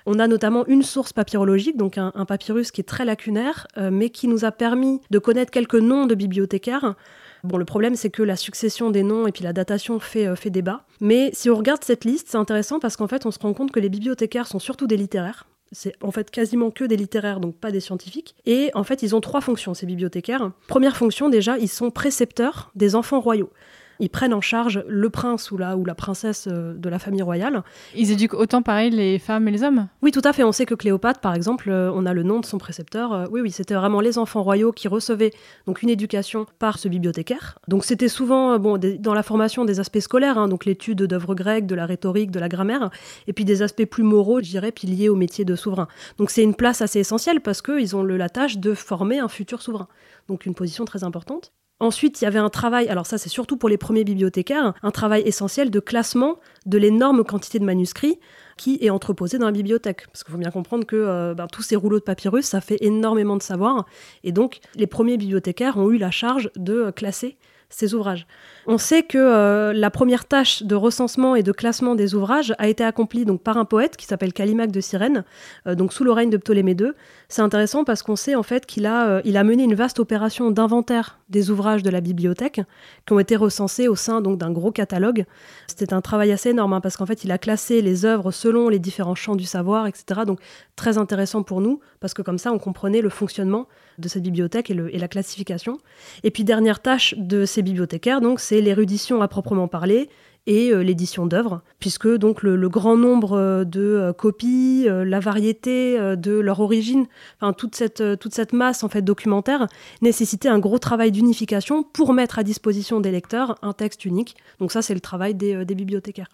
On 0.06 0.20
a 0.20 0.28
notamment 0.28 0.66
une 0.68 0.84
source 0.84 1.14
papyrologique, 1.14 1.78
donc 1.78 1.98
un, 1.98 2.12
papyrus 2.26 2.72
qui 2.72 2.82
est 2.82 2.84
très 2.84 3.06
lacunaire, 3.06 3.68
euh, 3.78 3.90
mais 3.92 4.10
qui 4.10 4.28
nous 4.28 4.46
a 4.46 4.52
permis 4.52 5.02
de 5.12 5.20
connaître 5.20 5.52
quelques 5.52 5.76
noms 5.76 6.06
de 6.06 6.16
bibliothécaires. 6.16 6.96
Bon, 7.44 7.58
le 7.58 7.66
problème, 7.66 7.96
c'est 7.96 8.10
que 8.10 8.24
la 8.24 8.36
succession 8.36 8.90
des 8.90 9.04
noms 9.04 9.28
et 9.28 9.32
puis 9.32 9.44
la 9.44 9.54
datation 9.54 10.00
fait, 10.00 10.28
euh, 10.28 10.36
fait 10.36 10.50
débat. 10.50 10.84
Mais 11.00 11.30
si 11.34 11.50
on 11.50 11.56
regarde 11.56 11.84
cette 11.84 12.04
liste, 12.04 12.28
c'est 12.30 12.38
intéressant 12.38 12.80
parce 12.80 12.98
qu'en 12.98 13.08
fait, 13.08 13.26
on 13.26 13.32
se 13.32 13.40
rend 13.40 13.54
compte 13.54 13.72
que 13.72 13.80
les 13.80 13.90
bibliothécaires 13.90 14.48
sont 14.48 14.60
surtout 14.60 14.88
des 14.88 14.98
littéraires. 14.98 15.48
C'est 15.72 15.94
en 16.02 16.12
fait 16.12 16.32
quasiment 16.32 16.72
que 16.72 16.86
des 16.86 16.96
littéraires, 16.96 17.40
donc 17.40 17.56
pas 17.56 17.72
des 17.72 17.82
scientifiques. 17.82 18.36
Et 18.46 18.72
en 18.74 18.84
fait, 18.84 19.04
ils 19.04 19.16
ont 19.16 19.22
trois 19.22 19.42
fonctions, 19.42 19.74
ces 19.74 19.86
bibliothécaires. 19.86 20.52
Première 20.68 20.96
fonction, 20.96 21.30
déjà, 21.30 21.58
ils 21.58 21.68
sont 21.68 21.92
précepteurs 21.92 22.72
des 22.76 22.96
enfants 22.96 23.20
royaux 23.20 23.52
ils 24.00 24.10
prennent 24.10 24.34
en 24.34 24.42
charge 24.42 24.84
le 24.88 25.10
prince 25.10 25.52
ou 25.52 25.58
la, 25.58 25.78
ou 25.78 25.86
la 25.86 25.96
princesse 25.96 26.48
euh, 26.52 26.74
de 26.74 26.90
la 26.90 27.00
famille 27.00 27.22
royale. 27.22 27.64
Ils 27.96 28.12
éduquent 28.12 28.34
autant 28.34 28.62
pareil 28.62 28.92
les 28.92 29.20
femmes 29.20 29.48
et 29.48 29.52
les 29.52 29.64
hommes? 29.64 29.88
Oui, 30.02 30.12
tout 30.12 30.22
à 30.24 30.34
fait. 30.34 30.44
On 30.44 30.52
sait 30.52 30.66
que 30.66 30.76
Cléopâtre, 30.76 31.20
par 31.20 31.34
exemple, 31.34 31.70
euh, 31.70 31.92
on 31.94 32.06
a 32.06 32.14
le 32.14 32.24
nom 32.24 32.40
de 32.40 32.46
son 32.46 32.58
précepteur. 32.58 33.14
Euh, 33.14 33.26
oui, 33.32 33.42
oui, 33.42 33.52
c'était 33.52 33.76
vraiment 33.76 34.02
les 34.02 34.18
enfants 34.18 34.44
royaux 34.44 34.72
qui 34.72 34.88
recevaient 34.88 35.32
donc 35.66 35.82
une 35.82 35.90
éducation 35.90 36.46
par 36.60 36.80
ce 36.80 36.88
bibliothécaire. 36.88 37.60
Donc 37.68 37.86
c'était 37.86 38.10
souvent 38.10 38.58
bon, 38.60 38.78
dans 38.78 39.14
la 39.14 39.24
formation 39.24 39.66
des 39.66 39.80
aspects 39.80 40.00
scolaires, 40.00 40.38
hein, 40.38 40.48
donc 40.48 40.66
l'étude 40.66 41.04
d'œuvres 41.04 41.36
grecques, 41.36 41.66
de 41.66 41.76
la 41.76 41.86
rhétorique, 41.86 42.32
de 42.32 42.40
la 42.40 42.50
grammaire, 42.50 42.90
et 43.28 43.34
puis 43.34 43.46
des 43.46 43.62
aspects 43.62 43.86
plus 43.86 44.04
moraux, 44.04 44.40
je 44.42 44.50
dirais, 44.50 44.72
puis 44.72 44.88
liés 44.88 45.10
au 45.10 45.16
métier 45.16 45.46
de 45.46 45.56
souverain. 45.56 45.88
Donc 46.18 46.30
c'est 46.30 46.44
une 46.44 46.56
place 46.56 46.82
assez 46.82 47.00
essentielle 47.00 47.42
parce 47.42 47.62
qu'ils 47.62 47.96
ont 47.96 48.04
le, 48.04 48.18
la 48.18 48.30
tâche 48.30 48.58
de 48.58 48.74
former 48.74 49.20
un 49.20 49.28
futur 49.28 49.62
souverain. 49.62 49.88
Donc 50.28 50.46
une 50.46 50.56
position 50.56 50.86
très 50.86 51.04
importante. 51.04 51.54
Ensuite, 51.80 52.22
il 52.22 52.24
y 52.24 52.28
avait 52.28 52.40
un 52.40 52.50
travail, 52.50 52.88
alors 52.88 53.06
ça 53.06 53.20
c'est 53.20 53.30
surtout 53.30 53.56
pour 53.56 53.70
les 53.70 53.78
premiers 53.78 54.04
bibliothécaires, 54.04 54.74
un 54.82 54.92
travail 54.92 55.22
essentiel 55.26 55.70
de 55.70 55.80
classement 55.80 56.40
de 56.66 56.80
l'énorme 56.80 57.24
quantité 57.24 57.60
de 57.60 57.66
manuscrits 57.66 58.20
qui 58.58 58.80
est 58.82 58.90
entreposé 58.90 59.38
dans 59.38 59.46
la 59.46 59.52
bibliothèque. 59.52 60.08
Parce 60.08 60.24
qu'il 60.24 60.32
faut 60.32 60.40
bien 60.40 60.50
comprendre 60.50 60.86
que 60.86 60.96
euh, 60.96 61.36
ben, 61.36 61.46
tous 61.46 61.62
ces 61.62 61.76
rouleaux 61.76 62.00
de 62.00 62.04
papyrus, 62.04 62.46
ça 62.46 62.62
fait 62.62 62.78
énormément 62.82 63.38
de 63.38 63.44
savoir. 63.44 63.86
Et 64.24 64.32
donc, 64.32 64.60
les 64.76 64.88
premiers 64.88 65.18
bibliothécaires 65.18 65.78
ont 65.78 65.92
eu 65.92 66.00
la 66.00 66.10
charge 66.10 66.50
de 66.56 66.90
classer 66.90 67.38
ces 67.70 67.94
ouvrages. 67.94 68.26
On 68.66 68.78
sait 68.78 69.04
que 69.04 69.18
euh, 69.18 69.74
la 69.74 69.90
première 69.90 70.26
tâche 70.26 70.64
de 70.64 70.76
recensement 70.76 71.36
et 71.36 71.44
de 71.44 71.52
classement 71.52 71.96
des 71.96 72.16
ouvrages 72.16 72.54
a 72.60 72.68
été 72.68 72.84
accomplie 72.84 73.26
donc 73.26 73.42
par 73.42 73.58
un 73.58 73.66
poète 73.66 73.98
qui 73.98 74.06
s'appelle 74.06 74.34
Callimaque 74.34 74.72
de 74.72 74.80
Cyrène, 74.82 75.26
euh, 75.68 75.76
donc 75.76 75.92
sous 75.92 76.04
le 76.04 76.12
règne 76.12 76.30
de 76.30 76.38
Ptolémée 76.38 76.76
II. 76.80 76.92
C'est 77.28 77.42
intéressant 77.42 77.84
parce 77.84 78.04
qu'on 78.04 78.16
sait 78.16 78.36
en 78.36 78.44
fait 78.44 78.66
qu'il 78.66 78.86
a, 78.86 79.08
euh, 79.08 79.22
il 79.26 79.36
a 79.36 79.44
mené 79.44 79.64
une 79.64 79.76
vaste 79.76 80.00
opération 80.00 80.50
d'inventaire 80.50 81.20
des 81.30 81.50
ouvrages 81.50 81.84
de 81.84 81.90
la 81.90 82.00
bibliothèque 82.00 82.62
qui 83.06 83.14
ont 83.14 83.20
été 83.20 83.36
recensés 83.36 83.90
au 83.90 83.96
sein 83.96 84.22
donc 84.22 84.38
d'un 84.38 84.52
gros 84.52 84.72
catalogue. 84.72 85.26
C'était 85.68 85.94
un 85.94 86.02
travail 86.02 86.32
assez 86.32 86.50
énorme 86.50 86.74
hein, 86.74 86.82
parce 86.82 86.96
qu'en 86.96 87.06
fait 87.06 87.26
il 87.26 87.32
a 87.32 87.38
classé 87.38 87.82
les 87.82 88.06
œuvres 88.06 88.32
selon 88.32 88.70
les 88.70 88.80
différents 88.80 89.16
champs 89.16 89.36
du 89.36 89.46
savoir, 89.46 89.88
etc. 89.88 90.22
Donc 90.26 90.40
très 90.78 90.98
intéressant 90.98 91.44
pour 91.44 91.60
nous 91.60 91.82
parce 92.00 92.14
que 92.14 92.22
comme 92.22 92.38
ça 92.38 92.54
on 92.54 92.60
comprenait 92.60 93.02
le 93.02 93.10
fonctionnement 93.10 93.68
de 93.98 94.08
cette 94.08 94.24
bibliothèque 94.24 94.70
et, 94.70 94.98
la 94.98 95.08
classification. 95.08 95.80
Et 96.24 96.32
puis 96.32 96.44
dernière 96.44 96.82
tâche 96.82 97.16
de 97.18 97.46
ces 97.46 97.62
bibliothécaires, 97.62 98.22
donc 98.22 98.40
c'est 98.40 98.62
l'érudition 98.62 99.22
à 99.22 99.28
proprement 99.28 99.68
parler 99.68 100.10
et 100.46 100.72
euh, 100.72 100.82
l'édition 100.82 101.26
d'œuvres, 101.26 101.62
puisque 101.80 102.08
donc 102.08 102.42
le, 102.42 102.70
grand 102.70 102.96
nombre 102.96 103.34
euh, 103.34 103.64
de 103.66 103.82
euh, 103.82 104.14
copies, 104.14 104.88
la 104.88 105.20
variété 105.20 105.98
de 106.16 106.40
leur 106.40 106.60
origine, 106.62 107.06
enfin 107.40 107.54
toute 107.54 107.76
cette, 107.76 108.04
toute 108.20 108.34
cette 108.34 108.54
masse 108.54 108.84
en 108.84 108.90
fait 108.90 109.02
documentaire 109.02 109.68
nécessitait 110.02 110.50
un 110.50 110.60
gros 110.60 110.80
travail 110.80 111.12
d'unification 111.12 111.84
pour 111.84 112.14
mettre 112.14 112.40
à 112.40 112.44
disposition 112.44 113.00
des 113.00 113.12
lecteurs 113.12 113.56
un 113.62 113.74
texte 113.74 114.06
unique. 114.06 114.36
Donc 114.60 114.72
ça 114.72 114.82
c'est 114.82 114.94
le 114.94 115.02
travail 115.02 115.36
des 115.36 115.66
bibliothécaires. 115.66 116.30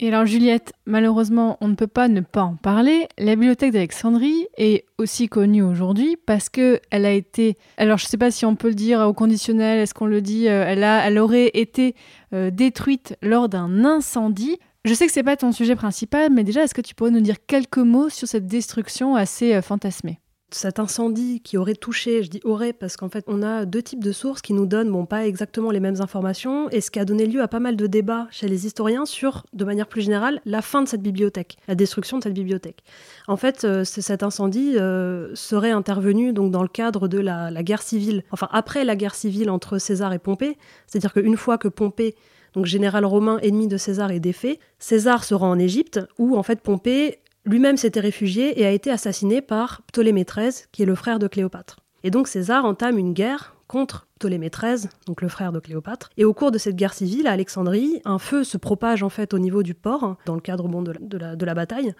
Et 0.00 0.08
alors 0.08 0.26
Juliette, 0.26 0.72
malheureusement, 0.84 1.58
on 1.60 1.68
ne 1.68 1.74
peut 1.74 1.86
pas 1.86 2.08
ne 2.08 2.20
pas 2.20 2.42
en 2.42 2.56
parler. 2.56 3.06
La 3.18 3.36
bibliothèque 3.36 3.72
d'Alexandrie 3.72 4.46
est 4.56 4.84
aussi 4.98 5.28
connue 5.28 5.62
aujourd'hui 5.62 6.16
parce 6.26 6.48
que 6.48 6.80
elle 6.90 7.06
a 7.06 7.12
été, 7.12 7.56
alors 7.76 7.98
je 7.98 8.06
ne 8.06 8.08
sais 8.08 8.18
pas 8.18 8.32
si 8.32 8.44
on 8.44 8.56
peut 8.56 8.68
le 8.68 8.74
dire 8.74 9.00
au 9.00 9.12
conditionnel, 9.12 9.78
est-ce 9.78 9.94
qu'on 9.94 10.06
le 10.06 10.20
dit, 10.20 10.48
euh, 10.48 10.64
elle, 10.66 10.82
a, 10.82 11.06
elle 11.06 11.18
aurait 11.18 11.50
été 11.54 11.94
euh, 12.34 12.50
détruite 12.50 13.16
lors 13.22 13.48
d'un 13.48 13.84
incendie. 13.84 14.58
Je 14.84 14.94
sais 14.94 15.06
que 15.06 15.12
c'est 15.12 15.22
pas 15.22 15.36
ton 15.36 15.52
sujet 15.52 15.76
principal, 15.76 16.32
mais 16.32 16.42
déjà, 16.42 16.64
est-ce 16.64 16.74
que 16.74 16.80
tu 16.80 16.96
pourrais 16.96 17.12
nous 17.12 17.20
dire 17.20 17.36
quelques 17.46 17.78
mots 17.78 18.08
sur 18.08 18.26
cette 18.26 18.48
destruction 18.48 19.14
assez 19.14 19.54
euh, 19.54 19.62
fantasmée? 19.62 20.18
Cet 20.54 20.78
incendie 20.78 21.40
qui 21.40 21.56
aurait 21.56 21.74
touché, 21.74 22.22
je 22.22 22.30
dis 22.30 22.40
aurait 22.44 22.72
parce 22.72 22.96
qu'en 22.96 23.08
fait 23.08 23.24
on 23.26 23.42
a 23.42 23.64
deux 23.64 23.82
types 23.82 24.02
de 24.02 24.12
sources 24.12 24.42
qui 24.42 24.52
nous 24.52 24.66
donnent 24.66 24.90
bon 24.90 25.06
pas 25.06 25.26
exactement 25.26 25.70
les 25.70 25.80
mêmes 25.80 26.00
informations 26.00 26.68
et 26.70 26.80
ce 26.80 26.90
qui 26.90 26.98
a 26.98 27.04
donné 27.04 27.26
lieu 27.26 27.42
à 27.42 27.48
pas 27.48 27.60
mal 27.60 27.76
de 27.76 27.86
débats 27.86 28.28
chez 28.30 28.48
les 28.48 28.66
historiens 28.66 29.06
sur 29.06 29.44
de 29.52 29.64
manière 29.64 29.86
plus 29.86 30.02
générale 30.02 30.40
la 30.44 30.62
fin 30.62 30.82
de 30.82 30.88
cette 30.88 31.02
bibliothèque, 31.02 31.56
la 31.68 31.74
destruction 31.74 32.18
de 32.18 32.22
cette 32.22 32.34
bibliothèque. 32.34 32.82
En 33.28 33.36
fait, 33.36 33.64
euh, 33.64 33.84
cet 33.84 34.22
incendie 34.22 34.76
euh, 34.76 35.34
serait 35.34 35.70
intervenu 35.70 36.32
donc 36.32 36.50
dans 36.50 36.62
le 36.62 36.68
cadre 36.68 37.08
de 37.08 37.18
la, 37.18 37.50
la, 37.50 37.62
guerre 37.62 37.82
civile, 37.82 38.24
enfin 38.30 38.48
après 38.50 38.84
la 38.84 38.96
guerre 38.96 39.14
civile 39.14 39.50
entre 39.50 39.78
César 39.78 40.12
et 40.12 40.18
Pompée, 40.18 40.56
c'est-à-dire 40.86 41.12
qu'une 41.12 41.36
fois 41.36 41.58
que 41.58 41.68
Pompée 41.68 42.14
donc 42.54 42.66
général 42.66 43.04
romain 43.04 43.38
ennemi 43.42 43.66
de 43.66 43.76
César 43.76 44.10
est 44.10 44.20
défait, 44.20 44.58
César 44.78 45.24
se 45.24 45.34
rend 45.34 45.50
en 45.50 45.58
Égypte 45.58 46.00
où 46.18 46.36
en 46.36 46.42
fait 46.42 46.60
Pompée 46.60 47.18
lui-même 47.44 47.76
s'était 47.76 48.00
réfugié 48.00 48.60
et 48.60 48.66
a 48.66 48.70
été 48.70 48.90
assassiné 48.90 49.40
par 49.40 49.82
Ptolémée 49.82 50.24
XIII, 50.24 50.66
qui 50.72 50.82
est 50.82 50.86
le 50.86 50.94
frère 50.94 51.18
de 51.18 51.28
Cléopâtre. 51.28 51.78
Et 52.04 52.10
donc 52.10 52.28
César 52.28 52.64
entame 52.64 52.98
une 52.98 53.12
guerre 53.12 53.56
contre 53.66 54.06
Ptolémée 54.18 54.50
XIII, 54.50 54.88
donc 55.06 55.22
le 55.22 55.28
frère 55.28 55.52
de 55.52 55.58
Cléopâtre. 55.58 56.10
Et 56.16 56.24
au 56.24 56.34
cours 56.34 56.50
de 56.50 56.58
cette 56.58 56.76
guerre 56.76 56.94
civile 56.94 57.26
à 57.26 57.32
Alexandrie, 57.32 58.00
un 58.04 58.18
feu 58.18 58.44
se 58.44 58.56
propage 58.56 59.02
en 59.02 59.08
fait 59.08 59.34
au 59.34 59.38
niveau 59.38 59.62
du 59.62 59.74
port, 59.74 60.16
dans 60.26 60.34
le 60.34 60.40
cadre 60.40 60.68
de, 60.68 61.44
la, 61.44 61.54
bataille, 61.54 61.94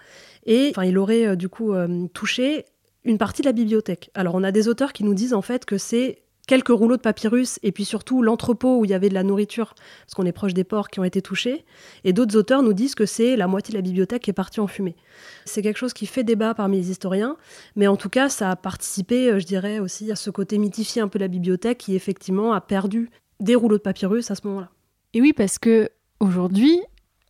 et 0.45 0.73
il 0.83 0.97
aurait 0.97 1.27
euh, 1.27 1.35
du 1.35 1.49
coup 1.49 1.73
euh, 1.73 2.07
touché 2.13 2.65
une 3.03 3.17
partie 3.17 3.41
de 3.41 3.47
la 3.47 3.53
bibliothèque. 3.53 4.11
Alors 4.13 4.35
on 4.35 4.43
a 4.43 4.51
des 4.51 4.67
auteurs 4.67 4.93
qui 4.93 5.03
nous 5.03 5.13
disent 5.13 5.33
en 5.33 5.41
fait 5.41 5.65
que 5.65 5.77
c'est 5.77 6.22
quelques 6.47 6.69
rouleaux 6.69 6.97
de 6.97 7.01
papyrus 7.01 7.59
et 7.63 7.71
puis 7.71 7.85
surtout 7.85 8.21
l'entrepôt 8.21 8.79
où 8.79 8.85
il 8.85 8.91
y 8.91 8.93
avait 8.93 9.09
de 9.09 9.13
la 9.13 9.23
nourriture, 9.23 9.73
parce 9.75 10.13
qu'on 10.13 10.25
est 10.25 10.33
proche 10.33 10.53
des 10.53 10.63
ports 10.63 10.89
qui 10.89 10.99
ont 10.99 11.03
été 11.03 11.21
touchés. 11.21 11.65
Et 12.03 12.13
d'autres 12.13 12.37
auteurs 12.37 12.63
nous 12.63 12.73
disent 12.73 12.95
que 12.95 13.05
c'est 13.05 13.35
la 13.35 13.47
moitié 13.47 13.71
de 13.71 13.77
la 13.77 13.81
bibliothèque 13.81 14.23
qui 14.23 14.29
est 14.29 14.33
partie 14.33 14.59
en 14.59 14.67
fumée. 14.67 14.95
C'est 15.45 15.61
quelque 15.61 15.77
chose 15.77 15.93
qui 15.93 16.05
fait 16.05 16.23
débat 16.23 16.53
parmi 16.53 16.77
les 16.77 16.91
historiens, 16.91 17.37
mais 17.75 17.87
en 17.87 17.95
tout 17.95 18.09
cas, 18.09 18.29
ça 18.29 18.51
a 18.51 18.55
participé, 18.55 19.29
euh, 19.29 19.39
je 19.39 19.45
dirais, 19.45 19.79
aussi 19.79 20.11
à 20.11 20.15
ce 20.15 20.29
côté 20.29 20.57
mythifié 20.57 21.01
un 21.01 21.07
peu 21.07 21.19
de 21.19 21.23
la 21.23 21.29
bibliothèque 21.29 21.77
qui 21.77 21.95
effectivement 21.95 22.53
a 22.53 22.61
perdu 22.61 23.09
des 23.39 23.55
rouleaux 23.55 23.77
de 23.77 23.83
papyrus 23.83 24.31
à 24.31 24.35
ce 24.35 24.47
moment-là. 24.47 24.69
Et 25.13 25.21
oui, 25.21 25.33
parce 25.33 25.59
que 25.59 25.89
aujourd'hui, 26.19 26.81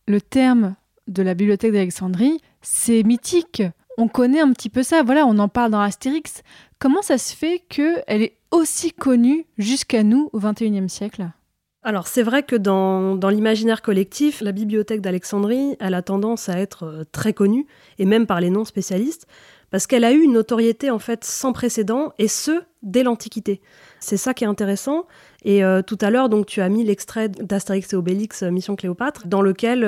le 0.06 0.20
terme 0.20 0.74
de 1.08 1.22
la 1.22 1.34
bibliothèque 1.34 1.72
d'Alexandrie, 1.72 2.40
c'est 2.62 3.02
mythique. 3.02 3.62
On 3.96 4.08
connaît 4.08 4.40
un 4.40 4.52
petit 4.52 4.70
peu 4.70 4.82
ça, 4.82 5.02
voilà, 5.02 5.26
on 5.26 5.38
en 5.38 5.48
parle 5.48 5.70
dans 5.70 5.80
Astérix. 5.80 6.42
Comment 6.78 7.02
ça 7.02 7.18
se 7.18 7.34
fait 7.34 7.62
qu'elle 7.68 8.22
est 8.22 8.36
aussi 8.54 8.92
connue 8.92 9.46
jusqu'à 9.58 10.02
nous 10.02 10.30
au 10.32 10.38
XXIe 10.38 10.88
siècle? 10.88 11.28
Alors 11.82 12.06
c'est 12.06 12.22
vrai 12.22 12.42
que 12.42 12.56
dans, 12.56 13.18
l'imaginaire 13.28 13.82
collectif, 13.82 14.40
la 14.40 14.52
bibliothèque 14.52 15.02
d'Alexandrie, 15.02 15.76
elle 15.80 15.92
a 15.92 16.00
tendance 16.00 16.48
à 16.48 16.58
être 16.58 16.84
euh, 16.84 17.04
très 17.12 17.34
connue, 17.34 17.66
et 17.98 18.06
même 18.06 18.26
par 18.26 18.40
les 18.40 18.48
non-spécialistes, 18.48 19.26
parce 19.70 19.86
qu'elle 19.86 20.04
a 20.04 20.12
eu 20.12 20.22
une 20.22 20.32
notoriété 20.32 20.90
en 20.90 20.98
fait 20.98 21.24
sans 21.24 21.52
précédent, 21.52 22.14
et 22.18 22.28
ce, 22.28 22.62
dès 22.82 23.02
l'Antiquité. 23.02 23.60
C'est 24.00 24.16
ça 24.16 24.32
qui 24.32 24.44
est 24.44 24.46
intéressant. 24.46 25.06
Et 25.44 25.62
euh, 25.62 25.82
tout 25.82 25.98
à 26.00 26.08
l'heure, 26.08 26.30
donc 26.30 26.46
tu 26.46 26.62
as 26.62 26.68
mis 26.70 26.84
l'extrait 26.84 27.28
d'Astérix 27.28 27.92
et 27.92 27.96
Obélix, 27.96 28.42
euh, 28.42 28.50
Mission 28.50 28.76
Cléopâtre, 28.76 29.26
dans 29.26 29.42
lequel 29.42 29.80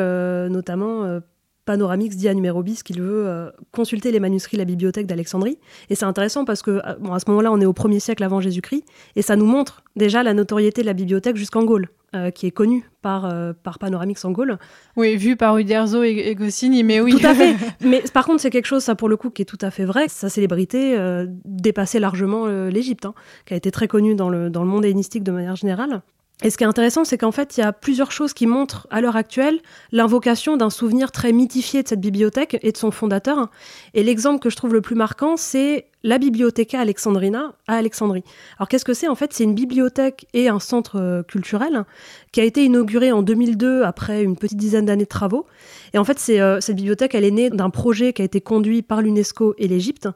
notamment 0.51 1.21
Panoramix 1.67 2.17
dit 2.17 2.29
à 2.29 2.35
Numérobis 2.35 2.81
qu'il 2.83 3.03
veut 3.03 3.27
euh, 3.27 3.51
consulter 3.73 4.13
les 4.13 4.21
manuscrits 4.21 4.57
de 4.57 4.63
la 4.63 4.65
bibliothèque 4.65 5.07
d'Alexandrie. 5.07 5.59
Et 5.91 5.97
c'est 5.97 6.05
intéressant 6.05 6.45
parce 6.45 6.63
que 6.63 6.71
euh, 6.71 6.95
bon, 7.01 7.13
à 7.13 7.19
ce 7.19 7.25
moment-là, 7.29 7.53
on 7.53 7.61
est 7.61 7.67
au 7.67 7.73
1er 7.73 7.99
siècle 7.99 8.23
avant 8.25 8.41
Jésus-Christ, 8.41 8.85
et 9.17 9.23
ça 9.23 9.37
nous 9.37 9.45
montre 9.45 9.83
déjà 9.97 10.23
la 10.23 10.33
notoriété 10.33 10.81
de 10.81 10.87
la 10.87 10.93
bibliothèque 10.93 11.37
jusqu'en 11.37 11.65
Gaule, 11.65 11.89
euh, 12.15 12.31
qui 12.31 12.47
est 12.47 12.53
connue 12.53 12.89
par, 13.03 13.33
par 13.63 13.79
Panoramix 13.79 14.25
en 14.25 14.31
Gaule. 14.31 14.59
Oui, 14.97 15.17
vu 15.17 15.37
par 15.37 15.59
Uderzo 15.59 16.03
et, 16.03 16.35
Goscinny, 16.35 16.85
mais 16.85 17.01
oui. 17.01 17.13
Tout 17.13 17.27
à 17.27 17.35
fait. 17.35 17.57
mais 17.81 18.03
par 18.15 18.27
contre, 18.27 18.41
c'est 18.41 18.51
quelque 18.51 18.67
chose, 18.67 18.83
ça 18.83 18.95
pour 18.95 19.09
le 19.09 19.17
coup, 19.17 19.31
qui 19.31 19.43
est 19.43 19.47
tout 19.47 19.59
à 19.61 19.71
fait 19.71 19.85
vrai. 19.85 20.09
Sa 20.09 20.29
célébrité 20.29 20.97
dépassait 21.45 22.01
largement 22.01 22.47
l'Égypte, 22.47 23.07
hein, 23.07 23.15
qui 23.45 23.55
a 23.55 23.57
été 23.57 23.71
très 23.71 23.89
connue 23.89 24.15
dans 24.15 24.29
le, 24.29 24.51
dans 24.51 24.63
le 24.63 24.69
monde 24.69 24.85
hellénistique 24.85 25.25
de 25.25 25.33
manière 25.33 25.57
générale. 25.57 26.03
Et 26.43 26.51
ce 26.51 26.59
qui 26.59 26.65
est 26.65 26.67
intéressant, 26.67 27.05
c'est 27.05 27.17
qu'en 27.17 27.33
fait, 27.33 27.57
il 27.57 27.61
y 27.61 27.63
a 27.63 27.73
plusieurs 27.73 28.13
choses 28.13 28.35
qui 28.35 28.47
montrent 28.47 28.87
à 28.91 29.01
l'heure 29.01 29.17
actuelle 29.17 29.61
l'invocation 29.91 30.59
d'un 30.59 30.69
souvenir 30.69 31.11
très 31.11 31.33
mythifié 31.33 31.83
de 31.83 31.89
cette 31.89 32.01
bibliothèque 32.01 32.59
et 32.63 32.73
de 32.73 32.77
son 32.77 32.91
fondateur. 32.91 33.51
Et 33.95 34.03
l'exemple 34.03 34.41
que 34.41 34.51
je 34.51 34.57
trouve 34.57 34.75
le 34.75 34.83
plus 34.83 34.97
marquant, 34.97 35.39
c'est 35.39 35.87
la 36.03 36.19
Bibliotheca 36.19 36.81
Alexandrina 36.81 37.55
à 37.67 37.75
Alexandrie. 37.75 38.23
Alors 38.59 38.69
qu'est-ce 38.69 38.85
que 38.85 38.95
c'est? 38.95 39.09
En 39.09 39.17
fait, 39.17 39.33
c'est 39.33 39.45
une 39.45 39.55
bibliothèque 39.55 40.27
et 40.35 40.49
un 40.49 40.61
centre 40.61 41.01
euh, 41.01 41.23
culturel 41.23 41.85
qui 42.33 42.41
a 42.41 42.45
été 42.45 42.65
inauguré 42.65 43.13
en 43.13 43.23
2002 43.23 43.83
après 43.83 44.23
une 44.23 44.37
petite 44.37 44.59
dizaine 44.59 44.87
d'années 44.87 45.05
de 45.05 45.09
travaux. 45.09 45.47
Et 45.95 45.99
en 45.99 46.05
fait, 46.05 46.23
euh, 46.31 46.61
cette 46.61 46.77
bibliothèque, 46.77 47.15
elle 47.15 47.25
est 47.25 47.31
née 47.31 47.51
d'un 47.51 47.71
projet 47.71 48.13
qui 48.13 48.23
a 48.23 48.25
été 48.25 48.41
conduit 48.41 48.83
par 48.83 49.03
l'UNESCO 49.03 49.55
et 49.59 49.67
l'Égypte. 49.67 50.09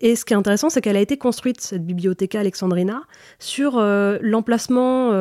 Et 0.00 0.16
ce 0.16 0.24
qui 0.24 0.34
est 0.34 0.36
intéressant, 0.36 0.70
c'est 0.70 0.80
qu'elle 0.80 0.96
a 0.96 1.00
été 1.00 1.16
construite, 1.16 1.60
cette 1.60 1.86
Bibliotheca 1.86 2.40
Alexandrina, 2.40 3.02
sur 3.38 3.78
euh, 3.78 4.18
l'emplacement 4.20 5.12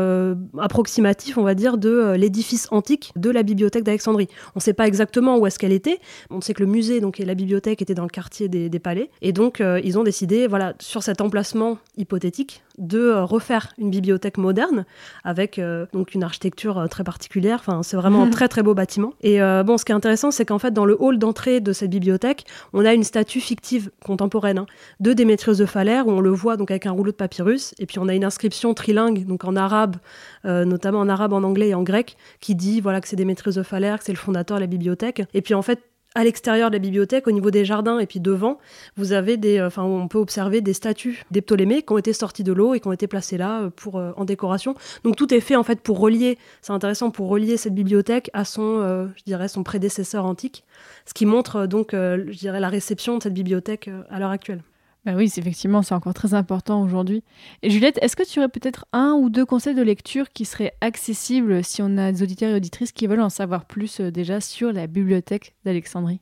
approximatif, 0.58 1.38
on 1.38 1.44
va 1.44 1.54
dire, 1.54 1.78
de 1.78 2.14
l'édifice 2.18 2.68
antique 2.72 3.12
de 3.16 3.30
la 3.30 3.44
bibliothèque 3.44 3.84
d'Alexandrie. 3.84 4.28
On 4.56 4.60
ne 4.60 4.62
sait 4.62 4.74
pas 4.74 4.88
exactement 4.88 5.38
où 5.38 5.48
est-ce 5.48 5.60
qu'elle 5.60 5.72
était. 5.72 6.00
On 6.30 6.42
sait 6.42 6.54
que 6.54 6.64
le 6.64 6.70
musée 6.70 7.02
donc, 7.02 7.20
et 7.20 7.26
la 7.26 7.36
bibliothèque 7.36 7.82
étaient 7.82 7.94
dans 7.94 8.04
le 8.04 8.10
quartier 8.10 8.48
des, 8.48 8.70
des 8.70 8.80
palais. 8.80 9.10
Et 9.22 9.32
donc, 9.32 9.62
ils 9.84 9.98
ont 9.98 10.03
décidé, 10.04 10.47
voilà, 10.47 10.74
sur 10.80 11.04
cet 11.04 11.22
emplacement 11.22 11.78
hypothétique, 11.97 12.64
de 12.78 12.99
euh, 12.99 13.24
refaire 13.24 13.74
une 13.78 13.89
bibliothèque 13.89 14.38
moderne 14.38 14.86
avec 15.24 15.60
euh, 15.60 15.86
donc 15.93 16.16
une 16.16 16.24
architecture 16.24 16.80
euh, 16.80 16.88
très 16.88 17.04
particulière. 17.04 17.60
Enfin, 17.60 17.84
c'est 17.84 17.97
vraiment 17.97 18.24
un 18.24 18.30
très 18.32 18.47
très 18.47 18.64
beau 18.64 18.74
bâtiment. 18.74 19.14
Et 19.22 19.39
bon, 19.39 19.78
ce 19.78 19.86
qui 19.86 19.91
est 19.91 19.95
intéressant, 19.95 20.32
c'est 20.32 20.45
qu'en 20.45 20.60
fait, 20.60 20.72
dans 20.72 20.86
le 20.86 20.95
hall 20.99 21.18
d'entrée 21.18 21.62
de 21.62 21.74
cette 21.74 21.89
bibliothèque, 21.89 22.45
on 22.74 22.86
a 22.86 22.93
une 22.93 23.04
statue 23.04 23.39
fictive 23.39 23.91
contemporaine 24.04 24.60
hein, 24.60 24.66
de 24.99 25.14
Démétrios 25.14 25.56
de 25.56 25.66
Phalère 25.66 26.08
où 26.08 26.12
on 26.12 26.22
le 26.22 26.32
voit 26.32 26.58
donc 26.58 26.72
avec 26.72 26.86
un 26.86 26.91
rouleau 26.91 27.12
de 27.12 27.18
papyrus. 27.18 27.74
Et 27.80 27.86
puis 27.86 27.99
on 27.99 28.08
a 28.08 28.14
une 28.14 28.26
inscription 28.26 28.74
trilingue, 28.74 29.26
donc 29.26 29.43
en 29.45 29.56
arabe, 29.56 29.97
notamment 30.43 30.99
en 30.99 31.10
arabe, 31.10 31.34
en 31.34 31.43
anglais 31.43 31.70
et 31.70 31.76
en 31.76 31.84
grec, 31.84 32.18
qui 32.39 32.56
dit 32.56 32.82
voilà 32.82 33.01
que 33.01 33.08
c'est 33.08 33.16
Démétrios 33.16 33.54
de 33.54 33.64
Phalère, 33.64 33.99
que 33.99 34.06
c'est 34.06 34.12
le 34.12 34.18
fondateur 34.18 34.58
de 34.58 34.62
la 34.62 34.68
bibliothèque. 34.68 35.24
Et 35.34 35.41
puis 35.41 35.54
en 35.54 35.62
fait, 35.62 35.80
à 36.16 36.24
l'extérieur 36.24 36.70
de 36.70 36.76
la 36.76 36.80
bibliothèque, 36.80 37.28
au 37.28 37.32
niveau 37.32 37.51
des 37.51 37.66
jardins 37.66 37.99
et 37.99 38.05
puis 38.05 38.20
devant, 38.20 38.59
vous 38.97 39.14
avez 39.14 39.38
des, 39.38 39.59
euh, 39.59 39.68
enfin, 39.68 39.84
on 39.84 40.07
peut 40.07 40.18
observer 40.18 40.61
des 40.61 40.74
statues 40.74 41.24
des 41.32 41.41
Ptolémées 41.41 41.82
qui 41.82 41.91
ont 41.93 41.97
été 41.97 42.14
sorties 42.14 42.43
de 42.43 42.53
l'eau 42.53 42.74
et 42.74 42.80
qui 42.80 42.88
ont 42.88 42.91
été 42.91 43.07
placées 43.07 43.38
là 43.38 43.61
euh, 43.61 43.70
pour 43.70 43.97
euh, 43.97 44.11
en 44.16 44.26
décoration. 44.26 44.76
Donc 45.03 45.16
tout 45.16 45.34
est 45.34 45.39
fait 45.39 45.55
en 45.55 45.64
fait 45.64 45.82
pour 45.82 45.99
relier. 45.99 46.38
C'est 46.61 46.74
intéressant 46.74 47.11
pour 47.11 47.30
relier 47.30 47.57
cette 47.57 47.76
bibliothèque 47.76 48.30
à 48.34 48.45
son, 48.45 49.09
je 49.16 49.24
dirais, 49.26 49.47
son 49.47 49.64
prédécesseur 49.64 50.26
antique, 50.26 50.64
ce 51.05 51.14
qui 51.14 51.26
montre 51.26 51.66
donc, 51.66 51.89
je 51.93 52.38
dirais, 52.38 52.59
la 52.59 52.70
réception 52.70 53.18
de 53.18 53.24
cette 53.24 53.34
bibliothèque 53.34 53.89
à 54.09 54.20
l'heure 54.20 54.32
actuelle. 54.32 54.61
Bah 55.06 55.14
oui, 55.16 55.26
effectivement, 55.36 55.82
c'est 55.82 55.93
encore 55.93 56.14
très 56.14 56.34
important 56.34 56.82
aujourd'hui. 56.82 57.24
Et 57.62 57.70
Juliette, 57.70 57.99
est-ce 58.01 58.16
que 58.16 58.24
tu 58.24 58.39
aurais 58.39 58.47
peut-être 58.47 58.86
un 58.93 59.12
ou 59.14 59.30
deux 59.30 59.45
conseils 59.45 59.76
de 59.76 59.82
lecture 59.82 60.30
qui 60.30 60.45
seraient 60.45 60.78
accessibles 60.80 61.62
si 61.64 61.82
on 61.82 61.97
a 61.97 62.14
des 62.14 62.24
auditeurs 62.24 62.51
et 62.51 62.56
auditrices 62.56 62.93
qui 62.93 63.08
veulent 63.08 63.20
en 63.20 63.30
savoir 63.30 63.66
plus 63.66 63.99
euh, 63.99 64.12
déjà 64.12 64.39
sur 64.39 64.72
la 64.72 64.88
bibliothèque 64.88 65.56
d'Alexandrie? 65.66 66.22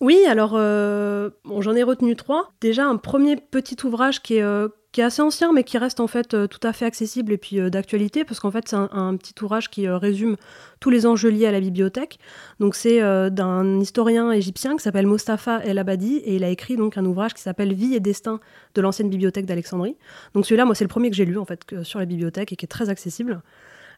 Oui, 0.00 0.18
alors 0.26 0.54
euh, 0.54 1.30
j'en 1.58 1.74
ai 1.74 1.82
retenu 1.82 2.16
trois. 2.16 2.52
Déjà, 2.62 2.86
un 2.86 2.96
premier 2.96 3.36
petit 3.36 3.76
ouvrage 3.84 4.22
qui 4.22 4.36
est, 4.36 4.42
euh, 4.42 4.68
qui 4.92 5.00
est 5.00 5.04
assez 5.04 5.22
ancien, 5.22 5.52
mais 5.52 5.64
qui 5.64 5.78
reste 5.78 6.00
en 6.00 6.06
fait 6.06 6.34
euh, 6.34 6.46
tout 6.46 6.60
à 6.62 6.72
fait 6.74 6.84
accessible 6.84 7.32
et 7.32 7.38
puis 7.38 7.58
euh, 7.58 7.70
d'actualité, 7.70 8.24
parce 8.24 8.40
qu'en 8.40 8.50
fait 8.50 8.68
c'est 8.68 8.76
un, 8.76 9.16
petit 9.16 9.34
ouvrage 9.42 9.70
qui 9.70 9.88
euh, 9.88 9.96
résume 9.96 10.36
tous 10.80 10.90
les 10.90 11.06
enjeux 11.06 11.30
liés 11.30 11.46
à 11.46 11.52
la 11.52 11.60
bibliothèque. 11.60 12.18
Donc 12.60 12.74
c'est 12.74 13.00
d'un 13.30 13.80
historien 13.80 14.30
égyptien 14.32 14.76
qui 14.76 14.82
s'appelle 14.82 15.06
Mostafa 15.06 15.60
El 15.64 15.78
Abadi, 15.78 16.16
et 16.16 16.36
il 16.36 16.44
a 16.44 16.48
écrit 16.48 16.76
donc 16.76 16.98
un 16.98 17.04
ouvrage 17.04 17.34
qui 17.34 17.40
s'appelle 17.40 17.72
Vie 17.72 17.94
et 17.94 18.00
destin 18.00 18.40
de 18.74 18.80
l'ancienne 18.80 19.08
bibliothèque 19.08 19.46
d'Alexandrie. 19.46 19.96
Donc 20.34 20.44
celui-là, 20.44 20.64
moi 20.64 20.74
c'est 20.74 20.84
le 20.84 20.88
premier 20.88 21.10
que 21.10 21.16
j'ai 21.16 21.24
lu 21.24 21.38
en 21.38 21.44
fait 21.44 21.82
sur 21.82 21.98
la 21.98 22.04
bibliothèque 22.04 22.52
et 22.52 22.56
qui 22.56 22.64
est 22.64 22.68
très 22.68 22.90
accessible. 22.90 23.40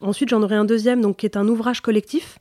Ensuite, 0.01 0.29
j'en 0.29 0.41
aurai 0.43 0.55
un 0.55 0.65
deuxième, 0.65 1.01
donc 1.01 1.17
qui 1.17 1.25
est 1.25 1.37
un 1.37 1.47
ouvrage 1.47 1.81
collectif 1.81 2.39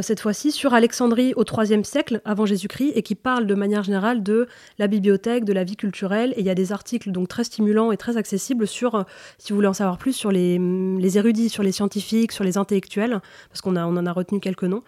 cette 0.00 0.20
fois-ci 0.20 0.52
sur 0.52 0.72
Alexandrie 0.72 1.34
au 1.36 1.44
IIIe 1.44 1.84
siècle 1.84 2.22
avant 2.24 2.46
Jésus-Christ 2.46 2.92
et 2.94 3.02
qui 3.02 3.14
parle 3.14 3.46
de 3.46 3.54
manière 3.54 3.82
générale 3.82 4.22
de 4.22 4.48
la 4.78 4.86
bibliothèque, 4.86 5.44
de 5.44 5.52
la 5.52 5.64
vie 5.64 5.76
culturelle. 5.76 6.32
Et 6.36 6.40
il 6.40 6.46
y 6.46 6.50
a 6.50 6.54
des 6.54 6.72
articles 6.72 7.12
donc 7.12 7.28
très 7.28 7.44
stimulants 7.44 7.92
et 7.92 7.96
très 7.96 8.16
accessibles 8.16 8.66
sur, 8.66 8.94
euh, 8.94 9.02
si 9.38 9.52
vous 9.52 9.56
voulez 9.56 9.68
en 9.68 9.74
savoir 9.74 9.98
plus, 9.98 10.14
sur 10.14 10.32
les, 10.32 10.58
les 10.58 11.18
érudits, 11.18 11.50
sur 11.50 11.62
les 11.62 11.72
scientifiques, 11.72 12.32
sur 12.32 12.44
les 12.44 12.56
intellectuels, 12.56 13.20
parce 13.50 13.60
qu'on 13.60 13.76
on 13.76 13.96
en 13.96 14.06
a 14.06 14.12
retenu 14.12 14.40
quelques 14.40 14.64
noms. 14.64 14.82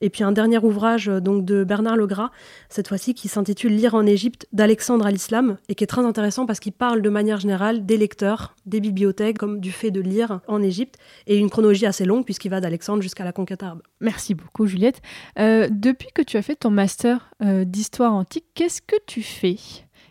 Et 0.00 0.10
puis 0.10 0.24
un 0.24 0.32
dernier 0.32 0.58
ouvrage 0.58 1.08
euh, 1.08 1.20
donc 1.20 1.44
de 1.44 1.64
Bernard 1.64 1.96
Legras, 1.96 2.30
cette 2.68 2.88
fois-ci 2.88 3.14
qui 3.14 3.28
s'intitule 3.28 3.74
Lire 3.74 3.94
en 3.94 4.06
Égypte 4.06 4.46
d'Alexandre 4.52 5.06
à 5.06 5.10
l'islam 5.10 5.58
et 5.68 5.74
qui 5.74 5.84
est 5.84 5.88
très 5.88 6.04
intéressant 6.04 6.46
parce 6.46 6.60
qu'il 6.60 6.72
parle 6.72 7.02
de 7.02 7.10
manière 7.10 7.40
générale 7.40 7.84
des 7.86 7.96
lecteurs, 7.96 8.54
des 8.66 8.80
bibliothèques, 8.80 9.38
comme 9.38 9.60
du 9.60 9.72
fait 9.72 9.90
de 9.90 10.00
lire 10.00 10.40
en 10.46 10.62
Égypte 10.62 10.96
et 11.26 11.36
une 11.36 11.50
chronologie 11.50 11.86
assez 11.86 12.04
longue 12.04 12.24
puisqu'il 12.24 12.50
va 12.50 12.60
d'Alexandre 12.60 13.02
jusqu'à 13.02 13.24
la 13.24 13.32
conquête 13.32 13.62
arabe. 13.62 13.82
Merci 14.00 14.34
beaucoup 14.34 14.66
Juliette. 14.66 15.00
Euh, 15.38 15.68
depuis 15.70 16.08
que 16.14 16.22
tu 16.22 16.36
as 16.36 16.42
fait 16.42 16.56
ton 16.56 16.70
master 16.70 17.30
euh, 17.42 17.64
d'histoire 17.64 18.12
antique, 18.12 18.46
qu'est-ce 18.54 18.82
que 18.82 18.96
tu 19.06 19.22
fais? 19.22 19.56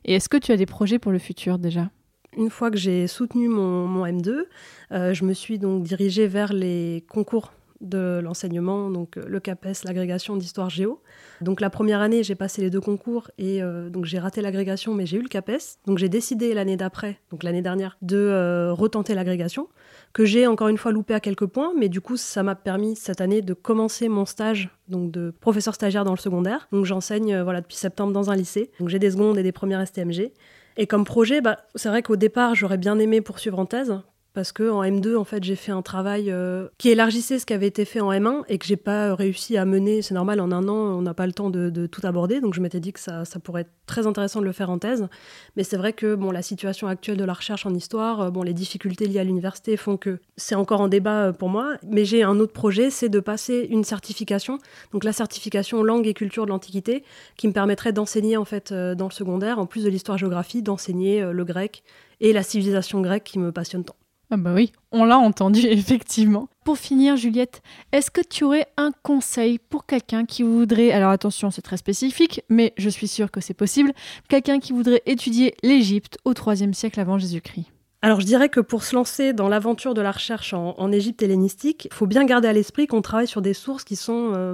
Et 0.06 0.16
est-ce 0.16 0.30
que 0.30 0.38
tu 0.38 0.52
as 0.52 0.58
des 0.58 0.66
projets 0.66 1.00
pour 1.00 1.12
le 1.12 1.20
futur 1.20 1.60
déjà? 1.60 1.90
Une 2.38 2.50
fois 2.50 2.70
que 2.70 2.78
j'ai 2.78 3.08
soutenu 3.08 3.48
mon, 3.48 3.88
mon 3.88 4.06
M2, 4.06 4.44
je 4.92 5.26
me 5.26 5.34
suis 5.34 5.58
donc 5.58 5.84
dirigée 5.84 6.28
vers 6.28 6.54
les 6.54 7.04
concours 7.10 7.52
de 7.82 8.20
l'enseignement, 8.24 8.90
donc 8.90 9.18
euh, 9.18 9.24
le 9.28 9.40
CAPES, 9.40 9.84
l'agrégation 9.84 10.36
d'histoire 10.38 10.70
géo. 10.70 11.02
Donc 11.42 11.62
la 11.62 11.70
première 11.70 12.02
année, 12.02 12.24
j'ai 12.24 12.36
passé 12.36 12.62
les 12.62 12.70
deux 12.70 12.82
concours 12.82 13.30
et 13.38 13.62
euh, 13.62 13.90
donc 13.90 14.06
j'ai 14.06 14.20
raté 14.20 14.42
l'agrégation, 14.42 14.94
mais 14.94 15.06
j'ai 15.06 15.18
eu 15.18 15.22
le 15.22 15.28
CAPES. 15.28 15.80
Donc 15.86 15.98
j'ai 15.98 16.10
décidé 16.10 16.54
l'année 16.54 16.78
d'après, 16.78 17.20
donc 17.32 17.44
l'année 17.44 17.62
dernière, 17.62 17.98
de 18.02 18.18
euh, 18.18 18.74
retenter 18.74 19.14
l'agrégation, 19.16 19.68
que 20.14 20.26
j'ai 20.26 20.48
encore 20.48 20.70
une 20.70 20.78
fois 20.78 20.92
loupé 20.92 21.14
à 21.14 21.20
quelques 21.20 21.46
points, 21.46 21.74
mais 21.78 21.90
du 21.90 22.02
coup 22.02 22.18
ça 22.18 22.44
m'a 22.44 22.56
permis 22.56 22.96
cette 22.96 23.22
année 23.22 23.42
de 23.42 23.54
commencer 23.54 24.10
mon 24.10 24.26
stage 24.26 24.70
donc 24.88 25.12
de 25.12 25.32
professeur 25.32 25.76
stagiaire 25.76 26.06
dans 26.06 26.14
le 26.14 26.18
secondaire. 26.18 26.68
Donc 26.72 26.86
j'enseigne 26.86 27.42
voilà 27.42 27.62
depuis 27.62 27.78
septembre 27.78 28.14
dans 28.14 28.32
un 28.32 28.36
lycée. 28.36 28.72
Donc 28.80 28.90
j'ai 28.90 29.00
des 29.00 29.12
secondes 29.12 29.38
et 29.38 29.44
des 29.44 29.52
premières 29.52 29.86
STMG. 29.86 30.32
Et 30.78 30.86
comme 30.86 31.06
projet, 31.06 31.42
bah, 31.42 31.58
c'est 31.76 31.90
vrai 31.90 32.04
qu'au 32.04 32.16
départ, 32.16 32.54
j'aurais 32.54 32.78
bien 32.78 33.00
aimé 33.00 33.20
poursuivre 33.22 33.58
en 33.58 33.66
thèse, 33.66 34.00
parce 34.38 34.52
que 34.52 34.70
en 34.70 34.84
M2 34.84 35.16
en 35.16 35.24
fait 35.24 35.44
j'ai 35.44 35.56
fait 35.56 35.72
un 35.72 35.82
travail 35.82 36.30
euh, 36.30 36.68
qui 36.78 36.90
élargissait 36.90 37.40
ce 37.40 37.46
qui 37.48 37.54
avait 37.54 37.66
été 37.66 37.86
fait 37.86 38.02
en 38.02 38.12
M1 38.12 38.44
et 38.50 38.60
que 38.60 38.68
j'ai 38.68 38.76
pas 38.78 39.16
réussi 39.16 39.58
à 39.58 39.66
mener. 39.66 40.04
C'est 40.04 40.14
normal 40.14 40.40
en 40.40 40.52
un 40.52 40.68
an 40.68 40.76
on 40.76 41.02
n'a 41.02 41.16
pas 41.16 41.26
le 41.26 41.34
temps 41.34 41.50
de, 41.50 41.88
tout 41.88 42.02
aborder. 42.06 42.40
Donc 42.40 42.54
je 42.54 42.62
m'étais 42.62 42.80
dit 42.80 42.94
que 42.94 43.00
ça, 43.00 43.24
pourrait 43.44 43.62
être 43.62 43.72
très 43.88 44.06
intéressant 44.06 44.40
de 44.40 44.46
le 44.46 44.52
faire 44.52 44.70
en 44.70 44.78
thèse. 44.78 45.08
Mais 45.56 45.64
c'est 45.64 45.76
vrai 45.76 45.92
que 45.92 46.14
bon 46.14 46.30
la 46.30 46.44
situation 46.44 46.86
actuelle 46.86 47.18
de 47.18 47.24
la 47.24 47.34
recherche 47.34 47.66
en 47.66 47.74
histoire 47.74 48.22
euh, 48.22 48.30
bon 48.30 48.44
les 48.44 48.54
difficultés 48.54 49.08
liées 49.08 49.18
à 49.18 49.24
l'université 49.24 49.76
font 49.76 49.98
que 49.98 50.20
c'est 50.36 50.54
encore 50.54 50.82
en 50.82 50.88
débat 50.88 51.30
euh, 51.30 51.32
pour 51.34 51.50
moi. 51.50 51.78
Mais 51.88 52.06
j'ai 52.06 52.22
un 52.22 52.40
autre 52.40 52.54
projet 52.54 52.92
c'est 52.92 53.10
de 53.10 53.20
passer 53.20 53.66
une 53.72 53.84
certification. 53.84 54.60
Donc 54.94 55.04
la 55.04 55.14
certification 55.14 55.82
langue 55.82 56.06
et 56.06 56.14
culture 56.14 56.46
de 56.46 56.52
l'antiquité 56.52 57.04
qui 57.38 57.48
me 57.48 57.54
permettrait 57.54 57.92
d'enseigner 57.92 58.38
en 58.38 58.46
fait 58.46 58.72
dans 58.72 59.08
le 59.08 59.14
secondaire 59.14 59.58
en 59.58 59.66
plus 59.66 59.84
de 59.84 59.90
l'histoire 59.90 60.20
géographie 60.20 60.62
d'enseigner 60.62 61.24
le 61.24 61.44
grec 61.44 61.82
et 62.20 62.34
la 62.34 62.44
civilisation 62.44 63.02
grecque 63.02 63.24
qui 63.24 63.40
me 63.40 63.52
passionne 63.52 63.84
tant 63.84 63.96
ah 64.30 64.36
bah 64.36 64.54
oui, 64.54 64.74
on 64.92 65.06
l'a 65.06 65.18
entendu 65.18 65.60
effectivement. 65.68 66.50
Pour 66.66 66.78
finir, 66.78 67.16
Juliette, 67.16 67.62
est-ce 67.94 68.12
que 68.12 68.22
tu 68.22 68.44
aurais 68.44 68.68
un 68.76 68.92
conseil 69.04 69.58
pour 69.58 69.86
quelqu'un 69.86 70.26
qui 70.26 70.44
voudrait, 70.44 70.92
alors 70.92 71.12
attention, 71.12 71.50
c'est 71.50 71.62
très 71.62 71.78
spécifique, 71.78 72.42
mais 72.50 72.74
je 72.78 72.90
suis 72.90 73.08
sûre 73.08 73.32
que 73.32 73.40
c'est 73.40 73.54
possible, 73.54 73.94
quelqu'un 74.28 74.60
qui 74.60 74.74
voudrait 74.74 75.02
étudier 75.06 75.56
l'Égypte 75.64 76.18
au 76.26 76.34
IIIe 76.34 76.74
siècle 76.74 77.00
avant 77.00 77.18
Jésus-Christ? 77.18 77.68
Alors 78.02 78.20
je 78.20 78.26
dirais 78.26 78.50
que 78.50 78.60
pour 78.60 78.84
se 78.84 78.96
lancer 78.96 79.34
dans 79.34 79.48
l'aventure 79.48 79.94
de 79.94 80.02
la 80.02 80.12
recherche 80.12 80.54
en, 80.54 80.92
Égypte 80.92 81.24
hellénistique, 81.24 81.88
il 81.92 81.96
faut 81.96 82.06
bien 82.06 82.26
garder 82.26 82.48
à 82.48 82.54
l'esprit 82.54 82.86
qu'on 82.86 83.02
travaille 83.02 83.28
sur 83.28 83.42
des 83.42 83.56
sources 83.56 83.84
qui 83.84 83.96
sont 83.96 84.34
euh, 84.36 84.54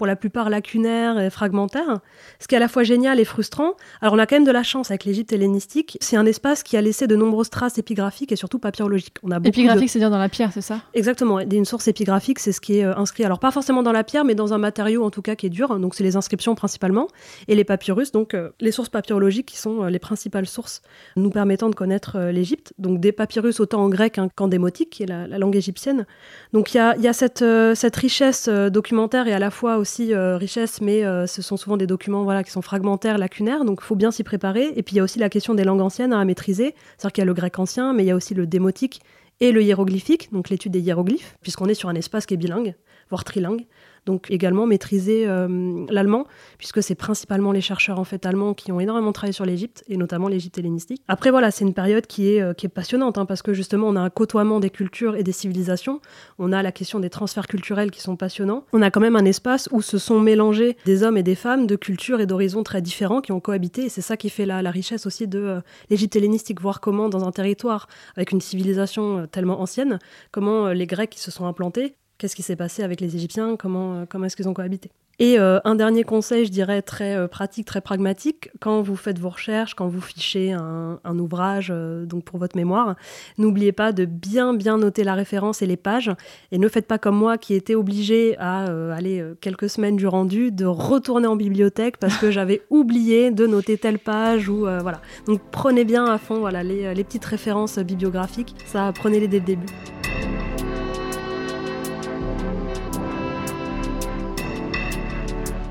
pour 0.00 0.06
la 0.06 0.16
plupart 0.16 0.48
lacunaires 0.48 1.20
et 1.20 1.28
fragmentaires, 1.28 1.98
ce 2.38 2.48
qui 2.48 2.54
est 2.54 2.56
à 2.56 2.60
la 2.60 2.68
fois 2.68 2.84
génial 2.84 3.20
et 3.20 3.26
frustrant. 3.26 3.74
Alors 4.00 4.14
on 4.14 4.18
a 4.18 4.24
quand 4.24 4.36
même 4.36 4.46
de 4.46 4.50
la 4.50 4.62
chance 4.62 4.90
avec 4.90 5.04
l'Égypte 5.04 5.30
hellénistique. 5.30 5.98
C'est 6.00 6.16
un 6.16 6.24
espace 6.24 6.62
qui 6.62 6.78
a 6.78 6.80
laissé 6.80 7.06
de 7.06 7.16
nombreuses 7.16 7.50
traces 7.50 7.76
épigraphiques 7.76 8.32
et 8.32 8.36
surtout 8.36 8.58
papyrologiques. 8.58 9.18
On 9.22 9.30
a 9.30 9.36
Épigraphique, 9.44 9.90
c'est-à-dire 9.90 10.08
dans 10.08 10.16
la 10.16 10.30
pierre, 10.30 10.52
c'est 10.54 10.62
ça? 10.62 10.80
Exactement. 10.94 11.38
Une 11.40 11.66
source 11.66 11.86
épigraphique, 11.86 12.38
c'est 12.38 12.52
ce 12.52 12.62
qui 12.62 12.78
est 12.78 12.84
euh, 12.86 12.96
inscrit. 12.96 13.24
Alors 13.24 13.40
pas 13.40 13.50
forcément 13.50 13.82
dans 13.82 13.92
la 13.92 14.02
pierre, 14.02 14.24
mais 14.24 14.34
dans 14.34 14.54
un 14.54 14.58
matériau 14.58 15.04
en 15.04 15.10
tout 15.10 15.20
cas 15.20 15.34
qui 15.34 15.44
est 15.44 15.50
dur. 15.50 15.78
Donc 15.78 15.94
c'est 15.94 16.02
les 16.02 16.16
inscriptions 16.16 16.54
principalement 16.54 17.06
et 17.46 17.54
les 17.54 17.64
papyrus. 17.64 18.10
Donc 18.10 18.32
euh, 18.32 18.48
les 18.58 18.72
sources 18.72 18.88
papyrologiques 18.88 19.48
qui 19.48 19.58
sont 19.58 19.82
euh, 19.82 19.90
les 19.90 19.98
principales 19.98 20.46
sources 20.46 20.80
nous 21.16 21.28
permettant 21.28 21.68
de 21.68 21.74
connaître 21.74 22.18
l'Égypte. 22.30 22.72
Donc 22.78 23.00
des 23.00 23.12
papyrus 23.12 23.60
autant 23.60 23.82
en 23.82 23.90
grec 23.90 24.18
qu'en 24.34 24.48
démotique, 24.48 24.88
qui 24.88 25.02
est 25.02 25.06
la, 25.06 25.26
langue 25.36 25.56
égyptienne. 25.56 26.06
Donc 26.54 26.72
il 26.72 26.78
y 26.78 26.80
a, 26.80 26.96
y 26.96 27.06
a, 27.06 27.12
cette, 27.12 27.44
cette 27.74 27.96
richesse 27.96 28.48
documentaire 28.48 29.28
et 29.28 29.34
à 29.34 29.38
la 29.38 29.50
fois 29.50 29.76
aussi 29.76 29.89
euh, 30.00 30.36
richesse, 30.36 30.80
mais 30.80 31.04
euh, 31.04 31.26
ce 31.26 31.42
sont 31.42 31.56
souvent 31.56 31.76
des 31.76 31.86
documents 31.86 32.24
voilà, 32.24 32.42
qui 32.44 32.50
sont 32.50 32.62
fragmentaires, 32.62 33.18
lacunaires, 33.18 33.64
donc 33.64 33.80
il 33.82 33.84
faut 33.84 33.96
bien 33.96 34.10
s'y 34.10 34.24
préparer. 34.24 34.72
Et 34.76 34.82
puis 34.82 34.94
il 34.94 34.96
y 34.98 35.00
a 35.00 35.04
aussi 35.04 35.18
la 35.18 35.28
question 35.28 35.54
des 35.54 35.64
langues 35.64 35.80
anciennes 35.80 36.12
à 36.12 36.24
maîtriser, 36.24 36.74
c'est-à-dire 36.96 37.12
qu'il 37.12 37.22
y 37.22 37.24
a 37.24 37.26
le 37.26 37.34
grec 37.34 37.58
ancien, 37.58 37.92
mais 37.92 38.04
il 38.04 38.06
y 38.06 38.10
a 38.10 38.16
aussi 38.16 38.34
le 38.34 38.46
démotique 38.46 39.00
et 39.40 39.52
le 39.52 39.62
hiéroglyphique, 39.62 40.32
donc 40.32 40.50
l'étude 40.50 40.72
des 40.72 40.80
hiéroglyphes, 40.80 41.36
puisqu'on 41.40 41.66
est 41.66 41.74
sur 41.74 41.88
un 41.88 41.94
espace 41.94 42.26
qui 42.26 42.34
est 42.34 42.36
bilingue. 42.36 42.74
voire 43.08 43.24
trilingue. 43.24 43.66
Donc 44.06 44.30
également 44.30 44.66
maîtriser 44.66 45.26
euh, 45.26 45.86
l'allemand, 45.90 46.26
puisque 46.58 46.82
c'est 46.82 46.94
principalement 46.94 47.52
les 47.52 47.60
chercheurs 47.60 47.98
en 47.98 48.04
fait 48.04 48.26
allemands 48.26 48.54
qui 48.54 48.72
ont 48.72 48.80
énormément 48.80 49.12
travaillé 49.12 49.32
sur 49.32 49.44
l'Égypte, 49.44 49.84
et 49.88 49.96
notamment 49.96 50.28
l'Égypte 50.28 50.58
hellénistique. 50.58 51.02
Après 51.08 51.30
voilà, 51.30 51.50
c'est 51.50 51.64
une 51.64 51.74
période 51.74 52.06
qui 52.06 52.32
est, 52.32 52.40
euh, 52.40 52.54
qui 52.54 52.66
est 52.66 52.70
passionnante, 52.70 53.18
hein, 53.18 53.26
parce 53.26 53.42
que 53.42 53.52
justement 53.52 53.88
on 53.88 53.96
a 53.96 54.00
un 54.00 54.10
côtoiement 54.10 54.60
des 54.60 54.70
cultures 54.70 55.16
et 55.16 55.22
des 55.22 55.32
civilisations, 55.32 56.00
on 56.38 56.52
a 56.52 56.62
la 56.62 56.72
question 56.72 57.00
des 57.00 57.10
transferts 57.10 57.46
culturels 57.46 57.90
qui 57.90 58.00
sont 58.00 58.16
passionnants, 58.16 58.64
on 58.72 58.82
a 58.82 58.90
quand 58.90 59.00
même 59.00 59.16
un 59.16 59.24
espace 59.24 59.68
où 59.72 59.82
se 59.82 59.98
sont 59.98 60.20
mélangés 60.20 60.76
des 60.84 61.02
hommes 61.02 61.16
et 61.16 61.22
des 61.22 61.34
femmes 61.34 61.66
de 61.66 61.76
cultures 61.76 62.20
et 62.20 62.26
d'horizons 62.26 62.62
très 62.62 62.82
différents 62.82 63.20
qui 63.20 63.32
ont 63.32 63.40
cohabité, 63.40 63.84
et 63.84 63.88
c'est 63.88 64.00
ça 64.00 64.16
qui 64.16 64.30
fait 64.30 64.46
la, 64.46 64.62
la 64.62 64.70
richesse 64.70 65.06
aussi 65.06 65.28
de 65.28 65.38
euh, 65.38 65.60
l'Égypte 65.90 66.16
hellénistique, 66.16 66.60
voir 66.60 66.80
comment 66.80 67.08
dans 67.08 67.24
un 67.24 67.32
territoire 67.32 67.88
avec 68.16 68.32
une 68.32 68.40
civilisation 68.40 69.26
tellement 69.26 69.60
ancienne, 69.60 69.98
comment 70.30 70.68
les 70.68 70.86
Grecs 70.86 71.10
qui 71.10 71.20
se 71.20 71.30
sont 71.30 71.46
implantés 71.46 71.94
qu'est-ce 72.20 72.36
qui 72.36 72.42
s'est 72.42 72.56
passé 72.56 72.82
avec 72.82 73.00
les 73.00 73.16
Égyptiens, 73.16 73.56
comment, 73.56 73.94
euh, 73.94 74.04
comment 74.08 74.26
est-ce 74.26 74.36
qu'ils 74.36 74.48
ont 74.48 74.54
cohabité. 74.54 74.90
Et 75.18 75.38
euh, 75.38 75.58
un 75.64 75.74
dernier 75.74 76.02
conseil, 76.02 76.46
je 76.46 76.50
dirais 76.50 76.80
très 76.80 77.14
euh, 77.14 77.28
pratique, 77.28 77.66
très 77.66 77.80
pragmatique, 77.80 78.50
quand 78.60 78.80
vous 78.80 78.96
faites 78.96 79.18
vos 79.18 79.30
recherches, 79.30 79.74
quand 79.74 79.88
vous 79.88 80.00
fichez 80.00 80.52
un, 80.52 80.98
ouvrage 81.18 81.72
donc 82.06 82.24
pour 82.24 82.38
votre 82.38 82.56
mémoire, 82.56 82.94
n'oubliez 83.36 83.72
pas 83.72 83.92
de 83.92 84.04
bien 84.04 84.54
bien 84.54 84.78
noter 84.78 85.02
la 85.02 85.14
référence 85.14 85.60
et 85.60 85.66
les 85.66 85.76
pages, 85.76 86.10
et 86.52 86.58
ne 86.58 86.68
faites 86.68 86.86
pas 86.86 86.98
comme 86.98 87.16
moi 87.16 87.36
qui 87.36 87.54
était 87.54 87.74
obligé 87.74 88.36
à 88.38 88.64
aller 88.94 89.22
quelques 89.40 89.68
semaines 89.68 89.96
du 89.96 90.06
rendu 90.06 90.50
de 90.52 90.64
retourner 90.64 91.26
en 91.26 91.36
bibliothèque 91.36 91.98
parce 91.98 92.16
que 92.16 92.30
j'avais 92.30 92.62
oublié 92.70 93.30
de 93.30 93.46
noter 93.46 93.76
telle 93.76 93.98
page 93.98 94.48
ou 94.48 94.60
voilà. 94.60 95.02
Donc 95.26 95.40
prenez 95.50 95.84
bien 95.84 96.06
à 96.06 96.16
fond 96.18 96.38
voilà 96.38 96.62
les, 96.62 96.94
les 96.94 97.04
petites 97.04 97.24
références 97.24 97.78
bibliographiques, 97.78 98.54
ça 98.66 98.92
prenez-les 98.94 99.28
dès 99.28 99.40
le 99.40 99.44
début. 99.44 99.66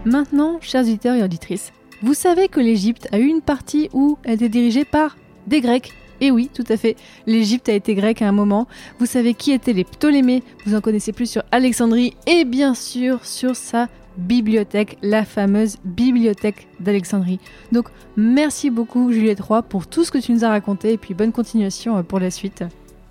Maintenant, 0.10 0.58
chers 0.60 0.82
auditeurs 0.82 1.16
et 1.16 1.22
auditrices, 1.22 1.72
vous 2.02 2.16
savez 2.16 2.48
que 2.48 2.60
l'Égypte 2.60 3.08
a 3.12 3.20
eu 3.20 3.28
une 3.28 3.42
partie 3.42 3.90
où 3.94 4.18
elle 4.24 4.34
était 4.34 4.50
dirigée 4.50 4.84
par 4.84 5.16
des 5.46 5.62
Grecs. 5.62 5.94
Et 6.20 6.32
oui, 6.32 6.50
tout 6.52 6.64
à 6.68 6.78
fait, 6.78 6.96
l'Égypte 7.28 7.70
a 7.70 7.74
été 7.74 7.94
grecque 7.94 8.24
à 8.24 8.28
un 8.28 8.32
moment. 8.32 8.68
Vous 8.98 9.06
savez 9.06 9.36
qui 9.36 9.52
étaient 9.52 9.72
les 9.72 9.84
Ptolémées, 9.84 10.42
vous 10.66 10.74
en 10.74 10.82
connaissez 10.82 11.14
plus 11.14 11.30
sur 11.30 11.44
Alexandrie 11.52 12.16
et 12.26 12.44
bien 12.44 12.74
sûr 12.74 13.24
sur 13.24 13.56
sa 13.56 13.88
bibliothèque, 14.18 14.98
la 15.04 15.26
fameuse 15.26 15.78
bibliothèque 15.86 16.68
d'Alexandrie. 16.80 17.40
Donc 17.72 17.90
merci 18.18 18.72
beaucoup 18.72 19.14
Juliette 19.14 19.42
Roy 19.42 19.62
pour 19.62 19.86
tout 19.86 20.04
ce 20.04 20.10
que 20.10 20.18
tu 20.18 20.32
nous 20.32 20.44
as 20.44 20.50
raconté 20.50 20.94
et 20.94 20.98
puis 20.98 21.14
bonne 21.14 21.32
continuation 21.32 21.98
euh, 21.98 22.02
pour 22.02 22.20
la 22.20 22.32
suite. 22.32 22.64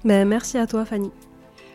Ben, 0.04 0.26
merci 0.26 0.58
à 0.58 0.66
toi 0.66 0.84
Fanny. 0.84 1.12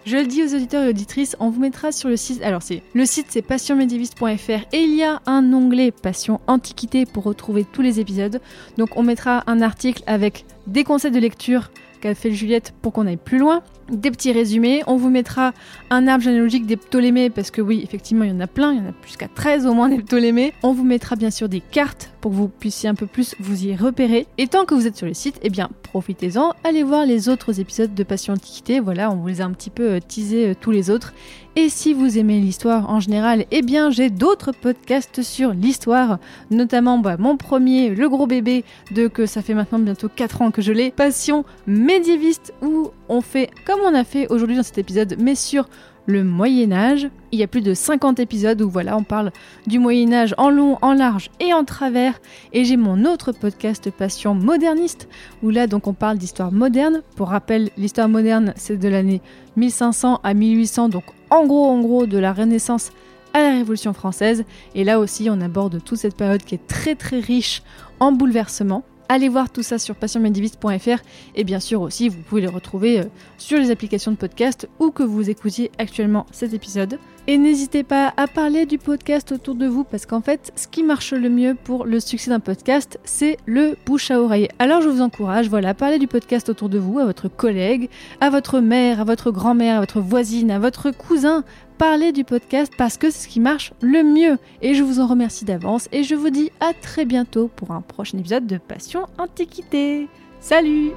Je 0.05 0.17
le 0.17 0.25
dis 0.25 0.43
aux 0.43 0.53
auditeurs 0.53 0.83
et 0.83 0.89
auditrices, 0.89 1.37
on 1.39 1.49
vous 1.49 1.61
mettra 1.61 1.93
sur 1.93 2.09
le 2.09 2.17
site. 2.17 2.41
Alors 2.43 2.61
c'est 2.61 2.83
le 2.93 3.05
site 3.05 3.27
c'est 3.29 3.41
passionmédiéviste.fr 3.41 4.65
et 4.73 4.81
il 4.81 4.95
y 4.95 5.03
a 5.03 5.21
un 5.25 5.53
onglet 5.53 5.91
Passion 5.91 6.41
Antiquité 6.47 7.05
pour 7.05 7.23
retrouver 7.23 7.63
tous 7.63 7.81
les 7.81 8.01
épisodes. 8.01 8.41
Donc 8.77 8.97
on 8.97 9.03
mettra 9.03 9.43
un 9.47 9.61
article 9.61 10.03
avec 10.05 10.45
des 10.67 10.83
conseils 10.83 11.11
de 11.11 11.19
lecture 11.19 11.71
qu'a 12.01 12.15
fait 12.15 12.33
Juliette 12.33 12.73
pour 12.81 12.91
qu'on 12.91 13.07
aille 13.07 13.15
plus 13.15 13.37
loin, 13.37 13.63
des 13.89 14.11
petits 14.11 14.31
résumés. 14.31 14.83
On 14.87 14.97
vous 14.97 15.09
mettra 15.09 15.53
un 15.89 16.07
arbre 16.07 16.23
généalogique 16.23 16.65
des 16.65 16.77
Ptolémées, 16.77 17.29
parce 17.29 17.51
que 17.51 17.61
oui, 17.61 17.81
effectivement, 17.83 18.23
il 18.23 18.31
y 18.31 18.33
en 18.33 18.39
a 18.39 18.47
plein, 18.47 18.73
il 18.73 18.79
y 18.79 18.81
en 18.81 18.89
a 18.89 18.93
plus 18.93 19.17
qu'à 19.17 19.27
13 19.27 19.65
au 19.65 19.73
moins 19.73 19.89
des 19.89 19.97
Ptolémées. 19.99 20.53
On 20.63 20.73
vous 20.73 20.83
mettra 20.83 21.15
bien 21.15 21.31
sûr 21.31 21.49
des 21.49 21.61
cartes 21.61 22.11
pour 22.21 22.31
que 22.31 22.37
vous 22.37 22.47
puissiez 22.47 22.87
un 22.87 22.95
peu 22.95 23.05
plus 23.05 23.35
vous 23.39 23.65
y 23.65 23.75
repérer. 23.75 24.27
Et 24.37 24.47
tant 24.47 24.65
que 24.65 24.73
vous 24.73 24.87
êtes 24.87 24.95
sur 24.95 25.07
le 25.07 25.13
site, 25.13 25.39
eh 25.41 25.49
bien, 25.49 25.69
profitez-en, 25.83 26.53
allez 26.63 26.83
voir 26.83 27.05
les 27.05 27.27
autres 27.27 27.59
épisodes 27.59 27.93
de 27.93 28.03
Passion 28.03 28.33
Antiquité. 28.33 28.79
Voilà, 28.79 29.11
on 29.11 29.15
vous 29.15 29.27
les 29.27 29.41
a 29.41 29.45
un 29.45 29.51
petit 29.51 29.69
peu 29.69 29.91
euh, 29.91 29.99
teasés 29.99 30.49
euh, 30.49 30.53
tous 30.59 30.71
les 30.71 30.89
autres. 30.89 31.13
Et 31.55 31.69
si 31.69 31.93
vous 31.93 32.17
aimez 32.17 32.39
l'histoire 32.39 32.89
en 32.89 32.99
général, 32.99 33.45
eh 33.51 33.61
bien 33.61 33.91
j'ai 33.91 34.09
d'autres 34.09 34.51
podcasts 34.51 35.21
sur 35.21 35.53
l'histoire, 35.53 36.17
notamment 36.49 36.97
bah, 36.97 37.17
mon 37.19 37.37
premier, 37.37 37.89
le 37.89 38.09
gros 38.09 38.25
bébé, 38.25 38.63
de 38.91 39.07
que 39.07 39.27
ça 39.27 39.43
fait 39.43 39.53
maintenant 39.53 39.77
bientôt 39.77 40.09
4 40.09 40.41
ans 40.41 40.49
que 40.49 40.63
je 40.63 40.71
l'ai, 40.71 40.89
Passion 40.89 41.45
médiéviste, 41.67 42.53
où 42.63 42.89
on 43.07 43.21
fait 43.21 43.51
comme 43.67 43.72
on 43.83 43.93
a 43.93 44.03
fait 44.03 44.27
aujourd'hui 44.29 44.55
dans 44.55 44.63
cet 44.63 44.77
épisode, 44.77 45.15
mais 45.19 45.35
sur 45.35 45.67
le 46.05 46.23
Moyen 46.23 46.71
Âge. 46.71 47.09
Il 47.31 47.39
y 47.39 47.43
a 47.43 47.47
plus 47.47 47.61
de 47.61 47.73
50 47.73 48.19
épisodes 48.19 48.61
où 48.61 48.69
voilà, 48.69 48.97
on 48.97 49.03
parle 49.03 49.31
du 49.67 49.79
Moyen 49.79 50.13
Âge 50.13 50.35
en 50.37 50.49
long, 50.49 50.77
en 50.81 50.93
large 50.93 51.29
et 51.39 51.53
en 51.53 51.63
travers. 51.63 52.19
Et 52.51 52.65
j'ai 52.65 52.77
mon 52.77 53.05
autre 53.05 53.31
podcast 53.31 53.89
Passion 53.89 54.35
moderniste 54.35 55.07
où 55.41 55.49
là 55.49 55.67
donc 55.67 55.87
on 55.87 55.93
parle 55.93 56.17
d'histoire 56.17 56.51
moderne. 56.51 57.01
Pour 57.15 57.29
rappel, 57.29 57.69
l'histoire 57.77 58.09
moderne 58.09 58.53
c'est 58.55 58.77
de 58.77 58.89
l'année 58.89 59.21
1500 59.55 60.19
à 60.23 60.33
1800, 60.33 60.89
donc 60.89 61.03
en 61.29 61.45
gros 61.45 61.65
en 61.65 61.79
gros 61.81 62.05
de 62.05 62.17
la 62.17 62.33
Renaissance 62.33 62.91
à 63.33 63.41
la 63.41 63.49
Révolution 63.49 63.93
française. 63.93 64.43
Et 64.75 64.83
là 64.83 64.99
aussi 64.99 65.29
on 65.29 65.41
aborde 65.41 65.83
toute 65.83 65.99
cette 65.99 66.17
période 66.17 66.43
qui 66.43 66.55
est 66.55 66.67
très 66.67 66.95
très 66.95 67.19
riche 67.19 67.63
en 67.99 68.11
bouleversements. 68.11 68.83
Allez 69.09 69.29
voir 69.29 69.49
tout 69.49 69.63
ça 69.63 69.79
sur 69.79 69.95
passionmediviste.fr 69.95 71.03
et 71.35 71.43
bien 71.43 71.59
sûr 71.59 71.81
aussi 71.81 72.09
vous 72.09 72.21
pouvez 72.21 72.41
les 72.41 72.47
retrouver 72.47 72.99
euh, 72.99 73.03
sur 73.37 73.57
les 73.57 73.69
applications 73.71 74.11
de 74.11 74.17
podcast 74.17 74.67
ou 74.79 74.91
que 74.91 75.03
vous 75.03 75.29
écoutiez 75.29 75.71
actuellement 75.77 76.25
cet 76.31 76.53
épisode. 76.53 76.99
Et 77.27 77.37
n'hésitez 77.37 77.83
pas 77.83 78.13
à 78.17 78.27
parler 78.27 78.65
du 78.65 78.77
podcast 78.77 79.31
autour 79.31 79.55
de 79.55 79.65
vous 79.65 79.83
parce 79.83 80.05
qu'en 80.05 80.21
fait 80.21 80.51
ce 80.55 80.67
qui 80.67 80.83
marche 80.83 81.13
le 81.13 81.29
mieux 81.29 81.55
pour 81.55 81.85
le 81.85 81.99
succès 81.99 82.29
d'un 82.29 82.39
podcast 82.39 82.99
c'est 83.03 83.37
le 83.45 83.75
bouche 83.85 84.11
à 84.11 84.21
oreille. 84.21 84.49
Alors 84.59 84.81
je 84.81 84.89
vous 84.89 85.01
encourage, 85.01 85.49
voilà, 85.49 85.73
parlez 85.73 85.99
du 85.99 86.07
podcast 86.07 86.49
autour 86.49 86.69
de 86.69 86.79
vous, 86.79 86.99
à 86.99 87.05
votre 87.05 87.27
collègue, 87.27 87.89
à 88.21 88.29
votre 88.29 88.59
mère, 88.59 89.01
à 89.01 89.03
votre 89.03 89.31
grand-mère, 89.31 89.77
à 89.77 89.79
votre 89.81 89.99
voisine, 89.99 90.51
à 90.51 90.59
votre 90.59 90.91
cousin, 90.91 91.43
parler 91.73 92.11
du 92.11 92.23
podcast 92.23 92.71
parce 92.77 92.97
que 92.97 93.09
c'est 93.09 93.23
ce 93.23 93.27
qui 93.27 93.39
marche 93.39 93.73
le 93.81 94.03
mieux. 94.03 94.37
Et 94.61 94.73
je 94.73 94.83
vous 94.83 94.99
en 94.99 95.07
remercie 95.07 95.45
d'avance 95.45 95.89
et 95.91 96.03
je 96.03 96.15
vous 96.15 96.29
dis 96.29 96.51
à 96.59 96.73
très 96.73 97.05
bientôt 97.05 97.49
pour 97.53 97.71
un 97.71 97.81
prochain 97.81 98.17
épisode 98.17 98.47
de 98.47 98.57
Passion 98.57 99.07
Antiquité. 99.17 100.07
Salut 100.39 100.91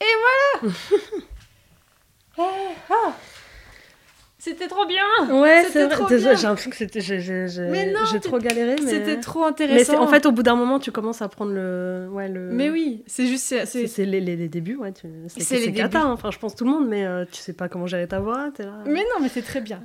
Et 0.00 0.62
voilà 0.62 0.74
ah, 2.38 2.42
ah. 2.90 3.14
C'était 4.44 4.68
trop 4.68 4.84
bien 4.84 5.40
Ouais, 5.40 5.64
c'est 5.72 5.86
vrai. 5.86 6.18
J'ai 6.18 6.42
l'impression 6.42 6.70
que 6.70 6.76
c'était. 6.76 7.00
J'ai 7.00 8.20
trop 8.20 8.38
galéré. 8.38 8.76
Mais... 8.84 8.90
C'était 8.90 9.18
trop 9.18 9.44
intéressant. 9.44 9.92
Mais 9.92 9.98
en 9.98 10.06
fait, 10.06 10.26
au 10.26 10.32
bout 10.32 10.42
d'un 10.42 10.54
moment, 10.54 10.78
tu 10.78 10.92
commences 10.92 11.22
à 11.22 11.28
prendre 11.28 11.52
le. 11.52 12.08
Ouais, 12.12 12.28
le... 12.28 12.50
Mais 12.52 12.68
oui, 12.68 13.02
c'est 13.06 13.26
juste. 13.26 13.54
C'est 13.64 14.04
les, 14.04 14.20
les, 14.20 14.48
débuts, 14.48 14.76
ouais. 14.76 14.92
Tu... 14.92 15.08
C'est 15.28 15.60
les 15.60 15.72
cata, 15.72 16.02
hein. 16.02 16.10
enfin, 16.10 16.30
je 16.30 16.38
pense 16.38 16.54
tout 16.54 16.64
le 16.64 16.70
monde, 16.70 16.86
mais 16.86 17.06
euh, 17.06 17.24
tu 17.24 17.40
sais 17.40 17.54
pas 17.54 17.70
comment 17.70 17.86
gérer 17.86 18.06
ta 18.06 18.20
voix, 18.20 18.50
es 18.58 18.62
là. 18.62 18.80
Mais 18.84 19.00
non, 19.14 19.22
mais 19.22 19.30
c'est 19.30 19.40
très 19.40 19.62
bien. 19.62 19.82